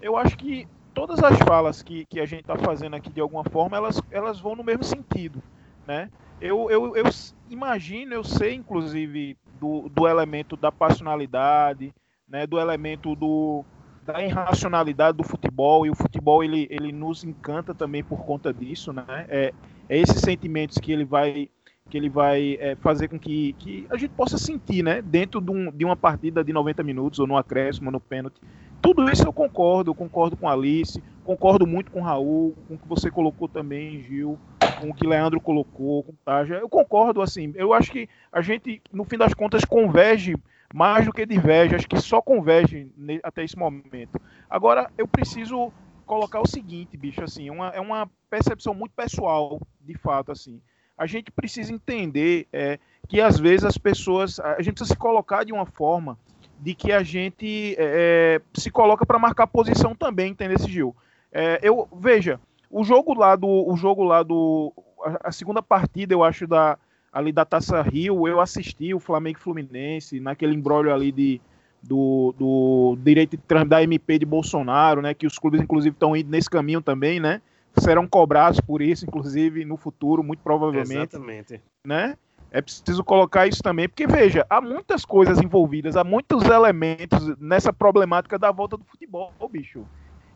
eu 0.01 0.17
acho 0.17 0.37
que 0.37 0.67
todas 0.93 1.21
as 1.23 1.37
falas 1.39 1.81
que, 1.81 2.05
que 2.05 2.19
a 2.19 2.25
gente 2.25 2.41
está 2.41 2.57
fazendo 2.57 2.95
aqui 2.95 3.09
de 3.09 3.21
alguma 3.21 3.43
forma, 3.43 3.77
elas, 3.77 4.01
elas 4.11 4.39
vão 4.39 4.55
no 4.55 4.63
mesmo 4.63 4.83
sentido, 4.83 5.41
né? 5.85 6.09
Eu, 6.41 6.71
eu, 6.71 6.95
eu 6.95 7.05
imagino, 7.49 8.15
eu 8.15 8.23
sei, 8.23 8.55
inclusive, 8.55 9.37
do, 9.59 9.87
do 9.89 10.07
elemento 10.07 10.57
da 10.57 10.71
passionalidade, 10.71 11.93
né, 12.27 12.47
do 12.47 12.59
elemento 12.59 13.15
do, 13.15 13.63
da 14.03 14.23
irracionalidade 14.23 15.17
do 15.17 15.23
futebol, 15.23 15.85
e 15.85 15.91
o 15.91 15.95
futebol 15.95 16.43
ele, 16.43 16.67
ele 16.71 16.91
nos 16.91 17.23
encanta 17.23 17.75
também 17.75 18.03
por 18.03 18.25
conta 18.25 18.51
disso, 18.51 18.91
né? 18.91 19.05
É, 19.29 19.53
é 19.87 19.97
esses 19.99 20.19
sentimentos 20.19 20.79
que 20.79 20.91
ele 20.91 21.05
vai 21.05 21.47
que 21.89 21.97
ele 21.97 22.09
vai 22.09 22.57
é, 22.61 22.73
fazer 22.75 23.09
com 23.09 23.19
que, 23.19 23.51
que 23.59 23.85
a 23.89 23.97
gente 23.97 24.11
possa 24.11 24.37
sentir, 24.37 24.81
né, 24.81 25.01
dentro 25.01 25.41
de, 25.41 25.51
um, 25.51 25.69
de 25.69 25.83
uma 25.83 25.95
partida 25.95 26.41
de 26.41 26.53
90 26.53 26.81
minutos, 26.83 27.19
ou 27.19 27.27
no 27.27 27.35
acréscimo, 27.35 27.91
no 27.91 27.99
pênalti. 27.99 28.39
Tudo 28.81 29.09
isso 29.11 29.27
eu 29.27 29.33
concordo, 29.33 29.91
eu 29.91 29.95
concordo 29.95 30.37
com 30.37 30.47
a 30.47 30.53
Alice, 30.53 31.03
concordo 31.25 31.67
muito 31.67 31.91
com 31.91 31.99
o 31.99 32.03
Raul, 32.03 32.55
com 32.65 32.75
o 32.75 32.77
que 32.77 32.87
você 32.87 33.11
colocou 33.11 33.49
também, 33.49 34.01
Gil, 34.03 34.39
com 34.81 34.89
o 34.89 34.93
que 34.93 35.05
Leandro 35.05 35.39
colocou, 35.39 36.03
com 36.03 36.11
o 36.11 36.17
Taja. 36.25 36.55
Eu 36.55 36.67
concordo, 36.67 37.21
assim, 37.21 37.53
eu 37.55 37.71
acho 37.71 37.91
que 37.91 38.09
a 38.31 38.41
gente, 38.41 38.81
no 38.91 39.03
fim 39.05 39.17
das 39.17 39.33
contas, 39.33 39.63
converge 39.63 40.35
mais 40.73 41.05
do 41.05 41.13
que 41.13 41.25
diverge, 41.25 41.75
acho 41.75 41.87
que 41.87 41.99
só 41.99 42.21
converge 42.21 42.89
até 43.23 43.43
esse 43.43 43.57
momento. 43.57 44.19
Agora, 44.49 44.89
eu 44.97 45.07
preciso 45.07 45.71
colocar 46.05 46.41
o 46.41 46.47
seguinte, 46.47 46.97
bicho, 46.97 47.23
assim, 47.23 47.49
uma, 47.49 47.69
é 47.69 47.79
uma 47.79 48.09
percepção 48.29 48.73
muito 48.73 48.93
pessoal, 48.93 49.61
de 49.79 49.97
fato, 49.97 50.31
assim. 50.31 50.59
A 50.97 51.05
gente 51.05 51.31
precisa 51.31 51.71
entender 51.71 52.47
é, 52.51 52.79
que 53.07 53.21
às 53.21 53.39
vezes 53.39 53.65
as 53.65 53.77
pessoas, 53.77 54.39
a 54.39 54.61
gente 54.61 54.75
precisa 54.75 54.93
se 54.93 54.99
colocar 54.99 55.43
de 55.43 55.53
uma 55.53 55.65
forma 55.65 56.17
de 56.59 56.75
que 56.75 56.91
a 56.91 57.01
gente 57.01 57.75
é, 57.77 58.39
é 58.53 58.59
se 58.59 58.69
coloca 58.69 59.05
para 59.05 59.17
marcar 59.17 59.47
posição 59.47 59.95
também, 59.95 60.31
entendeu, 60.31 60.59
Gil? 60.67 60.95
É, 61.31 61.59
eu 61.63 61.87
veja, 61.93 62.39
o 62.71 62.83
jogo 62.83 63.13
lá 63.13 63.35
do, 63.35 63.47
o 63.47 63.75
jogo 63.75 64.03
lá 64.03 64.23
do, 64.23 64.73
a, 65.03 65.29
a 65.29 65.31
segunda 65.31 65.61
partida, 65.61 66.13
eu 66.13 66.23
acho 66.23 66.47
da 66.47 66.77
ali 67.11 67.31
da 67.33 67.43
Taça 67.43 67.81
Rio, 67.81 68.25
eu 68.25 68.39
assisti 68.39 68.93
o 68.93 68.99
Flamengo 68.99 69.37
Fluminense 69.37 70.19
naquele 70.21 70.55
embrólio 70.55 70.93
ali 70.93 71.11
de 71.11 71.41
do, 71.83 72.33
do 72.37 72.97
direito 73.03 73.37
da 73.67 73.83
MP 73.83 74.19
de 74.19 74.25
Bolsonaro, 74.25 75.01
né? 75.01 75.13
Que 75.13 75.25
os 75.25 75.37
clubes, 75.39 75.59
inclusive, 75.59 75.93
estão 75.93 76.15
indo 76.15 76.29
nesse 76.29 76.49
caminho 76.49 76.81
também, 76.81 77.19
né? 77.19 77.41
Serão 77.77 78.07
cobrados 78.07 78.59
por 78.59 78.81
isso, 78.81 79.05
inclusive, 79.05 79.65
no 79.65 79.77
futuro, 79.77 80.23
muito 80.23 80.39
provavelmente. 80.39 81.15
Exatamente. 81.15 81.61
Né? 81.85 82.15
É 82.51 82.61
preciso 82.61 83.03
colocar 83.03 83.47
isso 83.47 83.63
também, 83.63 83.87
porque 83.87 84.05
veja, 84.05 84.45
há 84.49 84.59
muitas 84.59 85.05
coisas 85.05 85.39
envolvidas, 85.39 85.95
há 85.95 86.03
muitos 86.03 86.43
elementos 86.43 87.37
nessa 87.39 87.71
problemática 87.71 88.37
da 88.37 88.51
volta 88.51 88.75
do 88.75 88.83
futebol, 88.83 89.31
bicho. 89.49 89.85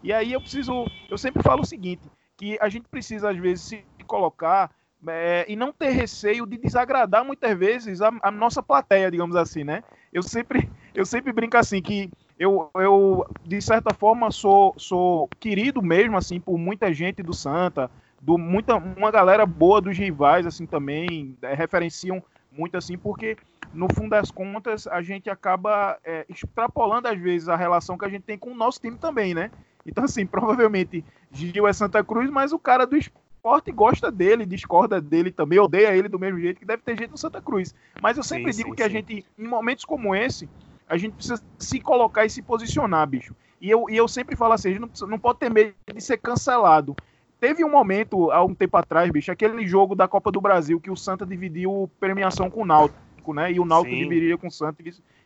E 0.01 0.13
aí 0.13 0.31
eu 0.31 0.39
preciso, 0.39 0.85
eu 1.09 1.17
sempre 1.17 1.43
falo 1.43 1.61
o 1.61 1.65
seguinte, 1.65 2.03
que 2.37 2.57
a 2.61 2.69
gente 2.69 2.87
precisa 2.87 3.29
às 3.29 3.37
vezes 3.37 3.63
se 3.63 3.85
colocar 4.05 4.71
é, 5.07 5.45
e 5.47 5.55
não 5.55 5.71
ter 5.71 5.89
receio 5.89 6.45
de 6.45 6.57
desagradar 6.57 7.23
muitas 7.23 7.57
vezes 7.57 8.01
a, 8.01 8.11
a, 8.21 8.31
nossa 8.31 8.61
plateia, 8.63 9.11
digamos 9.11 9.35
assim, 9.35 9.63
né? 9.63 9.83
Eu 10.11 10.23
sempre, 10.23 10.69
eu 10.93 11.05
sempre 11.05 11.31
brinco 11.31 11.57
assim 11.57 11.81
que 11.81 12.09
eu, 12.39 12.69
eu 12.75 13.25
de 13.43 13.61
certa 13.61 13.93
forma 13.93 14.31
sou, 14.31 14.73
sou 14.77 15.29
querido 15.39 15.81
mesmo 15.81 16.17
assim 16.17 16.39
por 16.39 16.57
muita 16.57 16.93
gente 16.93 17.21
do 17.21 17.33
Santa, 17.33 17.89
do 18.21 18.37
muita 18.37 18.75
uma 18.75 19.11
galera 19.11 19.45
boa 19.45 19.79
dos 19.79 19.97
rivais 19.97 20.45
assim 20.45 20.65
também 20.65 21.37
é, 21.41 21.53
referenciam 21.53 22.23
muito 22.51 22.77
assim 22.77 22.97
porque 22.97 23.37
no 23.73 23.87
fundo 23.93 24.09
das 24.09 24.31
contas 24.31 24.87
a 24.87 25.01
gente 25.01 25.29
acaba 25.29 25.97
é, 26.03 26.25
extrapolando 26.29 27.07
às 27.07 27.19
vezes 27.19 27.49
a 27.49 27.55
relação 27.55 27.97
que 27.97 28.05
a 28.05 28.09
gente 28.09 28.23
tem 28.23 28.37
com 28.37 28.51
o 28.51 28.55
nosso 28.55 28.79
time 28.79 28.97
também, 28.97 29.33
né? 29.33 29.51
Então 29.85 30.03
assim 30.03 30.25
provavelmente 30.25 31.03
Gil 31.31 31.67
é 31.67 31.73
Santa 31.73 32.03
Cruz, 32.03 32.29
mas 32.29 32.51
o 32.51 32.59
cara 32.59 32.85
do 32.85 32.97
esporte 32.97 33.71
gosta 33.71 34.11
dele, 34.11 34.45
discorda 34.45 34.99
dele 34.99 35.31
também, 35.31 35.59
odeia 35.59 35.95
ele 35.95 36.09
do 36.09 36.17
mesmo 36.17 36.39
jeito 36.39 36.59
que 36.59 36.65
deve 36.65 36.81
ter 36.81 36.97
gente 36.97 37.11
no 37.11 37.17
Santa 37.17 37.41
Cruz. 37.41 37.75
Mas 38.01 38.17
eu 38.17 38.23
sempre 38.23 38.51
sim, 38.51 38.63
digo 38.63 38.69
sim, 38.69 38.75
que 38.75 38.83
sim. 38.83 38.87
a 38.87 38.91
gente, 38.91 39.25
em 39.37 39.47
momentos 39.47 39.85
como 39.85 40.15
esse, 40.15 40.49
a 40.87 40.97
gente 40.97 41.13
precisa 41.13 41.41
se 41.59 41.79
colocar 41.79 42.25
e 42.25 42.29
se 42.29 42.41
posicionar, 42.41 43.07
bicho. 43.07 43.35
E 43.61 43.69
eu, 43.69 43.85
e 43.89 43.95
eu 43.95 44.07
sempre 44.07 44.35
falo 44.35 44.53
assim, 44.53 44.69
a 44.69 44.71
gente 44.71 44.81
não, 44.81 44.87
precisa, 44.87 45.09
não 45.09 45.19
pode 45.19 45.39
ter 45.39 45.51
medo 45.51 45.73
de 45.93 46.01
ser 46.01 46.17
cancelado. 46.17 46.95
Teve 47.39 47.63
um 47.63 47.69
momento, 47.69 48.31
há 48.31 48.43
um 48.43 48.55
tempo 48.55 48.77
atrás, 48.77 49.09
bicho, 49.11 49.31
aquele 49.31 49.67
jogo 49.67 49.95
da 49.95 50.07
Copa 50.07 50.31
do 50.31 50.41
Brasil 50.41 50.79
que 50.79 50.89
o 50.89 50.95
Santa 50.95 51.25
dividiu 51.25 51.89
premiação 51.99 52.49
com 52.49 52.61
o 52.61 52.65
Náutico, 52.65 53.33
né? 53.33 53.51
E 53.51 53.59
o 53.59 53.65
Náutico 53.65 53.95
dividiria 53.95 54.37
com 54.37 54.47
o 54.47 54.51
Santa 54.51 54.83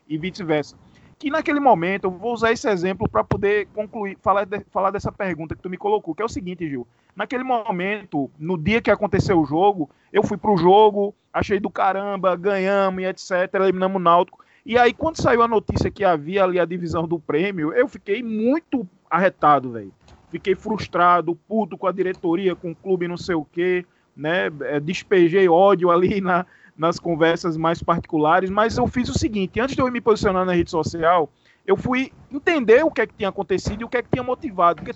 e 0.07 0.17
vice-versa 0.17 0.75
que 1.19 1.29
naquele 1.29 1.59
momento, 1.59 2.05
eu 2.05 2.11
vou 2.11 2.33
usar 2.33 2.53
esse 2.53 2.67
exemplo 2.69 3.07
para 3.07 3.25
poder 3.25 3.67
concluir, 3.73 4.17
falar, 4.21 4.45
de, 4.45 4.61
falar 4.71 4.89
dessa 4.89 5.11
pergunta 5.11 5.53
que 5.53 5.61
tu 5.61 5.69
me 5.69 5.77
colocou, 5.77 6.15
que 6.15 6.21
é 6.21 6.25
o 6.25 6.29
seguinte, 6.29 6.67
Gil. 6.67 6.87
Naquele 7.13 7.43
momento, 7.43 8.31
no 8.39 8.57
dia 8.57 8.81
que 8.81 8.89
aconteceu 8.89 9.37
o 9.37 9.45
jogo, 9.45 9.89
eu 10.13 10.23
fui 10.23 10.37
pro 10.37 10.55
jogo, 10.55 11.13
achei 11.33 11.59
do 11.59 11.69
caramba, 11.69 12.37
ganhamos 12.37 13.03
e 13.03 13.05
etc, 13.05 13.53
eliminamos 13.55 13.97
o 13.97 13.99
Náutico. 13.99 14.39
E 14.65 14.77
aí, 14.77 14.93
quando 14.93 15.21
saiu 15.21 15.41
a 15.41 15.47
notícia 15.47 15.91
que 15.91 16.05
havia 16.05 16.45
ali 16.45 16.57
a 16.57 16.63
divisão 16.63 17.05
do 17.05 17.19
prêmio, 17.19 17.73
eu 17.73 17.87
fiquei 17.89 18.23
muito 18.23 18.87
arretado, 19.09 19.73
velho. 19.73 19.91
Fiquei 20.29 20.55
frustrado, 20.55 21.35
puto 21.35 21.77
com 21.77 21.87
a 21.87 21.91
diretoria, 21.91 22.55
com 22.55 22.71
o 22.71 22.75
clube, 22.75 23.09
não 23.09 23.17
sei 23.17 23.35
o 23.35 23.43
quê, 23.43 23.85
né? 24.15 24.49
É, 24.61 24.79
despejei 24.79 25.49
ódio 25.49 25.91
ali 25.91 26.21
na, 26.21 26.45
nas 26.79 26.97
conversas 26.97 27.57
mais 27.57 27.83
particulares, 27.83 28.49
mas 28.49 28.77
eu 28.77 28.87
fiz 28.87 29.09
o 29.09 29.19
seguinte, 29.19 29.59
antes 29.59 29.75
de 29.75 29.81
eu 29.81 29.91
me 29.91 29.99
posicionar 29.99 30.45
na 30.45 30.53
rede 30.53 30.71
social, 30.71 31.29
eu 31.67 31.75
fui 31.75 32.11
entender 32.31 32.85
o 32.85 32.89
que 32.89 33.01
é 33.01 33.05
que 33.05 33.13
tinha 33.13 33.27
acontecido 33.27 33.81
e 33.81 33.83
o 33.83 33.89
que 33.89 33.97
é 33.97 34.01
que 34.01 34.09
tinha 34.09 34.23
motivado, 34.23 34.81
porque 34.81 34.93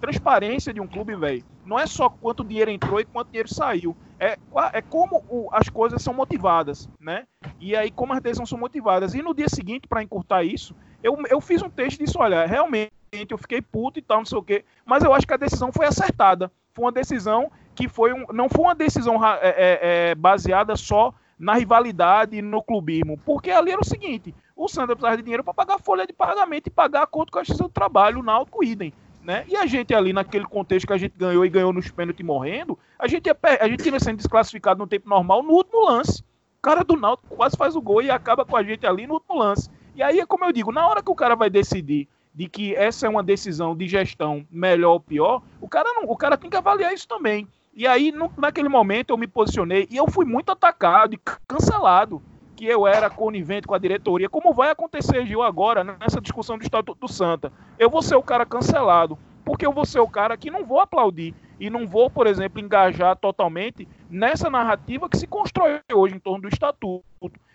transparência 0.00 0.74
de 0.74 0.80
um 0.80 0.86
clube, 0.86 1.14
velho, 1.14 1.44
não 1.64 1.78
é 1.78 1.86
só 1.86 2.10
quanto 2.10 2.44
dinheiro 2.44 2.72
entrou 2.72 3.00
e 3.00 3.04
quanto 3.04 3.28
dinheiro 3.28 3.48
saiu, 3.48 3.96
é, 4.18 4.36
é 4.72 4.82
como 4.82 5.22
o, 5.28 5.48
as 5.52 5.68
coisas 5.68 6.02
são 6.02 6.12
motivadas, 6.12 6.88
né? 6.98 7.24
E 7.60 7.76
aí 7.76 7.90
como 7.90 8.12
as 8.12 8.20
decisões 8.20 8.48
são 8.48 8.58
motivadas. 8.58 9.14
E 9.14 9.22
no 9.22 9.32
dia 9.32 9.48
seguinte, 9.48 9.86
para 9.86 10.02
encurtar 10.02 10.42
isso, 10.42 10.74
eu, 11.02 11.16
eu 11.30 11.40
fiz 11.40 11.62
um 11.62 11.70
texto 11.70 12.04
disso, 12.04 12.18
olha, 12.18 12.44
realmente 12.46 12.90
eu 13.30 13.38
fiquei 13.38 13.62
puto 13.62 14.00
e 14.00 14.02
tal, 14.02 14.18
não 14.18 14.26
sei 14.26 14.38
o 14.38 14.42
quê, 14.42 14.64
mas 14.84 15.04
eu 15.04 15.14
acho 15.14 15.26
que 15.26 15.34
a 15.34 15.38
decisão 15.38 15.70
foi 15.72 15.86
acertada. 15.86 16.50
Foi 16.74 16.84
uma 16.84 16.92
decisão 16.92 17.50
que 17.76 17.88
foi 17.88 18.12
um, 18.12 18.24
não 18.32 18.48
foi 18.48 18.64
uma 18.64 18.74
decisão 18.74 19.24
é, 19.24 19.38
é, 19.42 19.78
é, 20.10 20.14
baseada 20.14 20.74
só 20.74 21.14
na 21.38 21.54
rivalidade 21.54 22.36
e 22.36 22.42
no 22.42 22.62
clubismo, 22.62 23.20
porque 23.24 23.50
ali 23.50 23.70
era 23.70 23.80
o 23.80 23.84
seguinte: 23.84 24.34
o 24.56 24.66
Santa 24.66 24.96
precisava 24.96 25.16
de 25.18 25.22
dinheiro 25.22 25.44
para 25.44 25.54
pagar 25.54 25.74
a 25.74 25.78
folha 25.78 26.06
de 26.06 26.12
pagamento 26.12 26.68
e 26.68 26.70
pagar 26.70 27.02
a 27.02 27.06
conta 27.06 27.30
com 27.30 27.38
a 27.38 27.42
justiça 27.42 27.64
do 27.64 27.68
trabalho, 27.68 28.20
o 28.20 28.22
Náutico 28.22 28.64
idem. 28.64 28.92
Né? 29.22 29.44
E 29.48 29.56
a 29.56 29.66
gente 29.66 29.92
ali, 29.92 30.12
naquele 30.12 30.44
contexto 30.44 30.86
que 30.86 30.92
a 30.92 30.96
gente 30.96 31.18
ganhou 31.18 31.44
e 31.44 31.50
ganhou 31.50 31.72
nos 31.72 31.90
pênaltis 31.90 32.24
morrendo, 32.24 32.78
a 32.96 33.08
gente, 33.08 33.26
ia, 33.26 33.36
a 33.60 33.68
gente 33.68 33.88
ia 33.88 34.00
sendo 34.00 34.18
desclassificado 34.18 34.78
no 34.78 34.86
tempo 34.86 35.08
normal 35.08 35.42
no 35.42 35.52
último 35.52 35.84
lance. 35.84 36.22
O 36.58 36.62
cara 36.62 36.84
do 36.84 36.96
Náutico 36.96 37.34
quase 37.34 37.56
faz 37.56 37.74
o 37.74 37.82
gol 37.82 38.00
e 38.00 38.10
acaba 38.10 38.44
com 38.44 38.56
a 38.56 38.62
gente 38.62 38.86
ali 38.86 39.04
no 39.04 39.14
último 39.14 39.36
lance. 39.36 39.68
E 39.96 40.02
aí, 40.02 40.24
como 40.26 40.44
eu 40.44 40.52
digo, 40.52 40.70
na 40.70 40.86
hora 40.86 41.02
que 41.02 41.10
o 41.10 41.14
cara 41.14 41.34
vai 41.34 41.50
decidir 41.50 42.08
de 42.36 42.48
que 42.48 42.74
essa 42.76 43.06
é 43.06 43.08
uma 43.08 43.22
decisão 43.22 43.74
de 43.74 43.88
gestão 43.88 44.46
melhor 44.50 44.92
ou 44.92 45.00
pior, 45.00 45.42
o 45.58 45.66
cara, 45.66 45.90
não, 45.94 46.04
o 46.04 46.16
cara 46.16 46.36
tem 46.36 46.50
que 46.50 46.56
avaliar 46.56 46.92
isso 46.92 47.08
também. 47.08 47.48
E 47.76 47.86
aí, 47.86 48.10
no, 48.10 48.32
naquele 48.38 48.70
momento, 48.70 49.10
eu 49.10 49.18
me 49.18 49.26
posicionei 49.26 49.86
e 49.90 49.98
eu 49.98 50.10
fui 50.10 50.24
muito 50.24 50.50
atacado 50.50 51.14
e 51.14 51.20
cancelado 51.46 52.22
que 52.56 52.64
eu 52.64 52.86
era 52.86 53.10
conivente 53.10 53.66
com 53.66 53.74
a 53.74 53.78
diretoria, 53.78 54.30
como 54.30 54.54
vai 54.54 54.70
acontecer, 54.70 55.26
Gil, 55.26 55.42
agora, 55.42 55.84
nessa 55.84 56.18
discussão 56.18 56.56
do 56.56 56.64
Estatuto 56.64 56.98
do 56.98 57.12
Santa. 57.12 57.52
Eu 57.78 57.90
vou 57.90 58.00
ser 58.00 58.16
o 58.16 58.22
cara 58.22 58.46
cancelado, 58.46 59.18
porque 59.44 59.66
eu 59.66 59.72
vou 59.72 59.84
ser 59.84 60.00
o 60.00 60.08
cara 60.08 60.38
que 60.38 60.50
não 60.50 60.64
vou 60.64 60.80
aplaudir 60.80 61.34
e 61.60 61.68
não 61.68 61.86
vou, 61.86 62.08
por 62.08 62.26
exemplo, 62.26 62.62
engajar 62.62 63.14
totalmente 63.14 63.86
nessa 64.08 64.48
narrativa 64.48 65.06
que 65.06 65.18
se 65.18 65.26
constrói 65.26 65.80
hoje 65.92 66.14
em 66.14 66.18
torno 66.18 66.42
do 66.42 66.48
Estatuto. 66.48 67.04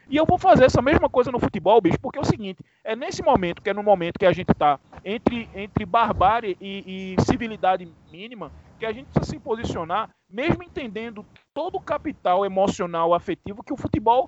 E 0.08 0.18
eu 0.18 0.26
vou 0.26 0.38
fazer 0.38 0.66
essa 0.66 0.84
mesma 0.84 1.10
coisa 1.10 1.32
no 1.32 1.40
futebol, 1.40 1.82
bicho, 1.82 2.00
porque 2.00 2.20
é 2.20 2.22
o 2.22 2.26
seguinte, 2.26 2.64
é 2.84 2.96
nesse 2.96 3.24
momento, 3.24 3.60
que 3.60 3.72
é 3.72 3.74
no 3.74 3.82
momento 3.82 4.20
que 4.20 4.26
a 4.28 4.34
gente 4.34 4.52
está 4.52 4.80
entre, 5.04 5.50
entre 5.56 5.84
barbárie 5.84 6.56
e, 6.62 7.16
e 7.18 7.22
civilidade 7.24 7.92
mínima, 8.12 8.52
que 8.82 8.86
a 8.88 8.92
gente 8.92 9.06
precisa 9.14 9.36
se 9.36 9.40
posicionar, 9.40 10.10
mesmo 10.28 10.64
entendendo 10.64 11.24
todo 11.54 11.76
o 11.76 11.82
capital 11.82 12.44
emocional, 12.44 13.14
afetivo 13.14 13.62
que 13.62 13.72
o 13.72 13.78
futebol 13.78 14.28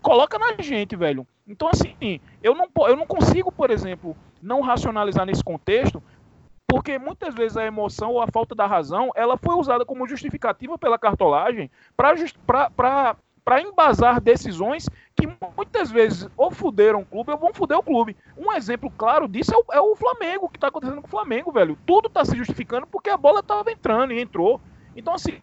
coloca 0.00 0.38
na 0.38 0.54
gente, 0.58 0.96
velho. 0.96 1.26
Então, 1.46 1.68
assim, 1.68 2.18
eu 2.42 2.54
não, 2.54 2.66
eu 2.88 2.96
não 2.96 3.06
consigo, 3.06 3.52
por 3.52 3.70
exemplo, 3.70 4.16
não 4.40 4.62
racionalizar 4.62 5.26
nesse 5.26 5.44
contexto, 5.44 6.02
porque 6.66 6.98
muitas 6.98 7.34
vezes 7.34 7.58
a 7.58 7.66
emoção 7.66 8.12
ou 8.12 8.22
a 8.22 8.26
falta 8.26 8.54
da 8.54 8.66
razão, 8.66 9.10
ela 9.14 9.36
foi 9.36 9.54
usada 9.54 9.84
como 9.84 10.08
justificativa 10.08 10.78
pela 10.78 10.98
cartolagem 10.98 11.70
para 11.94 13.16
embasar 13.60 14.20
decisões 14.20 14.88
que 15.14 15.28
muitas 15.56 15.90
vezes 15.90 16.28
ou 16.36 16.50
fuderam 16.50 17.00
o 17.00 17.06
clube 17.06 17.32
ou 17.32 17.38
vão 17.38 17.52
fuder 17.52 17.78
o 17.78 17.82
clube. 17.82 18.16
Um 18.36 18.52
exemplo 18.52 18.90
claro 18.96 19.28
disso 19.28 19.52
é 19.52 19.56
o, 19.56 19.64
é 19.72 19.80
o 19.80 19.96
Flamengo, 19.96 20.48
que 20.48 20.56
está 20.56 20.68
acontecendo 20.68 21.00
com 21.00 21.08
o 21.08 21.10
Flamengo, 21.10 21.52
velho. 21.52 21.78
Tudo 21.86 22.08
está 22.08 22.24
se 22.24 22.36
justificando 22.36 22.86
porque 22.86 23.10
a 23.10 23.16
bola 23.16 23.40
estava 23.40 23.70
entrando 23.70 24.12
e 24.12 24.20
entrou. 24.20 24.60
Então, 24.96 25.14
assim, 25.14 25.40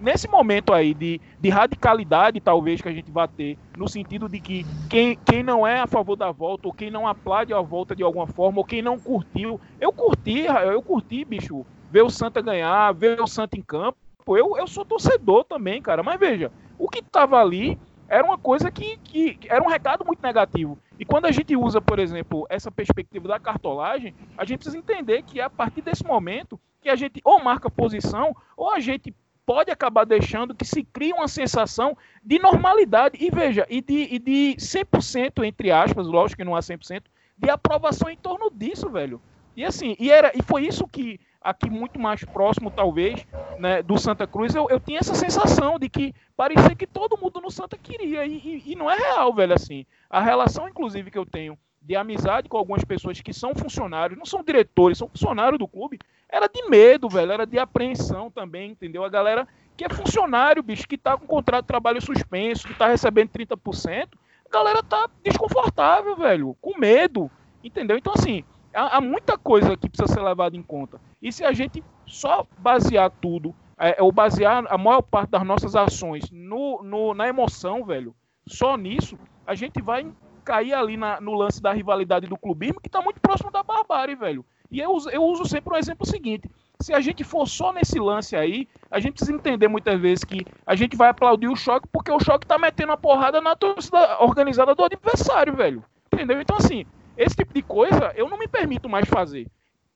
nesse 0.00 0.28
momento 0.28 0.72
aí 0.72 0.94
de, 0.94 1.20
de 1.40 1.48
radicalidade, 1.48 2.40
talvez, 2.40 2.80
que 2.80 2.88
a 2.88 2.92
gente 2.92 3.10
vai 3.10 3.26
ter, 3.26 3.58
no 3.76 3.88
sentido 3.88 4.28
de 4.28 4.40
que 4.40 4.66
quem, 4.88 5.18
quem 5.24 5.42
não 5.42 5.66
é 5.66 5.80
a 5.80 5.86
favor 5.86 6.16
da 6.16 6.30
volta, 6.30 6.68
ou 6.68 6.74
quem 6.74 6.90
não 6.90 7.06
aplaude 7.06 7.52
a 7.52 7.60
volta 7.60 7.96
de 7.96 8.02
alguma 8.02 8.26
forma, 8.26 8.58
ou 8.58 8.64
quem 8.64 8.82
não 8.82 8.98
curtiu. 8.98 9.60
Eu 9.80 9.92
curti, 9.92 10.44
eu 10.44 10.82
curti, 10.82 11.24
bicho, 11.24 11.64
ver 11.90 12.02
o 12.02 12.10
Santa 12.10 12.40
ganhar, 12.40 12.92
ver 12.92 13.20
o 13.20 13.26
Santa 13.26 13.56
em 13.58 13.62
campo. 13.62 13.98
Eu, 14.28 14.56
eu 14.56 14.66
sou 14.66 14.84
torcedor 14.84 15.44
também, 15.44 15.80
cara. 15.80 16.02
Mas 16.02 16.18
veja, 16.18 16.50
o 16.78 16.88
que 16.88 17.00
estava 17.00 17.40
ali 17.40 17.78
era 18.08 18.24
uma 18.24 18.38
coisa 18.38 18.70
que, 18.70 18.96
que, 18.98 19.38
era 19.48 19.62
um 19.62 19.68
recado 19.68 20.04
muito 20.04 20.22
negativo. 20.22 20.78
E 20.98 21.04
quando 21.04 21.26
a 21.26 21.32
gente 21.32 21.56
usa, 21.56 21.80
por 21.80 21.98
exemplo, 21.98 22.46
essa 22.48 22.70
perspectiva 22.70 23.28
da 23.28 23.38
cartolagem, 23.38 24.14
a 24.36 24.44
gente 24.44 24.58
precisa 24.58 24.78
entender 24.78 25.22
que 25.22 25.40
é 25.40 25.44
a 25.44 25.50
partir 25.50 25.82
desse 25.82 26.04
momento 26.04 26.58
que 26.80 26.88
a 26.88 26.94
gente 26.94 27.20
ou 27.24 27.42
marca 27.42 27.68
posição, 27.68 28.34
ou 28.56 28.70
a 28.70 28.78
gente 28.78 29.12
pode 29.44 29.70
acabar 29.70 30.04
deixando 30.04 30.54
que 30.54 30.64
se 30.64 30.82
crie 30.82 31.12
uma 31.12 31.28
sensação 31.28 31.96
de 32.22 32.38
normalidade. 32.38 33.16
E 33.20 33.30
veja, 33.30 33.66
e 33.68 33.80
de, 33.80 34.08
e 34.14 34.18
de 34.18 34.56
100%, 34.58 35.44
entre 35.44 35.70
aspas, 35.70 36.06
lógico 36.06 36.38
que 36.38 36.44
não 36.44 36.56
há 36.56 36.60
100%, 36.60 37.02
de 37.38 37.50
aprovação 37.50 38.08
em 38.08 38.16
torno 38.16 38.50
disso, 38.50 38.88
velho. 38.88 39.20
E 39.56 39.64
assim, 39.64 39.96
e, 39.98 40.10
era, 40.10 40.32
e 40.34 40.42
foi 40.42 40.66
isso 40.66 40.86
que 40.86 41.20
aqui 41.46 41.70
muito 41.70 41.98
mais 41.98 42.24
próximo, 42.24 42.72
talvez, 42.72 43.24
né, 43.58 43.80
do 43.80 43.96
Santa 43.96 44.26
Cruz, 44.26 44.52
eu, 44.52 44.66
eu 44.68 44.80
tinha 44.80 44.98
essa 44.98 45.14
sensação 45.14 45.78
de 45.78 45.88
que 45.88 46.12
parecia 46.36 46.74
que 46.74 46.88
todo 46.88 47.16
mundo 47.16 47.40
no 47.40 47.52
Santa 47.52 47.78
queria, 47.78 48.26
e, 48.26 48.36
e, 48.36 48.72
e 48.72 48.74
não 48.74 48.90
é 48.90 48.96
real, 48.96 49.32
velho, 49.32 49.54
assim. 49.54 49.86
A 50.10 50.20
relação, 50.20 50.68
inclusive, 50.68 51.08
que 51.08 51.16
eu 51.16 51.24
tenho 51.24 51.56
de 51.80 51.94
amizade 51.94 52.48
com 52.48 52.56
algumas 52.56 52.84
pessoas 52.84 53.20
que 53.20 53.32
são 53.32 53.54
funcionários, 53.54 54.18
não 54.18 54.26
são 54.26 54.42
diretores, 54.42 54.98
são 54.98 55.08
funcionários 55.08 55.56
do 55.56 55.68
clube, 55.68 56.00
era 56.28 56.48
de 56.48 56.68
medo, 56.68 57.08
velho, 57.08 57.30
era 57.30 57.46
de 57.46 57.60
apreensão 57.60 58.28
também, 58.28 58.72
entendeu? 58.72 59.04
A 59.04 59.08
galera 59.08 59.46
que 59.76 59.84
é 59.84 59.88
funcionário, 59.88 60.64
bicho, 60.64 60.88
que 60.88 60.98
tá 60.98 61.16
com 61.16 61.26
contrato 61.26 61.62
de 61.62 61.68
trabalho 61.68 62.02
suspenso, 62.02 62.66
que 62.66 62.74
tá 62.74 62.88
recebendo 62.88 63.28
30%, 63.28 64.08
a 64.44 64.52
galera 64.52 64.82
tá 64.82 65.08
desconfortável, 65.22 66.16
velho, 66.16 66.56
com 66.60 66.76
medo, 66.76 67.30
entendeu? 67.62 67.96
Então, 67.96 68.14
assim, 68.16 68.42
há, 68.76 68.98
há 68.98 69.00
muita 69.00 69.38
coisa 69.38 69.76
que 69.76 69.88
precisa 69.88 70.12
ser 70.12 70.22
levada 70.22 70.56
em 70.56 70.62
conta. 70.62 71.00
E 71.20 71.32
se 71.32 71.44
a 71.44 71.52
gente 71.52 71.82
só 72.06 72.46
basear 72.58 73.10
tudo, 73.10 73.54
é, 73.78 74.00
ou 74.00 74.12
basear 74.12 74.64
a 74.68 74.78
maior 74.78 75.02
parte 75.02 75.30
das 75.30 75.44
nossas 75.44 75.74
ações 75.74 76.30
no, 76.30 76.82
no, 76.82 77.14
na 77.14 77.26
emoção, 77.26 77.84
velho, 77.84 78.14
só 78.46 78.76
nisso, 78.76 79.18
a 79.46 79.54
gente 79.54 79.82
vai 79.82 80.06
cair 80.44 80.74
ali 80.74 80.96
na, 80.96 81.20
no 81.20 81.34
lance 81.34 81.60
da 81.60 81.72
rivalidade 81.72 82.26
do 82.26 82.38
clubismo, 82.38 82.80
que 82.80 82.88
está 82.88 83.02
muito 83.02 83.20
próximo 83.20 83.50
da 83.50 83.62
barbárie, 83.62 84.14
velho. 84.14 84.44
E 84.70 84.80
eu, 84.80 84.96
eu 85.10 85.22
uso 85.24 85.44
sempre 85.44 85.74
o 85.74 85.76
exemplo 85.76 86.06
seguinte: 86.06 86.50
se 86.80 86.92
a 86.92 87.00
gente 87.00 87.24
for 87.24 87.46
só 87.46 87.72
nesse 87.72 87.98
lance 87.98 88.36
aí, 88.36 88.68
a 88.90 89.00
gente 89.00 89.14
precisa 89.14 89.36
entender 89.36 89.68
muitas 89.68 90.00
vezes 90.00 90.24
que 90.24 90.44
a 90.66 90.74
gente 90.74 90.96
vai 90.96 91.08
aplaudir 91.08 91.48
o 91.48 91.56
choque 91.56 91.88
porque 91.92 92.10
o 92.10 92.20
choque 92.20 92.46
tá 92.46 92.58
metendo 92.58 92.92
a 92.92 92.96
porrada 92.96 93.40
na 93.40 93.56
torcida 93.56 94.22
organizada 94.22 94.74
do 94.74 94.84
adversário, 94.84 95.54
velho. 95.54 95.84
Entendeu? 96.12 96.40
Então, 96.40 96.56
assim, 96.56 96.84
esse 97.16 97.36
tipo 97.36 97.52
de 97.52 97.62
coisa 97.62 98.12
eu 98.14 98.28
não 98.28 98.38
me 98.38 98.48
permito 98.48 98.88
mais 98.88 99.08
fazer. 99.08 99.46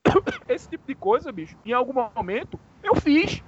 esse 0.49 0.69
tipo 0.69 0.85
de 0.87 0.95
coisa, 0.95 1.31
bicho, 1.31 1.55
em 1.65 1.73
algum 1.73 1.93
momento 2.15 2.59
eu 2.83 2.95
fiz. 2.95 3.43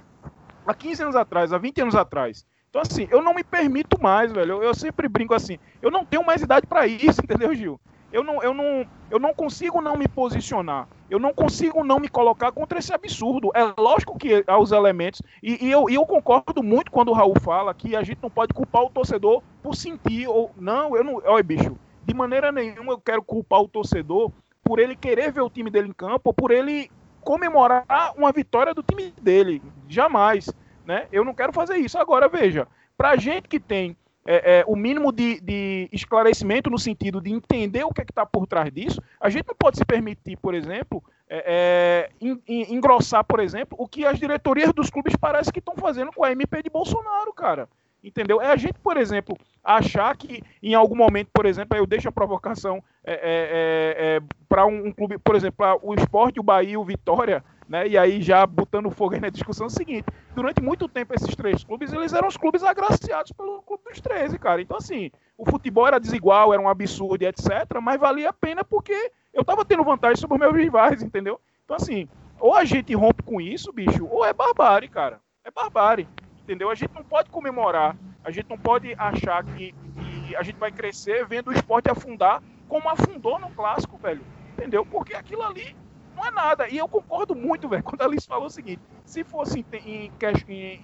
Há 0.66 0.72
15 0.72 1.02
anos 1.02 1.16
atrás, 1.16 1.52
há 1.52 1.58
20 1.58 1.82
anos 1.82 1.94
atrás. 1.94 2.46
Então, 2.70 2.80
assim, 2.80 3.06
eu 3.10 3.22
não 3.22 3.34
me 3.34 3.44
permito 3.44 4.00
mais, 4.02 4.32
velho. 4.32 4.54
Eu, 4.54 4.62
eu 4.62 4.74
sempre 4.74 5.08
brinco 5.08 5.34
assim. 5.34 5.58
Eu 5.80 5.90
não 5.90 6.04
tenho 6.04 6.24
mais 6.24 6.42
idade 6.42 6.66
para 6.66 6.86
isso, 6.86 7.20
entendeu, 7.22 7.54
Gil? 7.54 7.78
eu 8.14 8.22
não, 8.22 8.40
eu, 8.40 8.54
não, 8.54 8.86
eu 9.10 9.18
não 9.18 9.34
consigo 9.34 9.80
não 9.80 9.96
me 9.96 10.06
posicionar. 10.06 10.86
Eu 11.10 11.18
não 11.18 11.34
consigo 11.34 11.82
não 11.82 11.98
me 11.98 12.08
colocar 12.08 12.52
contra 12.52 12.78
esse 12.78 12.94
absurdo. 12.94 13.50
É 13.52 13.74
lógico 13.76 14.16
que 14.16 14.44
há 14.46 14.56
os 14.56 14.70
elementos. 14.70 15.20
E, 15.42 15.66
e 15.66 15.70
eu, 15.70 15.90
e 15.90 15.96
eu 15.96 16.06
concordo 16.06 16.62
muito 16.62 16.92
quando 16.92 17.08
o 17.08 17.12
Raul 17.12 17.34
fala 17.40 17.74
que 17.74 17.96
a 17.96 18.04
gente 18.04 18.20
não 18.22 18.30
pode 18.30 18.54
culpar 18.54 18.84
o 18.84 18.90
torcedor 18.90 19.42
por 19.60 19.74
sentir. 19.74 20.28
ou 20.28 20.52
Não, 20.56 20.96
eu 20.96 21.02
não. 21.02 21.20
Olha, 21.24 21.42
bicho, 21.42 21.76
de 22.06 22.14
maneira 22.14 22.52
nenhuma 22.52 22.92
eu 22.92 22.98
quero 22.98 23.22
culpar 23.22 23.60
o 23.60 23.68
torcedor 23.68 24.30
por 24.62 24.78
ele 24.78 24.96
querer 24.96 25.32
ver 25.32 25.42
o 25.42 25.50
time 25.50 25.70
dele 25.70 25.88
em 25.88 25.92
campo 25.92 26.32
por 26.32 26.50
ele 26.50 26.90
comemorar 27.20 27.86
uma 28.16 28.30
vitória 28.32 28.74
do 28.74 28.82
time 28.82 29.12
dele. 29.20 29.62
Jamais. 29.88 30.48
Né? 30.84 31.06
Eu 31.10 31.24
não 31.24 31.34
quero 31.34 31.52
fazer 31.52 31.76
isso. 31.76 31.98
Agora, 31.98 32.28
veja, 32.28 32.68
pra 32.96 33.16
gente 33.16 33.48
que 33.48 33.58
tem 33.58 33.96
é, 34.26 34.60
é, 34.60 34.64
o 34.66 34.76
mínimo 34.76 35.12
de, 35.12 35.40
de, 35.40 35.88
esclarecimento 35.92 36.70
no 36.70 36.78
sentido 36.78 37.20
de 37.20 37.30
entender 37.30 37.84
o 37.84 37.92
que 37.92 38.00
é 38.00 38.04
está 38.04 38.24
por 38.24 38.46
trás 38.46 38.72
disso, 38.72 39.00
a 39.20 39.28
gente 39.28 39.46
não 39.46 39.54
pode 39.54 39.76
se 39.76 39.84
permitir, 39.84 40.36
por 40.36 40.54
exemplo, 40.54 41.02
é, 41.28 42.08
é 42.20 42.72
engrossar, 42.72 43.24
por 43.24 43.40
exemplo, 43.40 43.76
o 43.78 43.86
que 43.86 44.06
as 44.06 44.18
diretorias 44.18 44.72
dos 44.72 44.88
clubes 44.88 45.14
parecem 45.16 45.52
que 45.52 45.58
estão 45.58 45.74
fazendo 45.76 46.10
com 46.12 46.24
a 46.24 46.32
MP 46.32 46.62
de 46.62 46.70
Bolsonaro, 46.70 47.32
cara. 47.34 47.68
Entendeu? 48.04 48.38
É 48.38 48.48
a 48.48 48.56
gente, 48.56 48.78
por 48.80 48.98
exemplo, 48.98 49.34
achar 49.64 50.14
que 50.14 50.42
em 50.62 50.74
algum 50.74 50.94
momento, 50.94 51.30
por 51.32 51.46
exemplo, 51.46 51.74
eu 51.74 51.86
deixo 51.86 52.06
a 52.06 52.12
provocação 52.12 52.84
é, 53.02 53.12
é, 53.12 53.16
é, 53.16 54.16
é 54.16 54.20
para 54.46 54.66
um, 54.66 54.88
um, 54.88 54.92
clube, 54.92 55.16
por 55.16 55.34
exemplo, 55.34 55.64
o 55.82 55.94
esporte, 55.94 56.38
o 56.38 56.42
Bahia, 56.42 56.78
o 56.78 56.84
Vitória, 56.84 57.42
né? 57.66 57.88
E 57.88 57.96
aí 57.96 58.20
já 58.20 58.46
botando 58.46 58.90
fogo 58.90 59.14
aí 59.14 59.20
na 59.20 59.30
discussão 59.30 59.64
é 59.64 59.68
o 59.68 59.70
seguinte, 59.70 60.04
durante 60.34 60.60
muito 60.60 60.86
tempo 60.86 61.14
esses 61.14 61.34
três 61.34 61.64
clubes, 61.64 61.94
eles 61.94 62.12
eram 62.12 62.28
os 62.28 62.36
clubes 62.36 62.62
agraciados 62.62 63.32
pelo 63.32 63.62
Clube 63.62 63.84
dos 63.84 64.02
13, 64.02 64.38
cara. 64.38 64.60
Então 64.60 64.76
assim, 64.76 65.10
o 65.38 65.48
futebol 65.48 65.86
era 65.86 65.98
desigual, 65.98 66.52
era 66.52 66.60
um 66.60 66.68
absurdo, 66.68 67.22
etc, 67.22 67.80
mas 67.82 67.98
valia 67.98 68.28
a 68.28 68.34
pena 68.34 68.62
porque 68.62 69.12
eu 69.32 69.42
tava 69.42 69.64
tendo 69.64 69.82
vantagem 69.82 70.16
sobre 70.16 70.34
os 70.34 70.40
meus 70.40 70.54
rivais, 70.54 71.02
entendeu? 71.02 71.40
Então 71.64 71.74
assim, 71.74 72.06
ou 72.38 72.54
a 72.54 72.66
gente 72.66 72.94
rompe 72.94 73.22
com 73.22 73.40
isso, 73.40 73.72
bicho, 73.72 74.06
ou 74.10 74.26
é 74.26 74.34
barbárie, 74.34 74.88
cara. 74.88 75.20
É 75.42 75.50
barbárie, 75.50 76.06
entendeu? 76.44 76.70
A 76.70 76.74
gente 76.74 76.94
não 76.94 77.02
pode 77.02 77.30
comemorar, 77.30 77.96
a 78.22 78.30
gente 78.30 78.48
não 78.48 78.58
pode 78.58 78.94
achar 78.96 79.42
que, 79.42 79.72
que 79.72 80.36
a 80.36 80.42
gente 80.42 80.56
vai 80.56 80.70
crescer 80.70 81.26
vendo 81.26 81.48
o 81.48 81.52
esporte 81.52 81.90
afundar 81.90 82.42
como 82.68 82.88
afundou 82.88 83.38
no 83.38 83.50
clássico, 83.50 83.96
velho. 83.96 84.22
Entendeu? 84.52 84.86
Porque 84.86 85.14
aquilo 85.14 85.42
ali 85.42 85.74
não 86.14 86.24
é 86.24 86.30
nada. 86.30 86.68
E 86.68 86.78
eu 86.78 86.86
concordo 86.86 87.34
muito, 87.34 87.68
velho, 87.68 87.82
quando 87.84 88.02
a 88.02 88.04
Alice 88.04 88.26
falou 88.26 88.46
o 88.46 88.50
seguinte: 88.50 88.80
se 89.04 89.24
fosse 89.24 89.64
em, 89.72 90.10
em, 90.12 90.12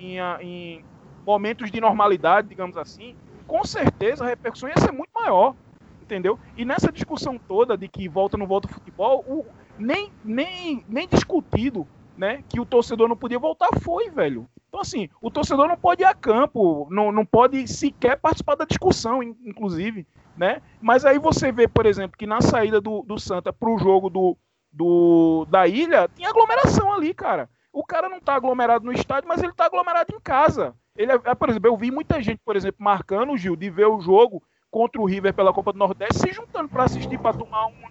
em, 0.01 0.19
em, 0.41 0.85
momentos 1.25 1.71
de 1.71 1.81
normalidade, 1.81 2.49
digamos 2.49 2.77
assim, 2.77 3.15
com 3.47 3.63
certeza 3.65 4.25
a 4.25 4.29
repercussão 4.29 4.69
ia 4.69 4.79
ser 4.79 4.93
muito 4.93 5.11
maior. 5.15 5.55
Entendeu? 6.03 6.41
E 6.57 6.65
nessa 6.65 6.91
discussão 6.91 7.39
toda 7.39 7.77
de 7.77 7.87
que 7.87 8.09
volta 8.09 8.37
ou 8.37 8.41
não 8.41 8.47
volta 8.47 8.67
o 8.67 8.73
futebol, 8.73 9.25
o, 9.29 9.47
nem, 9.79 10.11
nem, 10.25 10.85
nem 10.89 11.07
discutido 11.07 11.87
né, 12.17 12.43
que 12.49 12.59
o 12.59 12.67
torcedor 12.67 13.09
não 13.09 13.17
podia 13.17 13.39
voltar 13.39 13.69
foi, 13.81 14.11
velho. 14.11 14.49
Então, 14.71 14.81
assim, 14.81 15.09
o 15.21 15.33
torcedor 15.33 15.67
não 15.67 15.77
pode 15.77 16.03
ir 16.03 16.07
a 16.07 16.15
campo, 16.15 16.87
não, 16.93 17.11
não 17.11 17.27
pode 17.27 17.67
sequer 17.67 18.17
participar 18.17 18.55
da 18.55 18.65
discussão, 18.65 19.21
inclusive, 19.21 20.07
né? 20.37 20.63
Mas 20.81 21.05
aí 21.05 21.19
você 21.19 21.51
vê, 21.51 21.67
por 21.67 21.87
exemplo, 21.87 22.17
que 22.17 22.25
na 22.25 22.41
saída 22.41 22.81
do, 22.81 23.03
do 23.03 23.19
Santa 23.19 23.53
para 23.53 23.69
o 23.69 23.79
jogo 23.79 24.09
do, 24.09 24.37
do, 24.73 25.45
da 25.51 25.67
ilha, 25.67 26.09
tinha 26.15 26.31
aglomeração 26.31 26.93
ali, 26.93 27.13
cara. 27.13 27.51
O 27.73 27.85
cara 27.85 28.09
não 28.09 28.21
tá 28.21 28.37
aglomerado 28.37 28.85
no 28.85 28.93
estádio, 28.93 29.29
mas 29.29 29.43
ele 29.43 29.53
tá 29.53 29.67
aglomerado 29.67 30.15
em 30.15 30.21
casa. 30.21 30.73
Ele 30.97 31.11
é, 31.11 31.21
é 31.25 31.35
por 31.35 31.51
exemplo, 31.51 31.69
eu 31.69 31.77
vi 31.77 31.91
muita 31.91 32.23
gente, 32.23 32.41
por 32.45 32.55
exemplo, 32.55 32.77
marcando 32.79 33.33
o 33.33 33.37
Gil 33.37 33.57
de 33.57 33.69
ver 33.69 33.87
o 33.87 34.01
jogo 34.01 34.41
contra 34.71 35.01
o 35.01 35.05
River 35.05 35.35
pela 35.35 35.53
Copa 35.53 35.73
do 35.73 35.81
Nordeste, 35.81 36.21
se 36.21 36.33
juntando 36.33 36.69
para 36.69 36.85
assistir, 36.85 37.19
para 37.19 37.37
tomar 37.37 37.67
uma. 37.67 37.91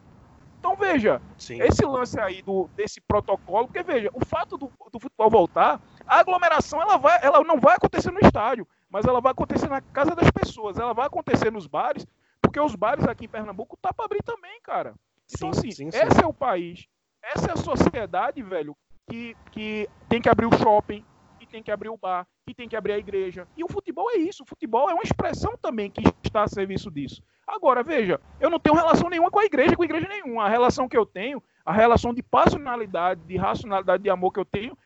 Então 0.60 0.76
veja, 0.76 1.22
Sim. 1.38 1.62
esse 1.62 1.86
lance 1.86 2.20
aí 2.20 2.42
do, 2.42 2.70
desse 2.76 3.00
protocolo, 3.00 3.68
porque 3.68 3.82
veja, 3.82 4.10
o 4.14 4.24
fato 4.26 4.58
do, 4.58 4.72
do, 4.92 5.00
futebol 5.00 5.30
voltar, 5.30 5.82
a 6.10 6.20
aglomeração 6.20 6.82
ela, 6.82 6.98
vai, 6.98 7.20
ela 7.22 7.44
não 7.44 7.60
vai 7.60 7.76
acontecer 7.76 8.12
no 8.12 8.20
estádio, 8.20 8.68
mas 8.90 9.06
ela 9.06 9.22
vai 9.22 9.32
acontecer 9.32 9.70
na 9.70 9.80
casa 9.80 10.16
das 10.16 10.30
pessoas, 10.32 10.80
ela 10.80 10.94
vai 10.94 11.06
acontecer 11.06 11.52
nos 11.52 11.68
bares, 11.68 12.06
porque 12.42 12.60
os 12.60 12.76
bares 12.76 13.06
aqui 13.06 13.26
em 13.26 13.30
Pernambuco 13.30 13.78
tá 13.80 13.94
para 13.94 14.06
abrir 14.06 14.24
também, 14.24 14.60
cara. 14.64 14.96
Então, 15.32 15.54
sim, 15.54 15.60
assim, 15.60 15.72
sim, 15.72 15.92
sim. 15.92 15.98
esse 15.98 16.24
é 16.24 16.26
o 16.26 16.34
país, 16.34 16.88
essa 17.22 17.52
é 17.52 17.54
a 17.54 17.58
sociedade, 17.58 18.42
velho, 18.42 18.76
que, 19.08 19.38
que 19.52 19.88
tem 20.10 20.20
que 20.20 20.30
abrir 20.30 20.48
o 20.48 20.58
shopping, 20.58 21.06
que 21.40 21.46
tem 21.46 21.62
que 21.62 21.72
abrir 21.72 21.90
o 21.90 21.98
bar, 21.98 22.28
que 22.48 22.56
tem 22.56 22.68
que 22.68 22.76
abrir 22.76 22.94
a 22.94 22.98
igreja. 22.98 23.48
E 23.56 23.64
o 23.64 23.68
futebol 23.68 24.10
é 24.10 24.18
isso. 24.18 24.44
O 24.44 24.46
futebol 24.46 24.90
é 24.90 24.94
uma 24.94 25.04
expressão 25.04 25.56
também 25.62 25.92
que 25.92 26.02
está 26.24 26.44
a 26.44 26.48
serviço 26.48 26.90
disso. 26.90 27.22
Agora, 27.48 27.84
veja, 27.84 28.20
eu 28.40 28.50
não 28.50 28.60
tenho 28.60 28.76
relação 28.76 29.10
nenhuma 29.10 29.32
com 29.32 29.40
a 29.40 29.46
igreja, 29.46 29.76
com 29.76 29.82
a 29.84 29.86
igreja 29.86 30.08
nenhuma. 30.08 30.46
A 30.46 30.50
relação 30.50 30.88
que 30.88 30.98
eu 30.98 31.06
tenho, 31.06 31.42
a 31.66 31.72
relação 31.72 32.14
de 32.14 32.24
passionalidade, 32.24 33.22
de 33.22 33.38
racionalidade, 33.38 34.04
de 34.04 34.10
amor 34.10 34.32
que 34.32 34.40
eu 34.40 34.46
tenho, 34.46 34.78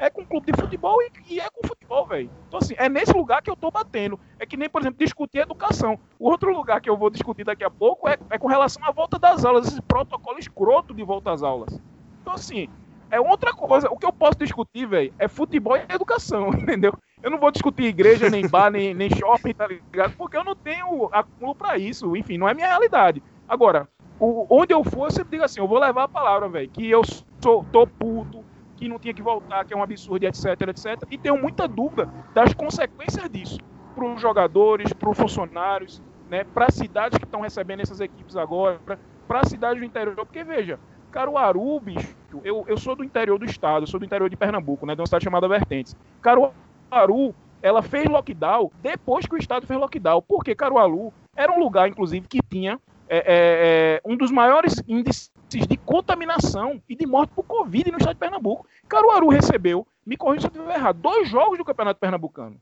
é 0.00 0.08
com 0.08 0.24
clube 0.24 0.50
de 0.50 0.58
futebol 0.58 0.96
e, 1.02 1.34
e 1.34 1.40
é 1.40 1.46
com 1.50 1.68
futebol, 1.68 2.06
velho. 2.06 2.30
Então, 2.48 2.58
assim, 2.58 2.74
é 2.78 2.88
nesse 2.88 3.12
lugar 3.12 3.42
que 3.42 3.50
eu 3.50 3.54
tô 3.54 3.70
batendo. 3.70 4.18
É 4.38 4.46
que 4.46 4.56
nem, 4.56 4.68
por 4.68 4.80
exemplo, 4.80 4.98
discutir 4.98 5.38
educação. 5.38 6.00
O 6.18 6.28
outro 6.30 6.50
lugar 6.50 6.80
que 6.80 6.88
eu 6.88 6.96
vou 6.96 7.10
discutir 7.10 7.44
daqui 7.44 7.62
a 7.62 7.70
pouco 7.70 8.08
é, 8.08 8.16
é 8.30 8.38
com 8.38 8.48
relação 8.48 8.82
à 8.82 8.90
volta 8.90 9.18
das 9.18 9.44
aulas, 9.44 9.68
esse 9.68 9.82
protocolo 9.82 10.38
escroto 10.38 10.94
de 10.94 11.04
volta 11.04 11.30
às 11.30 11.42
aulas. 11.42 11.78
Então, 12.22 12.32
assim, 12.32 12.66
é 13.10 13.20
outra 13.20 13.52
coisa. 13.52 13.88
O 13.90 13.98
que 13.98 14.06
eu 14.06 14.12
posso 14.12 14.38
discutir, 14.38 14.86
velho, 14.86 15.12
é 15.18 15.28
futebol 15.28 15.76
e 15.76 15.84
educação, 15.92 16.48
entendeu? 16.56 16.94
Eu 17.22 17.30
não 17.30 17.38
vou 17.38 17.50
discutir 17.50 17.84
igreja, 17.84 18.30
nem 18.30 18.48
bar, 18.48 18.70
nem, 18.70 18.94
nem 18.94 19.10
shopping, 19.10 19.52
tá 19.52 19.66
ligado? 19.66 20.16
Porque 20.16 20.36
eu 20.36 20.44
não 20.44 20.56
tenho 20.56 21.10
acúmulo 21.12 21.54
para 21.54 21.76
isso. 21.76 22.16
Enfim, 22.16 22.38
não 22.38 22.48
é 22.48 22.54
minha 22.54 22.68
realidade. 22.68 23.22
Agora, 23.46 23.86
o, 24.18 24.46
onde 24.48 24.72
eu 24.72 24.82
for, 24.82 25.08
eu 25.08 25.10
sempre 25.10 25.32
digo 25.32 25.44
assim, 25.44 25.60
eu 25.60 25.68
vou 25.68 25.78
levar 25.78 26.04
a 26.04 26.08
palavra, 26.08 26.48
velho, 26.48 26.70
que 26.70 26.88
eu 26.88 27.02
sou, 27.42 27.66
tô 27.70 27.86
puto, 27.86 28.42
que 28.80 28.88
não 28.88 28.98
tinha 28.98 29.12
que 29.12 29.20
voltar, 29.20 29.64
que 29.66 29.74
é 29.74 29.76
um 29.76 29.82
absurdo, 29.82 30.24
etc, 30.24 30.46
etc. 30.68 31.02
E 31.10 31.18
tenho 31.18 31.36
muita 31.36 31.68
dúvida 31.68 32.08
das 32.34 32.54
consequências 32.54 33.28
disso 33.28 33.58
para 33.94 34.06
os 34.06 34.20
jogadores, 34.20 34.90
para 34.94 35.10
os 35.10 35.18
funcionários, 35.18 36.02
né, 36.30 36.44
para 36.44 36.66
as 36.66 36.74
cidades 36.74 37.18
que 37.18 37.24
estão 37.24 37.42
recebendo 37.42 37.80
essas 37.80 38.00
equipes 38.00 38.36
agora, 38.36 38.80
para 39.28 39.40
as 39.40 39.48
cidades 39.48 39.78
do 39.78 39.84
interior. 39.84 40.16
Porque, 40.16 40.42
veja, 40.42 40.80
Caruaru, 41.10 41.78
bicho, 41.80 42.16
eu, 42.42 42.64
eu 42.66 42.78
sou 42.78 42.96
do 42.96 43.04
interior 43.04 43.38
do 43.38 43.44
estado, 43.44 43.82
eu 43.82 43.86
sou 43.86 44.00
do 44.00 44.06
interior 44.06 44.30
de 44.30 44.36
Pernambuco, 44.36 44.86
né, 44.86 44.94
de 44.94 45.00
uma 45.02 45.06
cidade 45.06 45.24
chamada 45.24 45.46
Vertentes. 45.46 45.94
Caruaru, 46.22 47.34
ela 47.62 47.82
fez 47.82 48.08
lockdown 48.08 48.70
depois 48.80 49.26
que 49.26 49.34
o 49.34 49.38
estado 49.38 49.66
fez 49.66 49.78
lockdown, 49.78 50.22
porque 50.26 50.54
Caruaru 50.54 51.12
era 51.36 51.52
um 51.52 51.58
lugar, 51.58 51.86
inclusive, 51.86 52.26
que 52.26 52.40
tinha 52.42 52.80
é, 53.08 53.18
é, 53.18 53.24
é, 53.26 54.00
um 54.04 54.16
dos 54.16 54.30
maiores 54.30 54.82
índices 54.88 55.30
de 55.58 55.76
contaminação 55.76 56.80
e 56.88 56.94
de 56.94 57.06
morte 57.06 57.32
por 57.34 57.44
Covid 57.44 57.90
no 57.90 57.98
estado 57.98 58.14
de 58.14 58.20
Pernambuco. 58.20 58.66
Caruaru 58.88 59.28
recebeu, 59.28 59.86
me 60.04 60.16
corrija 60.16 60.42
se 60.42 60.46
eu 60.46 60.62
estiver 60.62 60.76
errado, 60.78 61.00
dois 61.00 61.28
jogos 61.28 61.58
do 61.58 61.64
Campeonato 61.64 62.00
Pernambucano. 62.00 62.60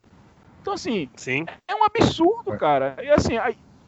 Então, 0.60 0.74
assim, 0.74 1.08
Sim. 1.16 1.46
é 1.66 1.74
um 1.74 1.84
absurdo, 1.84 2.56
cara. 2.58 2.96
E 3.02 3.08
assim, 3.10 3.34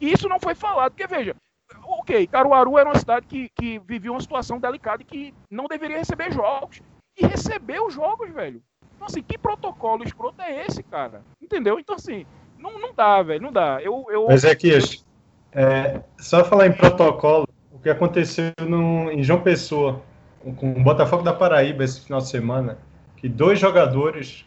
isso 0.00 0.28
não 0.28 0.38
foi 0.38 0.54
falado, 0.54 0.92
porque 0.92 1.06
veja, 1.06 1.36
ok, 1.84 2.26
Caruaru 2.26 2.78
era 2.78 2.88
uma 2.88 2.98
cidade 2.98 3.26
que, 3.26 3.50
que 3.50 3.78
vivia 3.80 4.10
uma 4.10 4.20
situação 4.20 4.58
delicada 4.58 5.02
e 5.02 5.04
que 5.04 5.34
não 5.50 5.66
deveria 5.66 5.98
receber 5.98 6.32
jogos. 6.32 6.80
E 7.18 7.26
recebeu 7.26 7.86
os 7.86 7.94
jogos, 7.94 8.30
velho. 8.30 8.62
Então, 8.94 9.06
assim, 9.06 9.22
que 9.22 9.36
protocolo 9.36 10.04
escroto 10.04 10.40
é 10.42 10.66
esse, 10.66 10.82
cara? 10.82 11.22
Entendeu? 11.40 11.78
Então, 11.78 11.96
assim, 11.96 12.26
não, 12.58 12.78
não 12.78 12.94
dá, 12.94 13.22
velho, 13.22 13.42
não 13.42 13.52
dá. 13.52 13.80
Eu, 13.82 14.06
eu, 14.10 14.26
Mas 14.28 14.44
é 14.44 14.54
que, 14.54 14.68
eu... 14.68 14.78
é, 15.52 16.02
só 16.18 16.44
falar 16.44 16.66
em 16.66 16.72
protocolo, 16.72 17.48
o 17.80 17.82
que 17.82 17.88
aconteceu 17.88 18.52
no, 18.60 19.10
em 19.10 19.22
João 19.22 19.40
Pessoa, 19.40 20.02
com 20.56 20.72
o 20.72 20.82
Botafogo 20.82 21.22
da 21.22 21.32
Paraíba 21.32 21.82
esse 21.82 22.02
final 22.02 22.20
de 22.20 22.28
semana, 22.28 22.76
que 23.16 23.26
dois 23.26 23.58
jogadores 23.58 24.44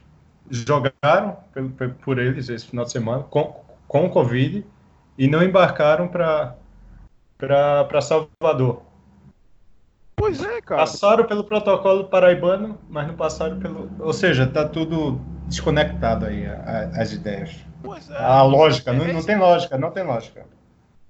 jogaram 0.51 1.37
por, 1.75 1.89
por 1.89 2.19
eles 2.19 2.47
esse 2.47 2.67
final 2.67 2.85
de 2.85 2.91
semana 2.91 3.23
com, 3.23 3.59
com 3.87 4.07
Covid 4.07 4.63
e 5.17 5.27
não 5.27 5.41
embarcaram 5.41 6.07
para 6.07 6.55
Salvador. 8.01 8.83
Pois 10.15 10.43
é, 10.43 10.61
cara. 10.61 10.81
Passaram 10.81 11.25
pelo 11.25 11.43
protocolo 11.43 12.05
paraibano, 12.05 12.77
mas 12.87 13.07
não 13.07 13.15
passaram 13.15 13.59
pelo. 13.59 13.89
Ou 13.99 14.13
seja, 14.13 14.45
tá 14.45 14.67
tudo 14.67 15.19
desconectado 15.47 16.27
aí, 16.27 16.45
a, 16.45 16.53
a, 16.53 17.01
as 17.01 17.11
ideias. 17.11 17.55
Pois 17.81 18.09
é. 18.11 18.17
A 18.17 18.43
lógica, 18.43 18.91
é 18.91 18.93
não, 18.93 19.07
não 19.07 19.23
tem 19.23 19.37
lógica, 19.37 19.75
não 19.75 19.89
tem 19.89 20.03
lógica. 20.03 20.45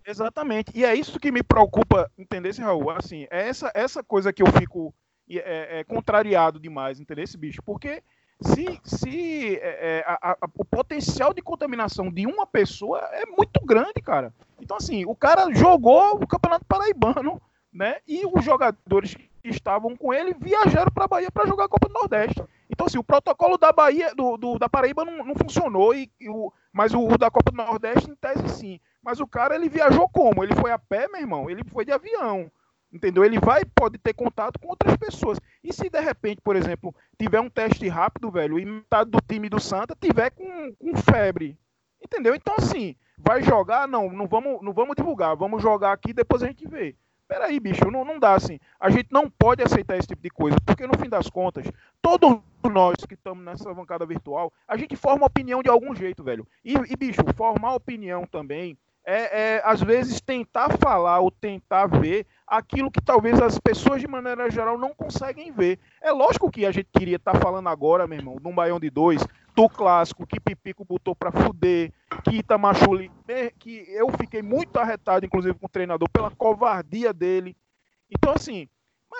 Exatamente. 0.06 0.72
E 0.76 0.84
é 0.86 0.94
isso 0.96 1.20
que 1.20 1.32
me 1.32 1.44
preocupa, 1.44 2.10
entender, 2.18 2.54
Raul? 2.56 2.92
Assim, 2.92 3.28
é 3.32 3.48
essa, 3.48 3.72
essa 3.74 4.04
coisa 4.04 4.34
que 4.34 4.42
eu 4.42 4.48
fico 4.48 4.94
e, 5.28 5.40
é, 5.40 5.80
é, 5.80 5.84
contrariado 5.84 6.60
demais, 6.60 7.00
entendeu 7.00 7.24
esse 7.24 7.38
bicho? 7.38 7.62
Porque 7.64 8.04
se, 8.42 8.80
se 8.84 9.56
é, 9.58 10.00
é, 10.00 10.04
a, 10.06 10.32
a, 10.32 10.38
o 10.58 10.66
potencial 10.66 11.34
de 11.34 11.42
contaminação 11.42 12.12
de 12.12 12.26
uma 12.28 12.46
pessoa 12.46 13.00
é 13.14 13.26
muito 13.26 13.64
grande, 13.66 14.02
cara. 14.04 14.34
Então, 14.60 14.78
assim, 14.78 15.06
o 15.06 15.16
cara 15.16 15.54
jogou 15.54 16.16
o 16.16 16.28
Campeonato 16.28 16.66
Paraibano, 16.66 17.42
né? 17.72 17.98
E 18.08 18.26
os 18.26 18.44
jogadores 18.44 19.16
que 19.16 19.30
estavam 19.44 19.96
com 19.96 20.14
ele 20.14 20.34
viajaram 20.34 20.92
para 20.92 21.08
Bahia 21.08 21.32
para 21.32 21.48
jogar 21.48 21.66
a 21.66 21.70
Copa 21.70 21.88
do 21.88 21.94
Nordeste. 21.94 22.44
Então, 22.74 22.88
assim, 22.88 22.98
o 22.98 23.04
protocolo 23.04 23.56
da 23.56 23.72
Bahia, 23.72 24.16
do, 24.16 24.36
do 24.36 24.58
da 24.58 24.68
Paraíba 24.68 25.06
não, 25.06 25.24
não 25.24 25.36
funcionou, 25.36 25.94
e, 25.94 26.12
e, 26.20 26.28
o, 26.28 26.52
mas 26.74 26.92
o, 26.92 27.08
o, 27.08 27.18
da 27.20 27.30
Copa 27.30 27.52
do 27.52 27.58
Nordeste, 27.58 28.10
em 28.10 28.16
tese, 28.16 28.50
sim. 28.50 28.80
Mas 29.02 29.20
o 29.20 29.28
cara, 29.28 29.54
ele 29.54 29.70
viajou 29.70 30.10
como? 30.10 30.44
Ele 30.44 30.56
foi 30.56 30.72
a 30.72 30.80
pé, 30.80 31.08
meu 31.08 31.22
irmão? 31.22 31.50
Ele 31.52 31.64
foi 31.64 31.86
de 31.86 31.92
avião. 31.92 32.52
Entendeu? 32.92 33.24
Ele 33.24 33.40
vai, 33.40 33.64
pode 33.64 34.00
ter 34.00 34.14
contato 34.14 34.60
com 34.60 34.70
outras 34.70 34.98
pessoas. 34.98 35.40
E 35.64 35.72
se 35.72 35.88
de 35.88 36.00
repente, 36.00 36.42
por 36.42 36.56
exemplo, 36.56 36.96
tiver 37.18 37.40
um 37.40 37.50
teste 37.50 37.88
rápido, 37.88 38.32
velho, 38.32 38.58
e 38.58 38.66
metade 38.66 39.12
do 39.12 39.20
time 39.22 39.50
do 39.50 39.60
Santa 39.60 39.96
tiver 40.00 40.32
com, 40.32 40.74
com 40.74 40.96
febre. 40.98 41.56
Entendeu? 42.04 42.34
Então, 42.34 42.56
assim, 42.58 42.96
vai 43.18 43.44
jogar? 43.44 43.88
Não, 43.88 44.12
não 44.12 44.28
vamos, 44.28 44.64
não 44.64 44.74
vamos 44.74 44.96
divulgar. 44.96 45.36
Vamos 45.36 45.62
jogar 45.62 45.92
aqui 45.92 46.12
depois 46.12 46.42
a 46.42 46.48
gente 46.48 46.68
vê. 46.68 46.96
Peraí, 47.34 47.60
bicho, 47.60 47.90
não, 47.90 48.06
não 48.06 48.20
dá 48.20 48.36
assim. 48.36 48.60
A 48.80 48.92
gente 48.92 49.08
não 49.10 49.28
pode 49.28 49.64
aceitar 49.64 49.98
esse 49.98 50.08
tipo 50.08 50.22
de 50.22 50.30
coisa, 50.30 50.56
porque 50.64 50.86
no 50.86 50.96
fim 51.00 51.10
das 51.10 51.32
contas, 51.32 51.66
todos 52.00 52.40
nós 52.72 52.96
que 53.08 53.16
estamos 53.16 53.44
nessa 53.44 53.74
bancada 53.74 54.06
virtual, 54.06 54.54
a 54.68 54.78
gente 54.78 54.96
forma 54.96 55.26
opinião 55.26 55.64
de 55.64 55.68
algum 55.68 55.96
jeito, 55.96 56.24
velho. 56.24 56.48
E, 56.64 56.76
e 56.76 56.96
bicho, 56.96 57.22
formar 57.36 57.74
opinião 57.74 58.28
também 58.28 58.78
é, 59.06 59.56
é, 59.56 59.62
às 59.66 59.82
vezes, 59.82 60.22
tentar 60.22 60.78
falar 60.78 61.20
ou 61.20 61.30
tentar 61.30 61.88
ver 61.88 62.26
aquilo 62.48 62.92
que 62.92 63.02
talvez 63.02 63.42
as 63.42 63.60
pessoas, 63.60 64.02
de 64.02 64.08
maneira 64.08 64.50
geral, 64.50 64.78
não 64.78 64.94
conseguem 64.94 65.52
ver. 65.52 65.80
É 66.02 66.12
lógico 66.12 66.50
que 66.50 66.66
a 66.66 66.72
gente 66.72 66.90
queria 66.92 67.18
estar 67.18 67.34
tá 67.34 67.40
falando 67.40 67.68
agora, 67.68 68.08
meu 68.08 68.18
irmão, 68.18 68.38
de 68.40 68.48
um 68.48 68.56
Baião 68.56 68.80
de 68.80 68.90
dois, 68.90 69.26
do 69.56 69.68
clássico, 69.68 70.26
que 70.26 70.40
Pipico 70.40 70.86
botou 70.86 71.16
para 71.16 71.32
fuder, 71.32 71.92
que 72.24 72.38
Itamachuli, 72.38 73.12
que 73.60 73.86
eu 73.90 74.10
fiquei 74.18 74.42
muito 74.42 74.78
arretado, 74.80 75.26
inclusive, 75.26 75.54
com 75.56 75.66
o 75.66 75.70
treinador, 75.70 76.10
pela 76.10 76.32
covardia 76.32 77.14
dele. 77.14 77.56
Então, 78.10 78.34
assim, 78.34 78.68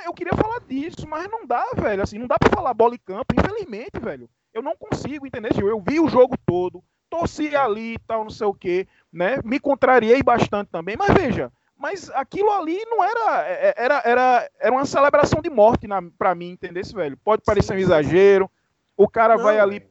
eu 0.06 0.14
queria 0.14 0.34
falar 0.36 0.60
disso, 0.62 1.08
mas 1.08 1.30
não 1.30 1.46
dá, 1.46 1.66
velho. 1.76 2.02
Assim, 2.02 2.18
não 2.18 2.28
dá 2.28 2.38
para 2.40 2.50
falar 2.50 2.74
bola 2.74 2.96
e 2.96 3.00
campo, 3.00 3.36
infelizmente, 3.38 4.00
velho. 4.00 4.30
Eu 4.54 4.62
não 4.62 4.76
consigo, 4.76 5.26
entender? 5.26 5.52
Eu 5.60 5.84
vi 5.86 6.00
o 6.00 6.08
jogo 6.08 6.36
todo, 6.46 6.84
torci 7.14 7.56
ali 7.56 7.94
e 7.94 8.00
tal, 8.00 8.24
não 8.24 8.32
sei 8.32 8.48
o 8.48 8.54
quê, 8.54 8.88
né? 9.12 9.38
Me 9.44 9.60
contrariei 9.60 10.24
bastante 10.24 10.70
também, 10.72 10.96
mas 10.98 11.14
veja, 11.14 11.52
mas 11.78 12.10
aquilo 12.12 12.52
ali 12.52 12.84
não 12.86 13.04
era 13.04 13.48
é, 13.48 13.52
é, 13.52 13.74
era 13.78 14.02
era, 14.04 14.50
era 14.60 14.72
uma 14.72 14.86
celebração 14.86 15.42
de 15.42 15.50
morte 15.50 15.88
para 16.18 16.34
mim, 16.34 16.52
entendeu, 16.52 16.84
velho? 16.94 17.16
Pode 17.18 17.44
parecer 17.46 17.76
um 17.76 17.78
exagero. 17.78 18.50
O 18.98 19.08
cara 19.08 19.38
não, 19.38 19.44
vai 19.44 19.60
ali 19.60 19.86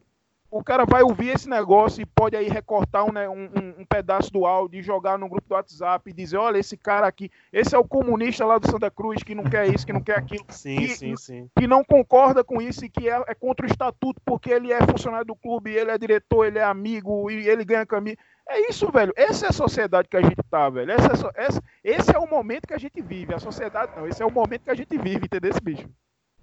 o 0.52 0.62
cara 0.62 0.84
vai 0.84 1.02
ouvir 1.02 1.30
esse 1.30 1.48
negócio 1.48 2.02
e 2.02 2.06
pode 2.06 2.36
aí 2.36 2.46
recortar 2.46 3.08
um, 3.08 3.12
né, 3.12 3.26
um, 3.26 3.48
um, 3.78 3.84
pedaço 3.86 4.30
do 4.30 4.44
áudio 4.44 4.78
e 4.78 4.82
jogar 4.82 5.18
no 5.18 5.26
grupo 5.26 5.48
do 5.48 5.54
WhatsApp 5.54 6.10
e 6.10 6.12
dizer, 6.12 6.36
olha, 6.36 6.58
esse 6.58 6.76
cara 6.76 7.06
aqui, 7.06 7.30
esse 7.50 7.74
é 7.74 7.78
o 7.78 7.88
comunista 7.88 8.44
lá 8.44 8.58
do 8.58 8.70
Santa 8.70 8.90
Cruz 8.90 9.22
que 9.22 9.34
não 9.34 9.44
quer 9.44 9.66
isso, 9.74 9.86
que 9.86 9.94
não 9.94 10.02
quer 10.02 10.18
aquilo. 10.18 10.44
Sim, 10.52 10.76
que, 10.76 10.88
sim, 10.88 11.16
sim. 11.16 11.50
Que 11.58 11.66
não 11.66 11.82
concorda 11.82 12.44
com 12.44 12.60
isso 12.60 12.84
e 12.84 12.90
que 12.90 13.08
é, 13.08 13.24
é, 13.26 13.34
contra 13.34 13.64
o 13.64 13.68
estatuto 13.68 14.20
porque 14.26 14.50
ele 14.50 14.70
é 14.70 14.86
funcionário 14.86 15.26
do 15.26 15.34
clube, 15.34 15.72
ele 15.72 15.90
é 15.90 15.96
diretor, 15.96 16.44
ele 16.44 16.58
é 16.58 16.64
amigo 16.64 17.30
e 17.30 17.48
ele 17.48 17.64
ganha 17.64 17.86
caminho. 17.86 18.18
É 18.46 18.68
isso, 18.68 18.92
velho. 18.92 19.12
Essa 19.16 19.46
é 19.46 19.48
a 19.48 19.52
sociedade 19.52 20.08
que 20.08 20.16
a 20.18 20.22
gente 20.22 20.42
tá, 20.50 20.68
velho. 20.68 20.92
Essa 20.92 21.28
é, 21.34 21.44
essa, 21.44 21.62
esse 21.82 22.14
é 22.14 22.18
o 22.18 22.28
momento 22.28 22.66
que 22.66 22.74
a 22.74 22.78
gente 22.78 23.00
vive. 23.00 23.34
A 23.34 23.38
sociedade 23.38 23.92
não, 23.96 24.06
esse 24.06 24.22
é 24.22 24.26
o 24.26 24.30
momento 24.30 24.64
que 24.64 24.70
a 24.70 24.74
gente 24.74 24.98
vive, 24.98 25.24
entendeu 25.24 25.50
esse 25.50 25.60
bicho? 25.62 25.88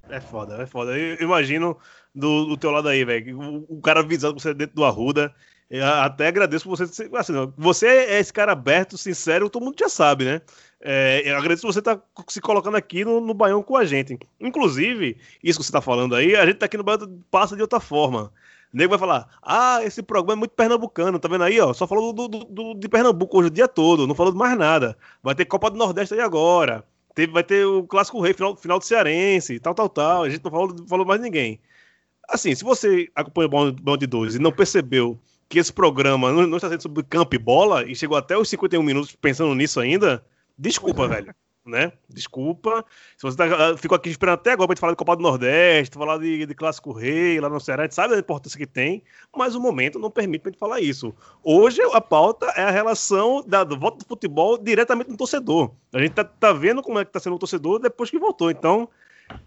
É 0.09 0.19
foda, 0.19 0.61
é 0.61 0.65
foda. 0.65 0.97
Eu 0.97 1.17
imagino 1.21 1.77
do, 2.13 2.45
do 2.45 2.57
teu 2.57 2.71
lado 2.71 2.89
aí, 2.89 3.05
velho. 3.05 3.39
O, 3.39 3.77
o, 3.77 3.81
cara 3.81 3.99
avisando 3.99 4.39
você 4.39 4.53
dentro 4.53 4.75
do 4.75 4.85
Arruda. 4.85 5.33
Eu 5.69 5.85
até 5.85 6.27
agradeço 6.27 6.67
por 6.67 6.75
você. 6.75 7.07
Assim, 7.15 7.33
você 7.55 7.87
é 7.87 8.19
esse 8.19 8.33
cara 8.33 8.53
aberto, 8.53 8.97
sincero, 8.97 9.49
todo 9.49 9.63
mundo 9.63 9.77
já 9.79 9.87
sabe, 9.87 10.25
né? 10.25 10.41
É, 10.81 11.21
eu 11.25 11.37
agradeço 11.37 11.67
você 11.67 11.79
estar 11.79 11.97
tá 11.97 12.23
se 12.27 12.41
colocando 12.41 12.75
aqui 12.75 13.05
no, 13.05 13.21
no 13.21 13.33
Baião 13.33 13.61
com 13.61 13.77
a 13.77 13.85
gente. 13.85 14.17
Inclusive, 14.39 15.17
isso 15.43 15.59
que 15.59 15.65
você 15.65 15.69
está 15.69 15.81
falando 15.81 16.15
aí, 16.15 16.35
a 16.35 16.45
gente 16.45 16.57
tá 16.57 16.65
aqui 16.65 16.77
no 16.77 16.83
Baião 16.83 17.21
passa 17.29 17.55
de 17.55 17.61
outra 17.61 17.79
forma. 17.79 18.31
O 18.73 18.77
nego 18.77 18.89
vai 18.89 18.99
falar: 18.99 19.27
Ah, 19.43 19.79
esse 19.83 20.01
programa 20.01 20.33
é 20.33 20.35
muito 20.39 20.51
pernambucano, 20.51 21.19
tá 21.19 21.27
vendo 21.27 21.43
aí, 21.43 21.59
ó? 21.59 21.73
Só 21.73 21.85
falou 21.87 22.13
do, 22.13 22.27
do, 22.27 22.45
do, 22.45 22.73
de 22.75 22.87
Pernambuco 22.89 23.37
hoje 23.37 23.47
o 23.47 23.51
dia 23.51 23.67
todo, 23.67 24.07
não 24.07 24.15
falou 24.15 24.31
de 24.31 24.37
mais 24.37 24.57
nada. 24.57 24.97
Vai 25.21 25.35
ter 25.35 25.45
Copa 25.45 25.69
do 25.69 25.77
Nordeste 25.77 26.13
aí 26.15 26.21
agora. 26.21 26.83
Teve, 27.15 27.33
vai 27.33 27.43
ter 27.43 27.65
o 27.65 27.83
Clássico 27.83 28.21
Rei, 28.21 28.33
final, 28.33 28.55
final 28.55 28.79
do 28.79 28.85
Cearense, 28.85 29.59
tal, 29.59 29.73
tal, 29.73 29.89
tal. 29.89 30.23
A 30.23 30.29
gente 30.29 30.43
não 30.43 30.51
falou, 30.51 30.75
falou 30.87 31.05
mais 31.05 31.21
ninguém. 31.21 31.59
Assim, 32.27 32.53
se 32.53 32.63
você 32.63 33.09
acompanha 33.15 33.49
o 33.85 33.97
de 33.97 34.07
Dois 34.07 34.35
e 34.35 34.39
não 34.39 34.51
percebeu 34.51 35.19
que 35.47 35.57
esse 35.57 35.73
programa 35.73 36.31
não, 36.31 36.55
está 36.55 36.69
sendo 36.69 36.81
sobre 36.83 37.03
campo 37.03 37.35
e 37.35 37.39
bola 37.39 37.83
e 37.89 37.95
chegou 37.95 38.15
até 38.15 38.37
os 38.37 38.47
51 38.49 38.83
minutos 38.83 39.15
pensando 39.15 39.55
nisso 39.55 39.79
ainda, 39.79 40.23
desculpa, 40.57 41.07
velho 41.07 41.33
né? 41.69 41.91
Desculpa. 42.09 42.83
Se 43.15 43.23
você 43.23 43.37
tá, 43.37 43.45
ah, 43.45 43.77
ficou 43.77 43.95
aqui 43.95 44.09
esperando 44.09 44.35
até 44.35 44.51
agora 44.51 44.67
pra 44.67 44.73
gente 44.73 44.81
falar 44.81 44.93
de 44.93 44.97
Copa 44.97 45.15
do 45.15 45.21
Nordeste, 45.21 45.95
falar 45.95 46.17
de, 46.17 46.45
de 46.45 46.55
Clássico 46.55 46.91
Rei 46.91 47.39
lá 47.39 47.47
no 47.47 47.59
Ceará, 47.59 47.83
a 47.83 47.85
gente 47.85 47.95
sabe 47.95 48.15
a 48.15 48.19
importância 48.19 48.57
que 48.57 48.65
tem, 48.65 49.03
mas 49.35 49.55
o 49.55 49.59
momento 49.59 49.99
não 49.99 50.09
permite 50.09 50.41
pra 50.41 50.51
gente 50.51 50.59
falar 50.59 50.81
isso. 50.81 51.13
Hoje 51.43 51.81
a 51.93 52.01
pauta 52.01 52.47
é 52.55 52.63
a 52.63 52.71
relação 52.71 53.43
da, 53.45 53.63
do 53.63 53.77
voto 53.77 53.99
do 53.99 54.05
futebol 54.05 54.57
diretamente 54.57 55.09
no 55.09 55.17
torcedor. 55.17 55.71
A 55.93 55.99
gente 55.99 56.13
tá, 56.13 56.23
tá 56.23 56.51
vendo 56.51 56.81
como 56.81 56.99
é 56.99 57.05
que 57.05 57.11
tá 57.11 57.19
sendo 57.19 57.35
o 57.35 57.39
torcedor 57.39 57.79
depois 57.79 58.09
que 58.09 58.19
voltou. 58.19 58.49
Então, 58.49 58.89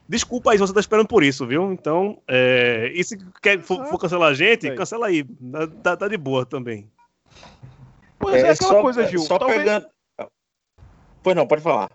desculpa 0.08 0.52
aí 0.52 0.58
se 0.58 0.60
você 0.60 0.72
tá 0.72 0.80
esperando 0.80 1.08
por 1.08 1.22
isso, 1.22 1.46
viu? 1.46 1.72
Então, 1.72 2.18
é, 2.28 2.90
e 2.94 3.02
se 3.02 3.18
quer, 3.40 3.60
for, 3.60 3.84
for 3.86 3.98
cancelar 3.98 4.30
a 4.30 4.34
gente, 4.34 4.70
cancela 4.74 5.06
aí. 5.06 5.24
Tá, 5.82 5.96
tá 5.96 6.08
de 6.08 6.16
boa 6.16 6.46
também. 6.46 6.90
Pois 8.18 8.36
é, 8.36 8.48
é 8.48 8.50
aquela 8.50 8.72
só, 8.72 8.82
coisa, 8.82 9.06
Gil. 9.06 9.20
Só 9.20 9.38
talvez... 9.38 9.58
pegando. 9.58 9.86
Pois 11.22 11.36
não, 11.36 11.46
pode 11.46 11.62
falar 11.62 11.88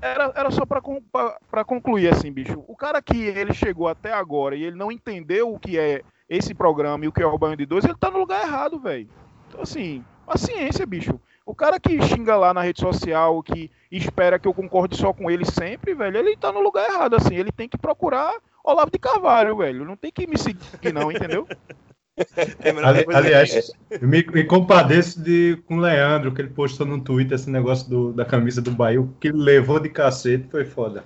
era, 0.00 0.32
era 0.34 0.50
só 0.50 0.64
para 0.64 1.64
concluir 1.64 2.08
assim, 2.08 2.32
bicho. 2.32 2.64
O 2.66 2.76
cara 2.76 3.02
que 3.02 3.16
ele 3.16 3.52
chegou 3.52 3.88
até 3.88 4.12
agora 4.12 4.56
e 4.56 4.64
ele 4.64 4.76
não 4.76 4.90
entendeu 4.90 5.52
o 5.52 5.58
que 5.58 5.78
é 5.78 6.02
esse 6.28 6.54
programa 6.54 7.04
e 7.04 7.08
o 7.08 7.12
que 7.12 7.22
é 7.22 7.26
o 7.26 7.38
banho 7.38 7.56
de 7.56 7.66
dois, 7.66 7.84
ele 7.84 7.96
tá 7.98 8.10
no 8.10 8.18
lugar 8.18 8.42
errado, 8.42 8.78
velho. 8.78 9.08
Então, 9.48 9.62
assim, 9.62 10.04
paciência, 10.24 10.86
bicho. 10.86 11.20
O 11.44 11.54
cara 11.54 11.80
que 11.80 12.00
xinga 12.02 12.36
lá 12.36 12.54
na 12.54 12.62
rede 12.62 12.80
social, 12.80 13.42
que 13.42 13.70
espera 13.90 14.38
que 14.38 14.46
eu 14.46 14.54
concorde 14.54 14.96
só 14.96 15.12
com 15.12 15.30
ele 15.30 15.44
sempre, 15.44 15.94
velho, 15.94 16.16
ele 16.16 16.36
tá 16.36 16.52
no 16.52 16.60
lugar 16.60 16.88
errado, 16.88 17.16
assim. 17.16 17.34
Ele 17.34 17.50
tem 17.50 17.68
que 17.68 17.76
procurar 17.76 18.32
Olavo 18.62 18.90
de 18.90 18.98
Carvalho, 18.98 19.56
velho. 19.56 19.84
Não 19.84 19.96
tem 19.96 20.12
que 20.12 20.26
me 20.26 20.38
seguir, 20.38 20.92
não, 20.92 21.10
entendeu? 21.10 21.46
Ali, 22.84 23.04
aliás, 23.12 23.72
eu 23.90 24.06
me, 24.06 24.24
me, 24.24 24.44
compadeço 24.44 25.22
de, 25.22 25.58
com 25.66 25.76
o 25.76 25.80
Leandro, 25.80 26.32
que 26.32 26.40
ele 26.40 26.50
postou 26.50 26.86
no 26.86 27.00
Twitter 27.00 27.34
esse 27.34 27.50
negócio 27.50 27.88
do, 27.88 28.12
da 28.12 28.24
camisa 28.24 28.60
do 28.60 28.70
Bahia, 28.70 29.06
que 29.20 29.28
ele 29.28 29.38
levou 29.38 29.80
de 29.80 29.88
cacete, 29.88 30.48
foi 30.50 30.64
foda. 30.64 31.04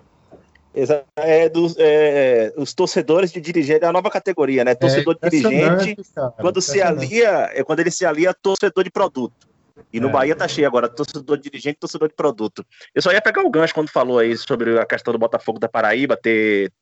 É, 1.17 1.49
dos, 1.49 1.77
é, 1.79 2.53
os 2.57 2.75
torcedores 2.75 3.31
de 3.31 3.41
dirigente 3.41 3.85
é 3.85 3.87
a 3.87 3.93
nova 3.93 4.11
categoria, 4.11 4.65
né? 4.65 4.75
Torcedor 4.75 5.17
é, 5.23 5.31
de 5.31 5.41
dirigente, 5.41 5.97
cara, 6.13 6.31
quando 6.33 6.61
se 6.61 6.83
alia, 6.83 7.51
é 7.55 7.63
quando 7.63 7.79
ele 7.79 7.93
se 7.93 8.05
alia 8.05 8.31
a 8.31 8.35
torcedor 8.35 8.83
de 8.83 8.91
produto. 8.91 9.47
E 9.93 10.01
no 10.01 10.09
é, 10.09 10.13
Bahia 10.13 10.35
tá 10.35 10.49
cheio 10.49 10.67
agora, 10.67 10.89
torcedor 10.89 11.37
de 11.37 11.45
dirigente, 11.45 11.79
torcedor 11.79 12.09
de 12.09 12.15
produto. 12.15 12.67
Eu 12.93 13.01
só 13.01 13.13
ia 13.13 13.23
pegar 13.23 13.43
o 13.43 13.51
gancho 13.51 13.73
quando 13.73 13.89
falou 13.89 14.19
aí 14.19 14.37
sobre 14.37 14.77
a 14.77 14.85
questão 14.85 15.13
do 15.13 15.19
Botafogo 15.19 15.61
da 15.61 15.69
Paraíba 15.69 16.17
ter 16.17 16.73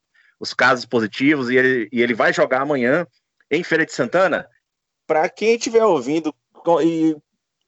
os 0.40 0.54
casos 0.54 0.86
positivos 0.86 1.50
e 1.50 1.56
ele, 1.56 1.88
e 1.92 2.02
ele 2.02 2.14
vai 2.14 2.32
jogar 2.32 2.62
amanhã 2.62 3.06
em 3.52 3.62
Feira 3.62 3.84
de 3.84 3.92
Santana, 3.92 4.48
para 5.06 5.28
quem 5.28 5.54
estiver 5.54 5.84
ouvindo 5.84 6.34
e, 6.82 7.14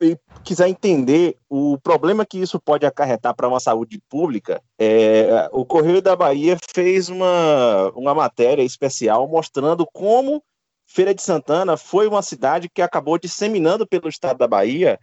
e, 0.00 0.18
quiser 0.42 0.68
entender 0.68 1.36
o 1.48 1.78
problema 1.78 2.24
que 2.24 2.38
isso 2.38 2.58
pode 2.58 2.86
acarretar 2.86 3.34
para 3.34 3.48
uma 3.48 3.60
saúde 3.60 4.00
pública, 4.08 4.62
é, 4.78 5.48
o 5.52 5.64
Correio 5.64 6.00
da 6.00 6.16
Bahia 6.16 6.56
fez 6.74 7.10
uma, 7.10 7.90
uma 7.94 8.14
matéria 8.14 8.62
especial 8.62 9.28
mostrando 9.28 9.86
como 9.92 10.42
Feira 10.86 11.14
de 11.14 11.22
Santana 11.22 11.76
foi 11.76 12.06
uma 12.06 12.22
cidade 12.22 12.68
que 12.68 12.82
acabou 12.82 13.18
disseminando 13.18 13.86
pelo 13.86 14.08
estado 14.08 14.38
da 14.38 14.46
Bahia 14.46 14.98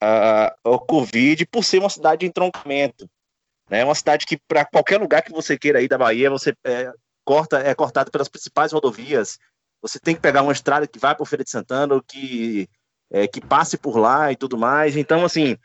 o 0.63 0.79
Covid 0.79 1.45
por 1.47 1.63
ser 1.63 1.79
uma 1.79 1.89
cidade 1.89 2.19
de 2.19 2.27
entroncamento. 2.27 3.09
É 3.69 3.77
né? 3.77 3.86
uma 3.86 3.95
cidade 3.95 4.25
que, 4.25 4.38
para 4.47 4.63
qualquer 4.65 4.99
lugar 4.99 5.21
que 5.23 5.32
você 5.32 5.57
queira 5.57 5.82
ir 5.82 5.88
da 5.88 5.97
Bahia, 5.97 6.29
você 6.29 6.53
é, 6.63 6.91
corta, 7.25 7.59
é 7.59 7.73
cortado 7.73 8.11
pelas 8.11 8.27
principais 8.27 8.71
rodovias, 8.71 9.38
você 9.82 9.99
tem 9.99 10.15
que 10.15 10.21
pegar 10.21 10.43
uma 10.43 10.51
estrada 10.51 10.88
que 10.88 10.99
vai 10.99 11.15
para 11.15 11.23
o 11.23 11.25
Feira 11.25 11.43
de 11.43 11.49
Santana, 11.49 11.95
ou 11.95 12.01
que, 12.01 12.69
é, 13.09 13.27
que 13.27 13.41
passe 13.41 13.77
por 13.77 13.97
lá 13.97 14.32
e 14.32 14.36
tudo 14.36 14.57
mais. 14.57 14.95
Então, 14.95 15.25
assim, 15.25 15.57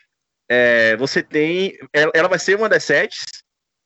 é, 0.48 0.96
você 0.96 1.22
tem. 1.22 1.76
Ela 1.92 2.28
vai 2.28 2.38
ser 2.38 2.56
uma 2.56 2.68
das 2.68 2.84
sete, 2.84 3.18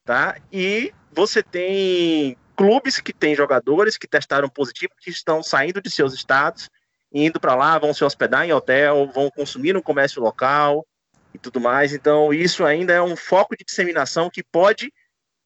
tá? 0.05 0.37
E 0.53 0.93
você 1.13 1.43
tem 1.43 2.37
clubes 2.57 3.01
que 3.01 3.13
têm 3.13 3.35
jogadores 3.35 3.97
que 3.97 4.07
testaram 4.07 4.49
positivo, 4.49 4.93
que 5.01 5.11
estão 5.11 5.43
saindo 5.43 5.81
de 5.81 5.91
seus 5.91 6.13
estados, 6.13 6.69
indo 7.13 7.41
para 7.41 7.55
lá, 7.55 7.79
vão 7.79 7.95
se 7.95 8.05
hospedar 8.05 8.47
em 8.47 8.53
hotel, 8.53 9.11
vão 9.13 9.31
consumir 9.31 9.73
no 9.73 9.83
comércio 9.83 10.23
local 10.23 10.87
e 11.35 11.39
tudo 11.39 11.61
mais. 11.61 11.93
Então, 11.93 12.33
isso 12.33 12.65
ainda 12.65 12.93
é 12.93 13.03
um 13.03 13.17
foco 13.17 13.57
de 13.57 13.65
disseminação 13.65 14.31
que 14.31 14.43
pode 14.43 14.93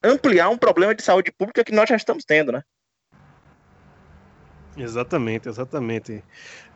ampliar 0.03 0.49
um 0.51 0.59
problema 0.59 0.95
de 0.95 1.03
saúde 1.03 1.32
pública 1.32 1.64
que 1.64 1.72
nós 1.72 1.89
já 1.89 1.97
estamos 1.97 2.24
tendo, 2.24 2.53
né? 2.53 2.62
Exatamente, 4.77 5.49
exatamente. 5.49 6.22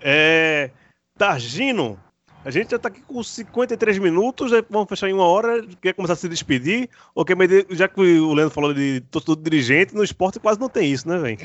É, 0.01 0.71
Targino, 1.17 1.99
a 2.45 2.51
gente 2.51 2.71
já 2.71 2.77
está 2.77 2.89
aqui 2.89 3.03
com 3.03 3.23
53 3.23 3.99
minutos, 3.99 4.53
vamos 4.71 4.89
fechar 4.89 5.09
em 5.09 5.13
uma 5.13 5.25
hora. 5.25 5.67
Quer 5.83 5.93
começar 5.93 6.13
a 6.13 6.17
se 6.17 6.29
despedir? 6.29 6.89
Ou 7.15 7.25
quer 7.25 7.37
medir, 7.37 7.67
já 7.71 7.89
que 7.89 8.01
o 8.01 8.33
Leandro 8.33 8.55
falou 8.55 8.73
de 8.73 9.01
torcedor 9.11 9.37
dirigente, 9.37 9.95
no 9.95 10.05
esporte 10.05 10.39
quase 10.39 10.61
não 10.61 10.69
tem 10.69 10.93
isso, 10.93 11.09
né, 11.09 11.19
velho? 11.19 11.39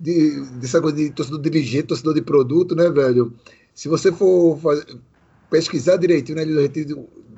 de, 0.00 0.44
dessa 0.58 0.80
coisa 0.80 0.96
de 0.96 1.10
torcedor 1.10 1.40
dirigente, 1.42 1.88
torcedor 1.88 2.14
de 2.14 2.22
produto, 2.22 2.74
né, 2.74 2.88
velho? 2.90 3.34
Se 3.74 3.88
você 3.88 4.10
for 4.10 4.58
fazer, 4.58 4.86
pesquisar 5.50 5.96
direitinho, 5.96 6.38
né, 6.38 6.44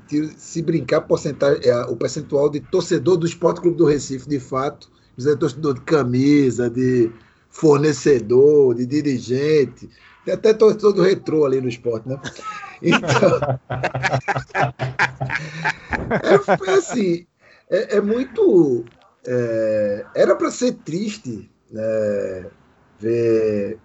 de, 0.09 0.29
se 0.37 0.63
brincar 0.63 1.01
porcentagem, 1.03 1.69
é, 1.69 1.83
o 1.87 1.97
percentual 1.97 2.49
de 2.49 2.61
torcedor 2.61 3.17
do 3.17 3.27
Esporte 3.27 3.61
Clube 3.61 3.77
do 3.77 3.87
Recife, 3.87 4.29
de 4.29 4.39
fato, 4.39 4.91
dizer, 5.17 5.37
torcedor 5.37 5.75
de 5.75 5.81
camisa, 5.81 6.71
de 6.71 7.11
fornecedor, 7.53 8.75
de 8.75 8.87
dirigente, 8.87 9.89
tem 10.25 10.35
até 10.35 10.55
torcedor 10.55 10.93
do 10.93 11.03
retrô 11.03 11.45
ali 11.45 11.61
no 11.61 11.69
esporte, 11.69 12.09
né? 12.09 12.19
Então. 12.83 13.39
é, 16.67 16.71
assim. 16.71 17.27
É, 17.71 17.99
é 17.99 18.01
muito. 18.01 18.85
É, 19.25 20.05
era 20.17 20.35
para 20.35 20.51
ser 20.51 20.73
triste 20.85 21.49
né, 21.71 22.47
ver 22.99 23.79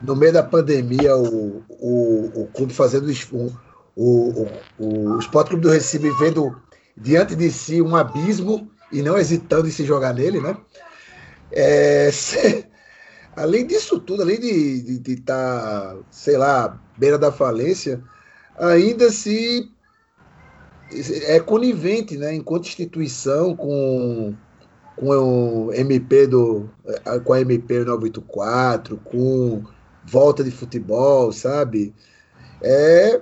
no 0.00 0.14
meio 0.14 0.32
da 0.32 0.42
pandemia 0.42 1.16
o, 1.16 1.64
o, 1.68 2.42
o 2.42 2.46
clube 2.54 2.72
fazendo 2.72 3.10
o, 3.32 3.50
o, 3.96 4.46
o, 4.78 5.14
o 5.14 5.18
Sport 5.18 5.48
Clube 5.48 5.62
do 5.62 5.70
Recife 5.70 6.08
vendo 6.18 6.56
diante 6.96 7.34
de 7.34 7.50
si 7.50 7.82
um 7.82 7.96
abismo 7.96 8.70
e 8.92 9.02
não 9.02 9.18
hesitando 9.18 9.68
em 9.68 9.72
se 9.72 9.84
jogar 9.84 10.14
nele, 10.14 10.40
né? 10.40 10.56
É, 11.52 12.10
além 13.36 13.66
disso 13.66 14.00
tudo, 14.00 14.22
além 14.22 14.38
de 14.38 15.00
estar, 15.12 15.24
tá, 15.24 15.96
sei 16.10 16.36
lá, 16.36 16.80
beira 16.96 17.18
da 17.18 17.32
falência, 17.32 18.02
ainda 18.58 19.10
se 19.10 19.70
é 21.26 21.38
conivente, 21.38 22.16
né, 22.16 22.34
enquanto 22.34 22.66
instituição 22.66 23.56
com 23.56 24.34
com 24.96 25.08
o 25.08 25.72
MP 25.72 26.26
do 26.26 26.68
com 27.24 27.32
a 27.32 27.40
MP 27.40 27.84
984, 27.84 28.98
com 28.98 29.64
volta 30.04 30.44
de 30.44 30.50
futebol, 30.50 31.32
sabe? 31.32 31.94
É 32.62 33.20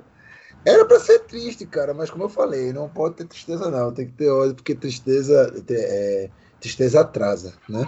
era 0.65 0.85
para 0.85 0.99
ser 0.99 1.21
triste, 1.21 1.65
cara, 1.65 1.95
mas 1.95 2.11
como 2.11 2.25
eu 2.25 2.29
falei, 2.29 2.73
não 2.73 2.89
pode 2.89 3.15
ter 3.15 3.27
tristeza 3.27 3.71
não, 3.71 3.93
tem 3.93 4.07
que 4.07 4.13
ter 4.13 4.29
ódio 4.29 4.57
porque 4.57 4.75
tristeza 4.75 5.55
é, 5.71 6.31
tristeza 6.61 7.01
atrasa, 7.01 7.55
né? 7.69 7.87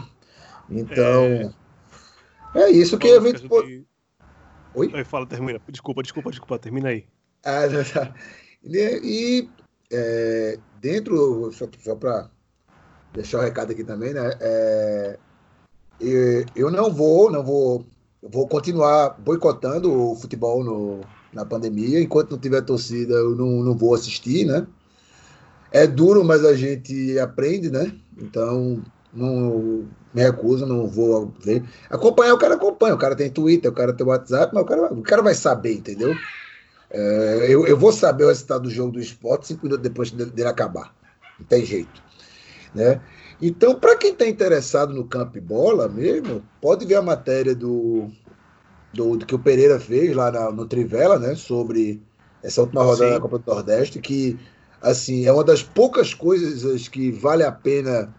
Então 0.70 1.24
é, 1.24 1.50
é 2.54 2.70
isso 2.70 2.98
que 2.98 3.10
a 3.10 3.20
gente 3.20 3.48
pode... 3.48 3.84
Oi? 4.74 5.04
Fala, 5.04 5.26
termina. 5.26 5.60
Desculpa, 5.68 6.02
desculpa, 6.02 6.30
desculpa, 6.30 6.58
termina 6.58 6.90
aí. 6.90 7.04
Ah, 7.44 7.62
tá. 7.92 8.14
E, 8.62 9.00
e 9.02 9.48
é, 9.92 10.58
dentro, 10.80 11.50
só, 11.52 11.66
só 11.82 11.94
para 11.96 12.30
deixar 13.12 13.38
o 13.38 13.42
recado 13.42 13.72
aqui 13.72 13.82
também, 13.82 14.14
né? 14.14 14.30
É, 14.40 15.18
eu 16.54 16.70
não 16.70 16.90
vou, 16.92 17.30
não 17.30 17.44
vou, 17.44 17.84
vou 18.22 18.48
continuar 18.48 19.10
boicotando 19.18 19.92
o 19.92 20.16
futebol 20.16 20.64
no, 20.64 21.00
na 21.32 21.44
pandemia. 21.44 22.00
Enquanto 22.00 22.32
não 22.32 22.38
tiver 22.38 22.62
torcida, 22.62 23.14
eu 23.14 23.34
não, 23.34 23.62
não 23.62 23.76
vou 23.76 23.94
assistir, 23.94 24.46
né? 24.46 24.66
É 25.72 25.86
duro, 25.86 26.24
mas 26.24 26.44
a 26.44 26.54
gente 26.54 27.18
aprende, 27.18 27.70
né? 27.70 27.94
Então, 28.18 28.82
não 29.12 29.88
me 30.12 30.22
recuso, 30.22 30.66
não 30.66 30.86
vou 30.86 31.32
ver. 31.40 31.62
Acompanhar, 31.88 32.34
o 32.34 32.38
cara 32.38 32.54
acompanha. 32.54 32.94
O 32.94 32.98
cara 32.98 33.16
tem 33.16 33.30
Twitter, 33.30 33.70
o 33.70 33.74
cara 33.74 33.92
tem 33.92 34.06
WhatsApp, 34.06 34.54
mas 34.54 34.62
o 34.62 34.66
cara, 34.66 34.92
o 34.92 35.02
cara 35.02 35.22
vai 35.22 35.34
saber, 35.34 35.74
entendeu? 35.74 36.14
É, 36.90 37.46
eu, 37.48 37.66
eu 37.66 37.76
vou 37.76 37.92
saber 37.92 38.24
o 38.24 38.28
resultado 38.28 38.62
do 38.62 38.70
jogo 38.70 38.92
do 38.92 39.00
esporte 39.00 39.48
cinco 39.48 39.64
minutos 39.64 39.82
depois 39.82 40.10
dele 40.10 40.48
acabar. 40.48 40.94
Não 41.38 41.46
tem 41.46 41.64
jeito. 41.64 42.02
Né? 42.74 43.00
Então, 43.40 43.74
para 43.74 43.96
quem 43.96 44.12
está 44.12 44.26
interessado 44.26 44.92
no 44.92 45.04
campo 45.04 45.38
e 45.38 45.40
bola 45.40 45.88
mesmo, 45.88 46.42
pode 46.60 46.84
ver 46.84 46.96
a 46.96 47.02
matéria 47.02 47.54
do, 47.54 48.08
do, 48.92 49.16
do 49.16 49.26
que 49.26 49.34
o 49.34 49.38
Pereira 49.38 49.80
fez 49.80 50.14
lá 50.14 50.30
na, 50.30 50.50
no 50.50 50.66
Trivela, 50.66 51.18
né? 51.18 51.34
Sobre 51.34 52.02
essa 52.42 52.60
última 52.60 52.82
rodada 52.82 53.08
Sim. 53.08 53.14
da 53.14 53.20
Copa 53.20 53.38
do 53.38 53.54
Nordeste, 53.54 53.98
que 53.98 54.38
assim 54.82 55.26
é 55.26 55.32
uma 55.32 55.44
das 55.44 55.62
poucas 55.62 56.14
coisas 56.14 56.88
que 56.88 57.10
vale 57.10 57.42
a 57.42 57.52
pena, 57.52 58.14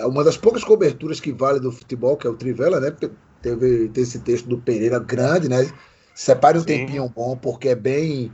uma 0.00 0.24
das 0.24 0.36
poucas 0.36 0.64
coberturas 0.64 1.20
que 1.20 1.32
vale 1.32 1.60
do 1.60 1.70
futebol, 1.70 2.16
que 2.16 2.26
é 2.26 2.30
o 2.30 2.36
Trivela, 2.36 2.80
né? 2.80 2.90
Teve, 2.90 3.88
teve 3.88 4.00
esse 4.00 4.20
texto 4.20 4.48
do 4.48 4.58
Pereira 4.58 4.98
grande, 4.98 5.48
né? 5.48 5.70
Separe 6.14 6.58
um 6.58 6.62
Sim. 6.62 6.66
tempinho 6.66 7.08
bom, 7.08 7.36
porque 7.36 7.68
é 7.68 7.74
bem 7.74 8.32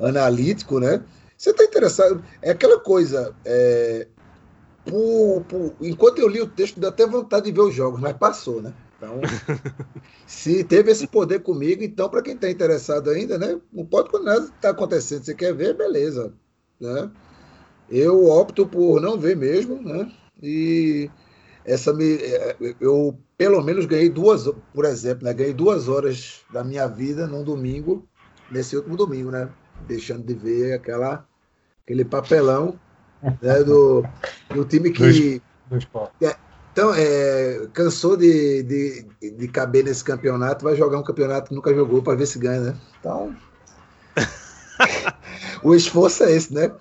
analítico, 0.00 0.78
né? 0.80 1.02
Você 1.36 1.50
está 1.50 1.64
interessado? 1.64 2.22
É 2.40 2.50
aquela 2.50 2.78
coisa. 2.78 3.34
É, 3.44 4.06
por, 4.84 5.44
por, 5.48 5.74
enquanto 5.80 6.18
eu 6.18 6.28
li 6.28 6.40
o 6.40 6.46
texto, 6.46 6.80
deu 6.80 6.88
até 6.88 7.06
vontade 7.06 7.46
de 7.46 7.52
ver 7.52 7.60
os 7.60 7.74
jogos, 7.74 8.00
mas 8.00 8.16
passou, 8.16 8.60
né? 8.60 8.72
Então, 8.96 9.20
se 10.26 10.62
teve 10.62 10.92
esse 10.92 11.06
poder 11.06 11.40
comigo, 11.40 11.82
então, 11.82 12.08
para 12.08 12.22
quem 12.22 12.34
está 12.34 12.48
interessado 12.48 13.10
ainda, 13.10 13.38
né? 13.38 13.60
Não 13.72 13.84
pode 13.84 14.10
quando 14.10 14.24
nada 14.24 14.44
está 14.44 14.70
acontecendo. 14.70 15.24
Você 15.24 15.34
quer 15.34 15.54
ver, 15.54 15.76
beleza. 15.76 16.32
Né? 16.80 17.10
Eu 17.90 18.26
opto 18.26 18.66
por 18.66 19.00
não 19.00 19.18
ver 19.18 19.36
mesmo, 19.36 19.80
né? 19.82 20.10
E 20.42 21.10
essa 21.64 21.92
me, 21.92 22.16
é, 22.16 22.56
eu 22.80 23.16
pelo 23.36 23.62
menos 23.62 23.86
ganhei 23.86 24.08
duas, 24.08 24.48
por 24.74 24.84
exemplo, 24.84 25.24
né? 25.24 25.32
Ganhei 25.32 25.52
duas 25.54 25.88
horas 25.88 26.40
da 26.52 26.64
minha 26.64 26.86
vida 26.86 27.26
num 27.26 27.44
domingo, 27.44 28.06
nesse 28.50 28.76
último 28.76 28.96
domingo, 28.96 29.30
né? 29.30 29.48
Deixando 29.86 30.24
de 30.24 30.34
ver 30.34 30.74
aquela, 30.74 31.26
aquele 31.84 32.04
papelão 32.04 32.78
né, 33.40 33.62
do, 33.62 34.04
do 34.50 34.64
time 34.64 34.90
que. 34.90 35.40
Do, 35.70 35.78
do 35.78 36.26
é, 36.26 36.36
então, 36.72 36.92
é, 36.94 37.68
cansou 37.74 38.16
de, 38.16 38.62
de, 38.62 39.06
de 39.30 39.48
caber 39.48 39.84
nesse 39.84 40.02
campeonato, 40.02 40.64
vai 40.64 40.74
jogar 40.74 40.98
um 40.98 41.04
campeonato 41.04 41.50
que 41.50 41.54
nunca 41.54 41.74
jogou 41.74 42.02
para 42.02 42.16
ver 42.16 42.26
se 42.26 42.38
ganha, 42.38 42.60
né? 42.60 42.76
Então. 42.98 43.36
o 45.62 45.74
esforço 45.74 46.24
é 46.24 46.32
esse, 46.32 46.52
né? 46.52 46.72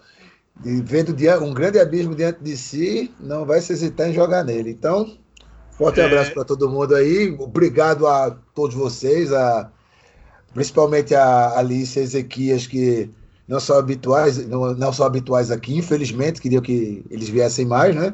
E 0.63 0.81
vendo 0.81 1.15
um 1.43 1.53
grande 1.53 1.79
abismo 1.79 2.13
diante 2.13 2.43
de 2.43 2.55
si, 2.55 3.11
não 3.19 3.45
vai 3.45 3.61
se 3.61 3.73
hesitar 3.73 4.09
em 4.09 4.13
jogar 4.13 4.43
nele. 4.43 4.69
Então, 4.69 5.17
forte 5.71 5.99
é. 5.99 6.05
abraço 6.05 6.33
para 6.33 6.45
todo 6.45 6.69
mundo 6.69 6.95
aí. 6.95 7.35
Obrigado 7.39 8.07
a 8.07 8.31
todos 8.53 8.75
vocês, 8.75 9.33
a, 9.33 9.71
principalmente 10.53 11.15
a 11.15 11.57
Alice 11.57 11.97
e 11.97 12.01
a 12.01 12.03
Ezequias, 12.03 12.67
que 12.67 13.09
não 13.47 13.59
são 13.59 13.77
habituais, 13.77 14.37
não, 14.47 14.73
não 14.75 14.93
são 14.93 15.05
habituais 15.05 15.49
aqui, 15.49 15.75
infelizmente, 15.75 16.39
queria 16.39 16.61
que 16.61 17.03
eles 17.09 17.27
viessem 17.27 17.65
mais, 17.65 17.95
né? 17.95 18.13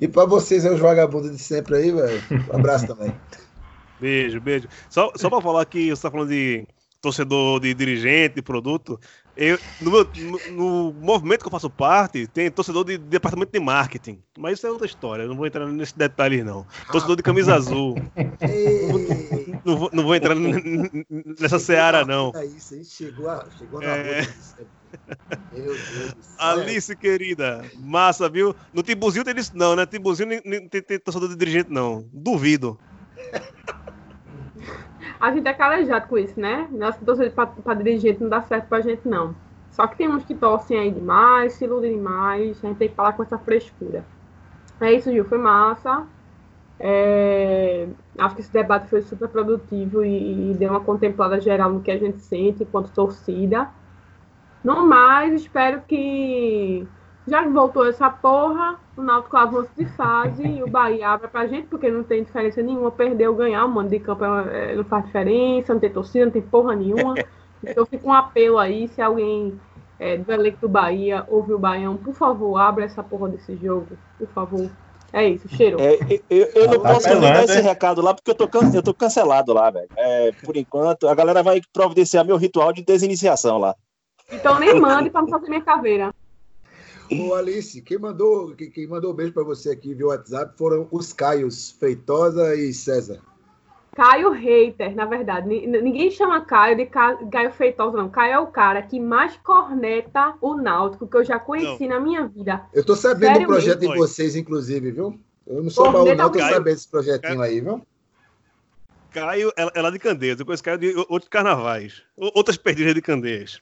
E 0.00 0.08
para 0.08 0.24
vocês, 0.24 0.64
é 0.64 0.70
os 0.70 0.80
vagabundos 0.80 1.30
de 1.32 1.38
sempre 1.38 1.76
aí, 1.76 1.92
velho. 1.92 2.22
Um 2.50 2.56
abraço 2.56 2.86
também. 2.86 3.12
Beijo, 4.00 4.40
beijo. 4.40 4.66
Só, 4.88 5.12
só 5.14 5.28
para 5.28 5.42
falar 5.42 5.66
que 5.66 5.88
você 5.88 5.92
está 5.92 6.10
falando 6.10 6.30
de 6.30 6.66
torcedor, 7.02 7.60
de 7.60 7.74
dirigente, 7.74 8.36
de 8.36 8.42
produto. 8.42 8.98
Eu, 9.36 9.58
no, 9.80 9.90
meu, 9.90 10.08
no, 10.16 10.52
no, 10.52 10.92
movimento 10.92 11.40
que 11.40 11.46
eu 11.46 11.50
faço 11.50 11.70
parte, 11.70 12.26
tem 12.26 12.50
torcedor 12.50 12.84
de, 12.84 12.98
de 12.98 13.04
departamento 13.04 13.52
de 13.52 13.60
marketing. 13.60 14.22
Mas 14.38 14.58
isso 14.58 14.66
é 14.66 14.70
outra 14.70 14.86
história, 14.86 15.26
não 15.26 15.36
vou 15.36 15.46
entrar 15.46 15.66
nesse 15.66 15.96
detalhe, 15.96 16.42
não. 16.42 16.66
Torcedor 16.90 17.16
de 17.16 17.22
camisa 17.22 17.54
azul. 17.54 17.94
não, 19.64 19.76
vou, 19.76 19.90
não 19.92 20.02
vou 20.02 20.14
entrar 20.14 20.34
nessa 20.34 21.58
seara, 21.58 22.04
não. 22.04 22.32
Isso, 22.56 22.74
hein? 22.74 22.84
Chegou, 22.84 23.30
a, 23.30 23.46
chegou 23.56 23.80
na 23.80 23.86
é... 23.86 24.28
Meu 25.52 25.64
Deus 25.66 26.20
Alice, 26.38 26.96
querida, 26.96 27.64
massa, 27.76 28.28
viu? 28.28 28.54
No 28.72 28.82
Timbuzinho 28.82 29.24
tem 29.24 29.36
isso, 29.36 29.52
não, 29.54 29.76
né? 29.76 29.86
Timbuzinho 29.86 30.40
nem, 30.44 30.68
tem, 30.68 30.82
tem 30.82 30.98
torcedor 30.98 31.28
de 31.28 31.36
dirigente, 31.36 31.70
não. 31.70 32.04
Duvido. 32.12 32.78
A 35.20 35.32
gente 35.32 35.46
é 35.46 35.52
calejado 35.52 36.08
com 36.08 36.16
isso, 36.16 36.40
né? 36.40 36.66
Nós 36.70 36.96
que 36.96 37.04
torcemos 37.04 37.34
para 37.34 37.74
dirigente 37.74 38.22
não 38.22 38.30
dá 38.30 38.40
certo 38.40 38.68
pra 38.68 38.80
gente, 38.80 39.06
não. 39.06 39.34
Só 39.70 39.86
que 39.86 39.96
tem 39.96 40.08
uns 40.08 40.24
que 40.24 40.34
torcem 40.34 40.78
aí 40.78 40.90
demais, 40.90 41.52
se 41.52 41.64
iludem 41.64 41.94
demais, 41.94 42.58
a 42.64 42.66
gente 42.66 42.78
tem 42.78 42.88
que 42.88 42.94
falar 42.94 43.12
com 43.12 43.22
essa 43.22 43.38
frescura. 43.38 44.04
É 44.80 44.92
isso, 44.92 45.10
Gil, 45.10 45.24
foi 45.24 45.38
massa. 45.38 46.06
É, 46.78 47.86
acho 48.18 48.34
que 48.34 48.40
esse 48.40 48.50
debate 48.50 48.88
foi 48.88 49.02
super 49.02 49.28
produtivo 49.28 50.02
e, 50.02 50.50
e, 50.50 50.54
deu 50.54 50.70
uma 50.70 50.80
contemplada 50.80 51.38
geral 51.38 51.70
no 51.70 51.82
que 51.82 51.90
a 51.90 51.98
gente 51.98 52.20
sente 52.20 52.62
enquanto 52.62 52.90
torcida. 52.90 53.68
No 54.64 54.86
mais, 54.86 55.34
espero 55.34 55.82
que 55.86 56.88
já 57.26 57.42
que 57.42 57.48
voltou 57.50 57.86
essa 57.86 58.10
porra, 58.10 58.78
o 58.96 59.02
Náutico 59.02 59.36
avança 59.36 59.70
de 59.76 59.84
fase 59.86 60.42
e 60.46 60.62
o 60.62 60.68
Bahia 60.68 61.10
abre 61.10 61.28
pra 61.28 61.46
gente, 61.46 61.66
porque 61.68 61.90
não 61.90 62.02
tem 62.02 62.24
diferença 62.24 62.62
nenhuma. 62.62 62.90
Perder 62.90 63.28
ou 63.28 63.34
ganhar, 63.36 63.64
o 63.64 63.68
mano 63.68 63.88
de 63.88 64.00
campo 64.00 64.24
é, 64.24 64.74
não 64.74 64.84
faz 64.84 65.04
diferença, 65.06 65.72
não 65.72 65.80
tem 65.80 65.90
torcida, 65.90 66.24
não 66.24 66.32
tem 66.32 66.42
porra 66.42 66.74
nenhuma. 66.74 67.14
Então 67.62 67.84
fica 67.84 68.08
um 68.08 68.12
apelo 68.14 68.56
aí, 68.58 68.88
se 68.88 69.02
alguém 69.02 69.60
é, 69.98 70.16
do 70.16 70.32
elenco 70.32 70.56
do 70.62 70.68
Bahia, 70.68 71.26
ouve 71.28 71.52
o 71.52 71.58
Baião, 71.58 71.94
por 71.94 72.14
favor, 72.14 72.56
abra 72.56 72.86
essa 72.86 73.02
porra 73.02 73.28
desse 73.28 73.54
jogo, 73.56 73.86
por 74.18 74.28
favor. 74.28 74.70
É 75.12 75.28
isso, 75.28 75.46
cheiro. 75.46 75.76
É, 75.78 75.98
eu, 76.30 76.46
eu 76.54 76.66
não 76.68 76.80
Tá 76.80 76.94
posso 76.94 77.06
nem 77.06 77.16
apelando, 77.18 77.34
dar 77.34 77.44
esse 77.44 77.60
recado 77.60 78.00
lá, 78.00 78.14
porque 78.14 78.30
eu 78.30 78.34
tô, 78.34 78.48
can- 78.48 78.70
eu 78.72 78.82
tô 78.82 78.94
cancelado 78.94 79.52
lá, 79.52 79.70
velho. 79.70 79.90
É, 79.94 80.32
por 80.42 80.56
enquanto, 80.56 81.06
a 81.06 81.14
galera 81.14 81.42
vai 81.42 81.60
providenciar 81.70 82.24
meu 82.24 82.38
ritual 82.38 82.72
de 82.72 82.82
desiniciação 82.82 83.58
lá. 83.58 83.74
Então 84.32 84.58
nem 84.58 84.80
mande 84.80 85.10
pra 85.10 85.20
não 85.20 85.28
fazer 85.28 85.48
minha 85.50 85.60
caveira. 85.60 86.14
Ô, 87.18 87.34
Alice, 87.34 87.80
quem 87.82 87.98
mandou, 87.98 88.54
quem, 88.54 88.86
mandou 88.86 89.12
um 89.12 89.14
beijo 89.14 89.32
pra 89.32 89.42
você 89.42 89.70
aqui 89.70 89.94
via 89.94 90.06
WhatsApp 90.06 90.56
foram 90.56 90.86
os 90.90 91.12
Caios, 91.12 91.70
Feitosa 91.72 92.54
e 92.54 92.72
César. 92.72 93.20
Caio 93.94 94.30
Hater, 94.30 94.94
na 94.94 95.04
verdade. 95.04 95.48
Ni- 95.48 95.66
Ninguém 95.66 96.10
chama 96.10 96.40
Caio 96.42 96.76
de 96.76 96.86
Ca- 96.86 97.18
Caio 97.30 97.52
Feitosa, 97.52 97.96
não. 97.96 98.08
Caio 98.08 98.32
é 98.32 98.38
o 98.38 98.46
cara 98.46 98.80
que 98.82 99.00
mais 99.00 99.36
corneta 99.38 100.34
o 100.40 100.54
Náutico 100.54 101.06
que 101.08 101.16
eu 101.16 101.24
já 101.24 101.38
conheci 101.38 101.88
na 101.88 101.98
minha 101.98 102.26
vida. 102.28 102.64
Eu 102.72 102.84
tô 102.84 102.94
sabendo 102.94 103.32
Sério 103.32 103.40
do 103.42 103.46
projeto 103.48 103.80
mesmo? 103.80 103.94
de 103.94 103.98
vocês, 103.98 104.36
inclusive, 104.36 104.92
viu? 104.92 105.20
Eu 105.46 105.62
não 105.64 105.70
sou 105.70 105.88
Ô, 105.88 105.92
baú, 105.92 106.14
não, 106.14 106.30
tô 106.30 106.38
Caio. 106.38 106.54
sabendo 106.54 106.64
desse 106.64 106.88
projetinho 106.88 107.40
aí, 107.42 107.60
viu? 107.60 107.82
Caio 109.10 109.52
é, 109.56 109.78
é 109.78 109.82
lá 109.82 109.90
de 109.90 109.98
Candeias, 109.98 110.38
eu 110.38 110.46
conheço 110.46 110.62
Caio 110.62 110.78
de 110.78 110.94
outros 111.08 111.28
carnavais, 111.28 112.02
outras 112.16 112.56
perdidas 112.56 112.94
de 112.94 113.02
Candeias. 113.02 113.60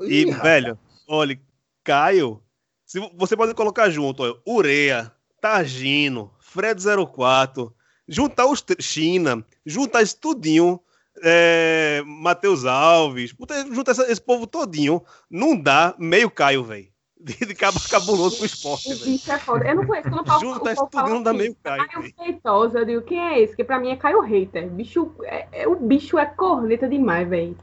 E, 0.00 0.24
rapaz. 0.30 0.42
velho, 0.42 0.78
olha, 1.06 1.38
Caio, 1.84 2.42
se 2.86 3.00
vo- 3.00 3.10
você 3.16 3.36
pode 3.36 3.52
colocar 3.54 3.90
junto, 3.90 4.22
ó, 4.22 4.50
Ureia, 4.50 5.12
Targino, 5.40 6.30
Fred 6.40 6.80
04, 6.80 7.74
juntar 8.08 8.46
os 8.46 8.64
China, 8.80 9.44
juntar 9.64 10.02
isso 10.02 10.16
tudinho, 10.18 10.80
é, 11.22 12.02
Matheus 12.06 12.64
Alves, 12.64 13.34
juntar 13.72 13.90
essa- 13.92 14.10
esse 14.10 14.20
povo 14.20 14.46
todinho, 14.46 15.02
não 15.30 15.58
dá 15.58 15.94
meio 15.98 16.30
Caio, 16.30 16.62
velho. 16.64 16.88
De, 17.18 17.34
cabo 17.54 17.80
cabuloso 17.90 18.36
pro 18.36 18.46
esporte, 18.46 18.92
O 18.92 18.96
velho. 18.96 19.04
bicho 19.10 19.32
é 19.32 19.38
foda. 19.38 19.66
Eu 19.66 19.74
não 19.76 19.86
conheço. 19.86 20.08
Quando 20.08 20.18
eu 20.18 20.24
falo, 20.26 20.50
isso 20.50 20.60
tudo 20.76 20.90
fala 20.92 21.08
não 21.08 21.22
dá 21.22 21.30
assim, 21.30 21.38
meio 21.38 21.56
Caio, 21.62 21.88
Caio. 21.88 22.14
Feitosa, 22.14 22.78
eu 22.78 22.84
digo, 22.84 23.02
quem 23.02 23.18
é 23.18 23.40
esse? 23.40 23.56
Que 23.56 23.64
pra 23.64 23.80
mim 23.80 23.88
é 23.90 23.96
Caio 23.96 24.20
Hater. 24.20 24.68
Bicho, 24.68 25.10
é, 25.24 25.48
é- 25.50 25.66
o 25.66 25.74
bicho 25.74 26.18
é 26.18 26.26
corneta 26.26 26.86
demais, 26.88 27.26
velho. 27.28 27.56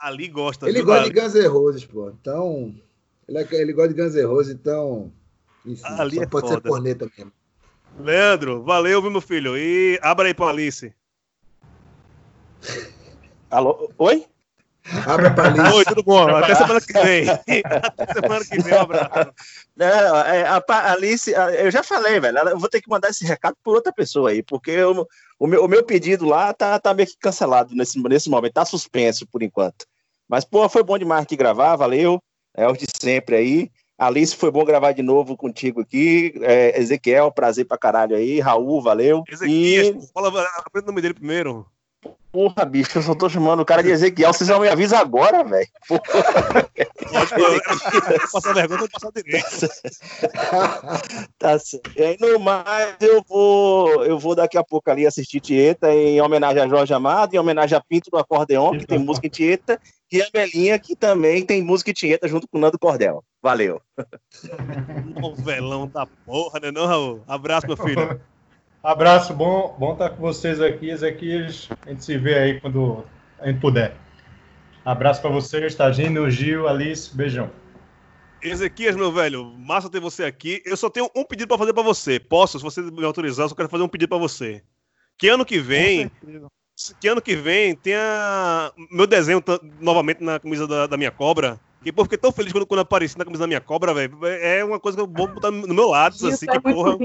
Ali 0.00 0.26
gosta. 0.28 0.68
Ele 0.68 0.82
gosta 0.82 1.04
de? 1.08 1.20
Guns 1.20 1.34
N' 1.34 1.46
Roses, 1.46 1.84
pô. 1.84 2.10
Então. 2.10 2.74
Ele, 3.28 3.38
é- 3.38 3.48
ele 3.60 3.72
gosta 3.72 3.92
de 3.94 4.00
Guns 4.02 4.14
N' 4.14 4.24
Roses, 4.26 4.54
então. 4.54 5.12
Enfim, 5.64 5.82
Ali 5.98 6.18
é 6.20 6.26
pode 6.26 6.46
ser 6.48 6.54
foda. 6.54 6.68
corneta 6.68 7.08
mesmo. 7.16 7.32
Leandro, 7.98 8.62
valeu, 8.62 9.00
viu, 9.00 9.10
meu 9.10 9.20
filho? 9.20 9.56
E 9.56 9.98
abra 10.02 10.26
aí 10.28 10.34
pra 10.34 10.48
Alice. 10.48 10.92
Alô? 13.50 13.90
Oi? 13.98 14.26
Abre 15.06 15.30
pra 15.30 15.44
Alice. 15.46 15.76
Oi, 15.76 15.84
tudo 15.84 16.02
bom? 16.02 16.28
Até 16.28 16.54
semana 16.54 16.80
que 16.80 16.92
vem. 16.92 17.24
Até 17.64 18.12
semana 18.12 18.44
que 18.44 18.58
vem, 18.62 18.74
um 18.74 18.80
abraço. 18.80 19.32
Não, 19.74 20.16
é, 20.26 20.46
a, 20.46 20.60
pa- 20.60 20.92
Alice, 20.92 21.34
a- 21.34 21.52
eu 21.54 21.70
já 21.70 21.82
falei, 21.82 22.20
velho. 22.20 22.36
Eu 22.40 22.58
vou 22.58 22.68
ter 22.68 22.82
que 22.82 22.90
mandar 22.90 23.08
esse 23.08 23.24
recado 23.24 23.56
por 23.64 23.76
outra 23.76 23.92
pessoa 23.92 24.30
aí, 24.30 24.42
porque 24.42 24.70
eu- 24.72 25.06
o, 25.38 25.46
meu, 25.46 25.64
o 25.64 25.68
meu 25.68 25.82
pedido 25.84 26.26
lá 26.26 26.52
tá, 26.52 26.78
tá 26.78 26.92
meio 26.92 27.08
que 27.08 27.16
cancelado 27.16 27.74
nesse, 27.74 27.98
nesse 28.02 28.28
momento, 28.28 28.52
tá 28.54 28.64
suspenso 28.66 29.26
por 29.26 29.42
enquanto. 29.42 29.86
Mas, 30.28 30.44
pô, 30.44 30.68
foi 30.68 30.82
bom 30.82 30.98
demais 30.98 31.22
aqui 31.22 31.36
gravar, 31.36 31.76
valeu. 31.76 32.20
É 32.56 32.66
os 32.70 32.78
de 32.78 32.86
sempre 33.00 33.36
aí. 33.36 33.70
Alice, 33.98 34.34
foi 34.36 34.50
bom 34.50 34.64
gravar 34.64 34.92
de 34.92 35.02
novo 35.02 35.36
contigo 35.36 35.80
aqui. 35.80 36.34
É, 36.42 36.78
Ezequiel, 36.80 37.30
prazer 37.32 37.64
pra 37.66 37.78
caralho 37.78 38.16
aí. 38.16 38.40
Raul, 38.40 38.82
valeu. 38.82 39.22
Ezequias, 39.30 39.86
E, 39.88 39.92
pô, 39.92 40.00
fala, 40.12 40.48
aprenda 40.58 40.86
o 40.86 40.90
nome 40.90 41.00
dele 41.00 41.14
primeiro. 41.14 41.64
porra, 42.32 42.64
bicho, 42.64 42.98
eu 42.98 43.02
só 43.02 43.14
tô 43.14 43.28
chamando 43.28 43.60
o 43.60 43.64
cara 43.64 43.82
de 43.82 43.90
Ezequiel. 43.90 44.32
Vocês 44.32 44.48
já 44.48 44.58
me 44.58 44.68
avisam 44.68 44.98
agora, 44.98 45.44
velho. 45.44 45.68
Lógico, 47.12 47.40
eu- 47.40 47.52
eu 47.54 48.18
vou 48.18 48.28
passar 48.32 48.52
vergonha, 48.54 48.78
vou 48.80 48.88
passar 48.90 49.10
direito. 49.12 49.46
Tá 51.38 51.58
certo. 51.58 51.90
E 51.96 52.02
aí, 52.02 52.16
no 52.20 52.38
mais, 52.38 52.96
eu 53.00 53.22
vou, 53.28 54.04
eu 54.04 54.18
vou 54.18 54.34
daqui 54.34 54.56
a 54.58 54.64
pouco 54.64 54.90
ali 54.90 55.06
assistir 55.06 55.40
Tieta 55.40 55.92
em 55.92 56.20
homenagem 56.20 56.62
a 56.62 56.68
Jorge 56.68 56.92
Amado, 56.94 57.34
em 57.34 57.38
homenagem 57.38 57.76
a 57.76 57.80
Pinto 57.80 58.10
do 58.10 58.18
Acordeon, 58.18 58.78
que 58.78 58.86
tem 58.86 58.98
música 58.98 59.26
em 59.26 59.30
Tieta, 59.30 59.80
e 60.14 60.22
a 60.22 60.28
Belinha, 60.32 60.78
que 60.78 60.94
também 60.94 61.44
tem 61.44 61.62
música 61.62 61.90
em 61.90 61.94
Tieta 61.94 62.28
junto 62.28 62.46
com 62.46 62.58
o 62.58 62.60
Nando 62.60 62.78
Cordel. 62.78 63.24
Valeu. 63.42 63.80
Novelão 65.20 65.88
da 65.88 66.06
porra, 66.06 66.60
né, 66.60 66.70
não, 66.70 66.86
Raul? 66.86 67.22
Abraço, 67.26 67.66
meu 67.66 67.76
filho. 67.76 68.20
Abraço, 68.82 69.32
bom, 69.32 69.74
bom 69.78 69.94
estar 69.94 70.10
com 70.10 70.20
vocês 70.20 70.60
aqui, 70.60 70.90
Ezequias. 70.90 71.68
A 71.86 71.90
gente 71.90 72.04
se 72.04 72.18
vê 72.18 72.34
aí 72.34 72.60
quando 72.60 73.04
a 73.40 73.48
gente 73.48 73.58
puder. 73.58 73.96
Abraço 74.84 75.22
para 75.22 75.30
vocês, 75.30 75.74
Tagino, 75.74 76.30
Gil, 76.30 76.68
Alice, 76.68 77.16
beijão. 77.16 77.50
Ezequias, 78.42 78.94
meu 78.94 79.10
velho, 79.10 79.44
massa 79.56 79.88
ter 79.88 80.00
você 80.00 80.24
aqui. 80.24 80.62
Eu 80.66 80.76
só 80.76 80.90
tenho 80.90 81.10
um 81.16 81.24
pedido 81.24 81.48
pra 81.48 81.56
fazer 81.56 81.72
pra 81.72 81.82
você. 81.82 82.20
Posso, 82.20 82.58
se 82.58 82.62
você 82.62 82.82
me 82.82 83.04
autorizar, 83.04 83.46
eu 83.46 83.48
só 83.48 83.54
quero 83.54 83.70
fazer 83.70 83.82
um 83.82 83.88
pedido 83.88 84.10
pra 84.10 84.18
você. 84.18 84.62
Que 85.16 85.28
ano 85.28 85.46
que 85.46 85.58
vem, 85.58 86.10
que 87.00 87.08
ano 87.08 87.22
que 87.22 87.36
vem 87.36 87.74
tenha 87.74 88.72
meu 88.90 89.06
desenho 89.06 89.42
novamente 89.80 90.22
na 90.22 90.38
camisa 90.40 90.66
da, 90.66 90.86
da 90.86 90.96
minha 90.96 91.10
cobra. 91.10 91.58
E, 91.84 91.92
pô, 91.92 92.02
fiquei 92.04 92.16
tão 92.16 92.32
feliz 92.32 92.50
quando, 92.50 92.66
quando 92.66 92.80
apareci 92.80 93.16
na 93.18 93.24
camisa 93.24 93.42
da 93.42 93.46
minha 93.46 93.60
cobra, 93.60 93.92
velho. 93.92 94.18
É 94.24 94.64
uma 94.64 94.80
coisa 94.80 94.96
que 94.96 95.02
eu 95.02 95.06
vou 95.06 95.28
botar 95.28 95.50
no 95.50 95.74
meu 95.74 95.88
lado, 95.88 96.14
Isso 96.14 96.26
assim, 96.26 96.46
é 96.48 96.52
que 96.52 96.60
muito 96.66 96.74
porra. 96.74 96.96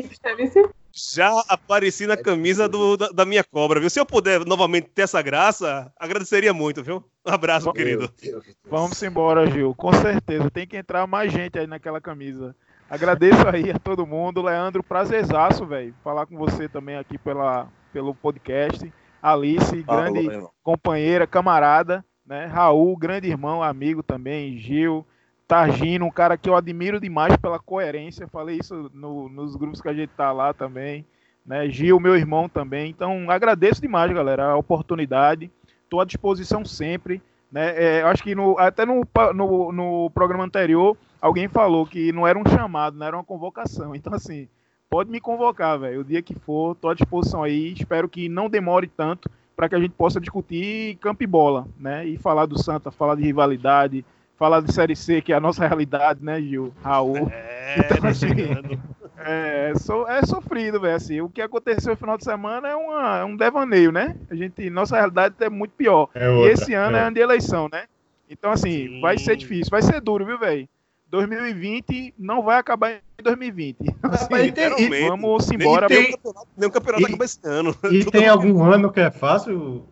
Já 0.92 1.30
apareci 1.50 2.08
na 2.08 2.16
camisa 2.18 2.68
do- 2.68 2.96
da, 2.98 3.10
da 3.10 3.26
minha 3.26 3.44
cobra, 3.44 3.80
viu? 3.80 3.90
Se 3.90 4.00
eu 4.00 4.06
puder 4.06 4.46
novamente 4.46 4.90
ter 4.90 5.02
essa 5.04 5.22
graça, 5.22 5.92
agradeceria 6.00 6.54
muito, 6.54 6.82
viu? 6.82 7.04
Um 7.26 7.32
abraço, 7.32 7.72
querido. 7.74 8.10
Meu 8.24 8.32
Deus. 8.42 8.56
Vamos 8.66 9.04
embora, 9.04 9.50
Gil. 9.52 9.76
Com 9.76 9.92
certeza. 9.94 10.50
Tem 10.50 10.66
que 10.66 10.78
entrar 10.78 11.06
mais 11.06 11.32
gente 11.32 11.60
aí 11.60 11.68
naquela 11.68 12.00
camisa. 12.00 12.56
Agradeço 12.90 13.48
aí 13.48 13.70
a 13.72 13.78
todo 13.78 14.08
mundo. 14.08 14.42
Leandro, 14.42 14.82
prazerzaço, 14.82 15.66
velho. 15.66 15.94
Falar 16.04 16.26
com 16.26 16.38
você 16.38 16.68
também 16.70 16.96
aqui 16.96 17.18
pela, 17.18 17.68
pelo 17.94 18.16
podcast. 18.16 18.92
Alice, 19.22 19.84
Falou, 19.84 20.04
grande 20.14 20.28
companheira, 20.64 21.28
camarada. 21.28 22.04
Né? 22.26 22.46
Raul, 22.46 22.96
grande 22.96 23.28
irmão, 23.28 23.64
amigo 23.64 24.04
também. 24.04 24.58
Gil, 24.58 25.06
Targino, 25.48 26.06
um 26.06 26.12
cara 26.12 26.38
que 26.38 26.48
eu 26.48 26.56
admiro 26.56 27.00
demais 27.00 27.36
pela 27.38 27.58
coerência. 27.60 28.28
Falei 28.28 28.58
isso 28.60 28.90
no- 28.94 29.28
nos 29.30 29.56
grupos 29.56 29.82
que 29.82 29.90
a 29.90 29.94
gente 29.94 30.12
tá 30.16 30.32
lá 30.32 30.54
também. 30.54 31.06
Né? 31.46 31.68
Gil, 31.70 32.00
meu 32.00 32.16
irmão 32.16 32.48
também. 32.48 32.90
Então, 32.92 33.32
agradeço 33.32 33.82
demais, 33.82 34.12
galera, 34.14 34.52
a 34.52 34.56
oportunidade. 34.58 35.50
Estou 35.84 36.00
à 36.02 36.06
disposição 36.06 36.64
sempre. 36.64 37.20
Né? 37.52 37.74
É, 37.76 38.02
eu 38.04 38.08
acho 38.08 38.22
que 38.22 38.36
no- 38.36 38.60
até 38.60 38.86
no, 38.86 39.02
no, 39.34 39.72
no 39.72 40.10
programa 40.12 40.44
anterior 40.44 40.96
alguém 41.20 41.48
falou 41.48 41.84
que 41.88 42.12
não 42.12 42.28
era 42.28 42.38
um 42.38 42.48
chamado, 42.48 42.96
não 42.96 43.08
era 43.08 43.18
uma 43.18 43.24
convocação. 43.24 43.96
Então, 43.96 44.14
assim, 44.14 44.48
pode 44.90 45.10
me 45.12 45.20
convocar, 45.20 45.78
velho. 45.80 46.02
O 46.02 46.04
dia 46.04 46.22
que 46.22 46.34
for, 46.34 46.74
estou 46.74 46.90
à 46.90 46.94
disposição 46.94 47.44
aí. 47.44 47.74
Espero 47.74 48.10
que 48.10 48.28
não 48.28 48.50
demore 48.50 48.88
tanto 48.88 49.30
para 49.56 49.70
que 49.70 49.76
a 49.76 49.80
gente 49.80 49.92
possa 49.92 50.20
discutir 50.20 50.96
campo 50.96 51.22
e 51.24 51.28
bola, 51.28 51.68
né? 51.78 52.06
E 52.06 52.18
falar 52.18 52.46
do 52.46 52.58
Santa, 52.62 52.90
falar 52.92 53.16
de 53.16 53.24
rivalidade, 53.24 54.06
falar 54.38 54.62
de 54.62 54.74
Série 54.74 54.96
C, 54.96 55.22
que 55.22 55.34
é 55.34 55.36
a 55.36 55.40
nossa 55.40 55.66
realidade, 55.68 56.24
né, 56.24 56.42
Gil? 56.42 56.74
Raul. 56.82 57.30
É, 57.32 57.76
Então, 57.80 57.98
tá 57.98 58.08
assim, 58.10 58.28
chegando. 58.30 58.80
É, 59.18 59.74
so- 59.76 60.08
é 60.08 60.26
sofrido, 60.26 60.80
velho. 60.80 60.96
Assim, 60.96 61.20
o 61.22 61.30
que 61.30 61.42
aconteceu 61.42 61.92
no 61.92 61.98
final 61.98 62.18
de 62.18 62.24
semana 62.24 62.70
é, 62.70 62.76
uma- 62.76 63.18
é 63.20 63.26
um 63.26 63.36
devaneio, 63.36 63.92
né? 63.92 64.16
A 64.30 64.36
gente, 64.36 64.70
nossa 64.70 64.96
realidade 64.96 65.36
é 65.42 65.50
muito 65.50 65.72
pior. 65.72 66.08
É 66.16 66.26
E 66.26 66.30
outra, 66.30 66.52
esse 66.54 66.74
ano 66.74 66.96
é, 66.96 67.00
é. 67.02 67.04
ano 67.04 67.14
de 67.16 67.20
eleição, 67.22 67.68
né? 67.72 67.84
Então, 68.30 68.50
assim, 68.52 68.88
Sim. 68.88 69.02
vai 69.02 69.18
ser 69.18 69.36
difícil, 69.36 69.70
vai 69.70 69.82
ser 69.82 70.00
duro, 70.00 70.26
viu, 70.26 70.40
velho? 70.40 70.70
2020 71.10 72.14
não 72.18 72.42
vai 72.42 72.58
acabar 72.58 72.92
em 72.92 73.00
2020. 73.24 73.78
Assim, 74.04 74.24
Rapaz, 74.24 74.48
e 74.48 74.52
tem- 74.52 74.80
e- 74.80 75.08
vamos 75.08 75.52
embora. 75.52 75.88
tem- 75.88 76.16
Nem 76.58 76.68
o 76.70 76.72
campeonato, 76.72 77.04
E- 77.04 77.06
acaba 77.06 77.26
esse 77.26 77.40
ano. 77.44 77.76
E 77.92 78.06
tem 78.12 78.28
algum 78.28 78.64
ano 78.64 78.92
que 78.92 79.00
é 79.00 79.12
fácil, 79.12 79.88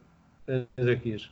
Ezequias? 0.78 1.30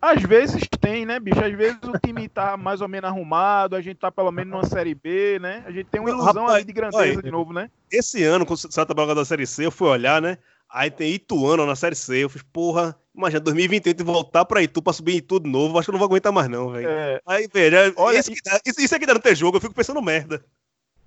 Às 0.00 0.22
vezes 0.22 0.62
tem, 0.80 1.06
né, 1.06 1.18
bicho? 1.18 1.42
Às 1.42 1.52
vezes 1.56 1.78
o 1.82 1.98
time 1.98 2.28
tá 2.28 2.56
mais 2.56 2.80
ou 2.80 2.86
menos 2.88 3.08
arrumado, 3.10 3.74
a 3.74 3.80
gente 3.80 3.96
tá 3.96 4.10
pelo 4.12 4.30
menos 4.30 4.52
numa 4.52 4.64
Série 4.64 4.94
B, 4.94 5.38
né? 5.40 5.64
A 5.66 5.70
gente 5.72 5.86
tem 5.86 6.00
uma 6.00 6.10
ilusão 6.10 6.42
rapaz, 6.42 6.56
ali 6.56 6.64
de 6.64 6.72
grandeza 6.72 7.02
olha, 7.02 7.22
de 7.22 7.30
novo, 7.30 7.52
né? 7.52 7.70
Esse 7.90 8.22
ano, 8.22 8.44
quando 8.46 8.58
o 8.58 8.72
Santa 8.72 8.94
Braga 8.94 9.14
da 9.14 9.24
Série 9.24 9.46
C, 9.46 9.66
eu 9.66 9.70
fui 9.72 9.88
olhar, 9.88 10.20
né? 10.20 10.38
Aí 10.76 10.90
tem 10.90 11.14
Ituano 11.14 11.64
na 11.64 11.74
Série 11.74 11.94
C. 11.94 12.22
Eu 12.22 12.28
fiz, 12.28 12.42
porra, 12.42 12.94
imagina, 13.16 13.40
2028 13.40 13.98
e 13.98 14.04
voltar 14.04 14.44
pra 14.44 14.62
Itu 14.62 14.82
pra 14.82 14.92
subir 14.92 15.14
em 15.14 15.16
Itu 15.16 15.40
de 15.40 15.48
novo. 15.48 15.78
Acho 15.78 15.86
que 15.86 15.90
eu 15.90 15.92
não 15.92 15.98
vou 15.98 16.04
aguentar 16.04 16.30
mais, 16.30 16.50
não, 16.50 16.70
velho. 16.70 16.86
É, 16.86 17.18
Aí, 17.26 17.48
velho, 17.50 17.94
Olha, 17.96 18.18
isso, 18.18 18.30
isso, 18.30 18.80
isso 18.82 18.94
aqui 18.94 19.06
dá 19.06 19.14
no 19.14 19.20
ter 19.20 19.34
jogo, 19.34 19.56
eu 19.56 19.60
fico 19.62 19.72
pensando 19.72 20.02
merda. 20.02 20.44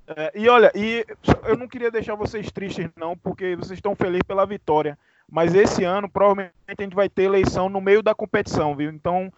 É, 0.07 0.31
e 0.33 0.49
olha, 0.49 0.71
e 0.73 1.05
eu 1.45 1.55
não 1.55 1.67
queria 1.67 1.91
deixar 1.91 2.15
vocês 2.15 2.51
tristes, 2.51 2.89
não, 2.95 3.15
porque 3.15 3.55
vocês 3.55 3.77
estão 3.77 3.95
felizes 3.95 4.23
pela 4.23 4.43
vitória. 4.43 4.97
Mas 5.31 5.53
esse 5.53 5.83
ano, 5.83 6.09
provavelmente, 6.09 6.55
a 6.67 6.81
gente 6.81 6.95
vai 6.95 7.07
ter 7.07 7.25
eleição 7.25 7.69
no 7.69 7.79
meio 7.79 8.01
da 8.01 8.15
competição, 8.15 8.75
viu? 8.75 8.89
Então, 8.89 9.31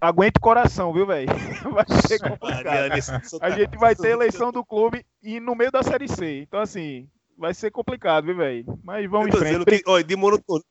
aguente 0.00 0.38
o 0.38 0.40
coração, 0.40 0.92
viu, 0.92 1.04
velho? 1.04 1.26
Vai 1.72 1.84
ser 2.06 2.20
complicado. 2.20 2.92
A 3.40 3.50
gente 3.50 3.76
vai 3.76 3.96
ter 3.96 4.10
eleição 4.10 4.52
do 4.52 4.64
clube 4.64 5.04
e 5.20 5.40
no 5.40 5.56
meio 5.56 5.72
da 5.72 5.82
Série 5.82 6.06
C. 6.06 6.42
Então, 6.42 6.60
assim, 6.60 7.08
vai 7.42 7.52
ser 7.52 7.70
complicado, 7.70 8.24
viu, 8.24 8.36
velho? 8.36 8.78
Mas 8.82 9.10
vamos 9.10 9.28
Eu 9.34 9.34
em 9.34 9.38
frente. 9.64 9.64
que, 9.64 9.82
olha, 9.90 10.02
de 10.04 10.16
monotonia, 10.16 10.62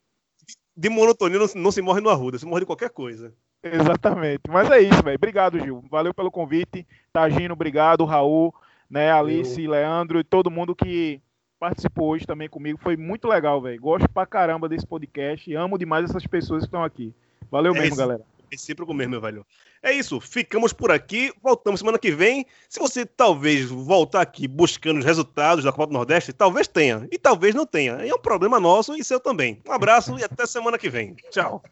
de 0.76 0.90
monotonia 0.90 1.38
não, 1.38 1.48
não 1.56 1.72
se 1.72 1.82
morre 1.82 2.02
no 2.02 2.10
Arruda, 2.10 2.40
se 2.40 2.46
morre 2.46 2.62
de 2.62 2.66
qualquer 2.66 2.90
coisa. 2.90 3.32
Exatamente. 3.64 4.42
Mas 4.50 4.72
é 4.72 4.80
isso, 4.82 5.04
velho. 5.04 5.16
Obrigado, 5.18 5.60
Gil. 5.60 5.84
Valeu 5.92 6.14
pelo 6.14 6.32
convite. 6.32 6.88
Tagino, 7.14 7.54
obrigado. 7.54 8.06
Raul, 8.06 8.54
né? 8.90 9.12
Alice, 9.12 9.68
Leandro 9.68 10.20
e 10.20 10.24
todo 10.24 10.50
mundo 10.50 10.74
que 10.76 11.22
participou 11.60 12.10
hoje 12.10 12.26
também 12.26 12.50
comigo. 12.50 12.80
Foi 12.82 12.98
muito 12.98 13.28
legal, 13.28 13.62
velho. 13.62 13.80
Gosto 13.80 14.10
pra 14.10 14.26
caramba 14.26 14.68
desse 14.68 14.88
podcast 14.88 15.48
e 15.52 15.54
amo 15.56 15.78
demais 15.78 16.10
essas 16.10 16.26
pessoas 16.26 16.62
que 16.64 16.68
estão 16.68 16.84
aqui. 16.84 17.14
Valeu 17.52 17.72
É 17.74 17.76
mesmo, 17.76 17.90
isso. 17.90 17.98
galera. 17.98 18.24
Recíproco 18.52 18.94
mesmo, 18.94 19.12
meu 19.12 19.22
velho. 19.22 19.46
É 19.82 19.94
isso, 19.94 20.20
ficamos 20.20 20.74
por 20.74 20.92
aqui. 20.92 21.32
Voltamos 21.42 21.80
semana 21.80 21.98
que 21.98 22.12
vem. 22.12 22.46
Se 22.68 22.80
você 22.80 23.06
talvez 23.06 23.70
voltar 23.70 24.22
aqui 24.22 24.48
buscando 24.48 25.00
os 25.00 25.06
resultados 25.06 25.64
da 25.64 25.72
Copa 25.72 25.88
do 25.88 25.94
Nordeste, 25.94 26.34
talvez 26.34 26.68
tenha. 26.68 27.08
E 27.10 27.18
talvez 27.18 27.56
não 27.56 27.66
tenha. 27.66 27.94
É 27.94 28.14
um 28.14 28.20
problema 28.20 28.60
nosso 28.60 28.96
e 28.96 29.04
seu 29.04 29.20
também. 29.20 29.62
Um 29.66 29.72
abraço 29.72 30.18
e 30.20 30.24
até 30.24 30.46
semana 30.46 30.78
que 30.78 30.90
vem. 30.90 31.16
Tchau. 31.30 31.64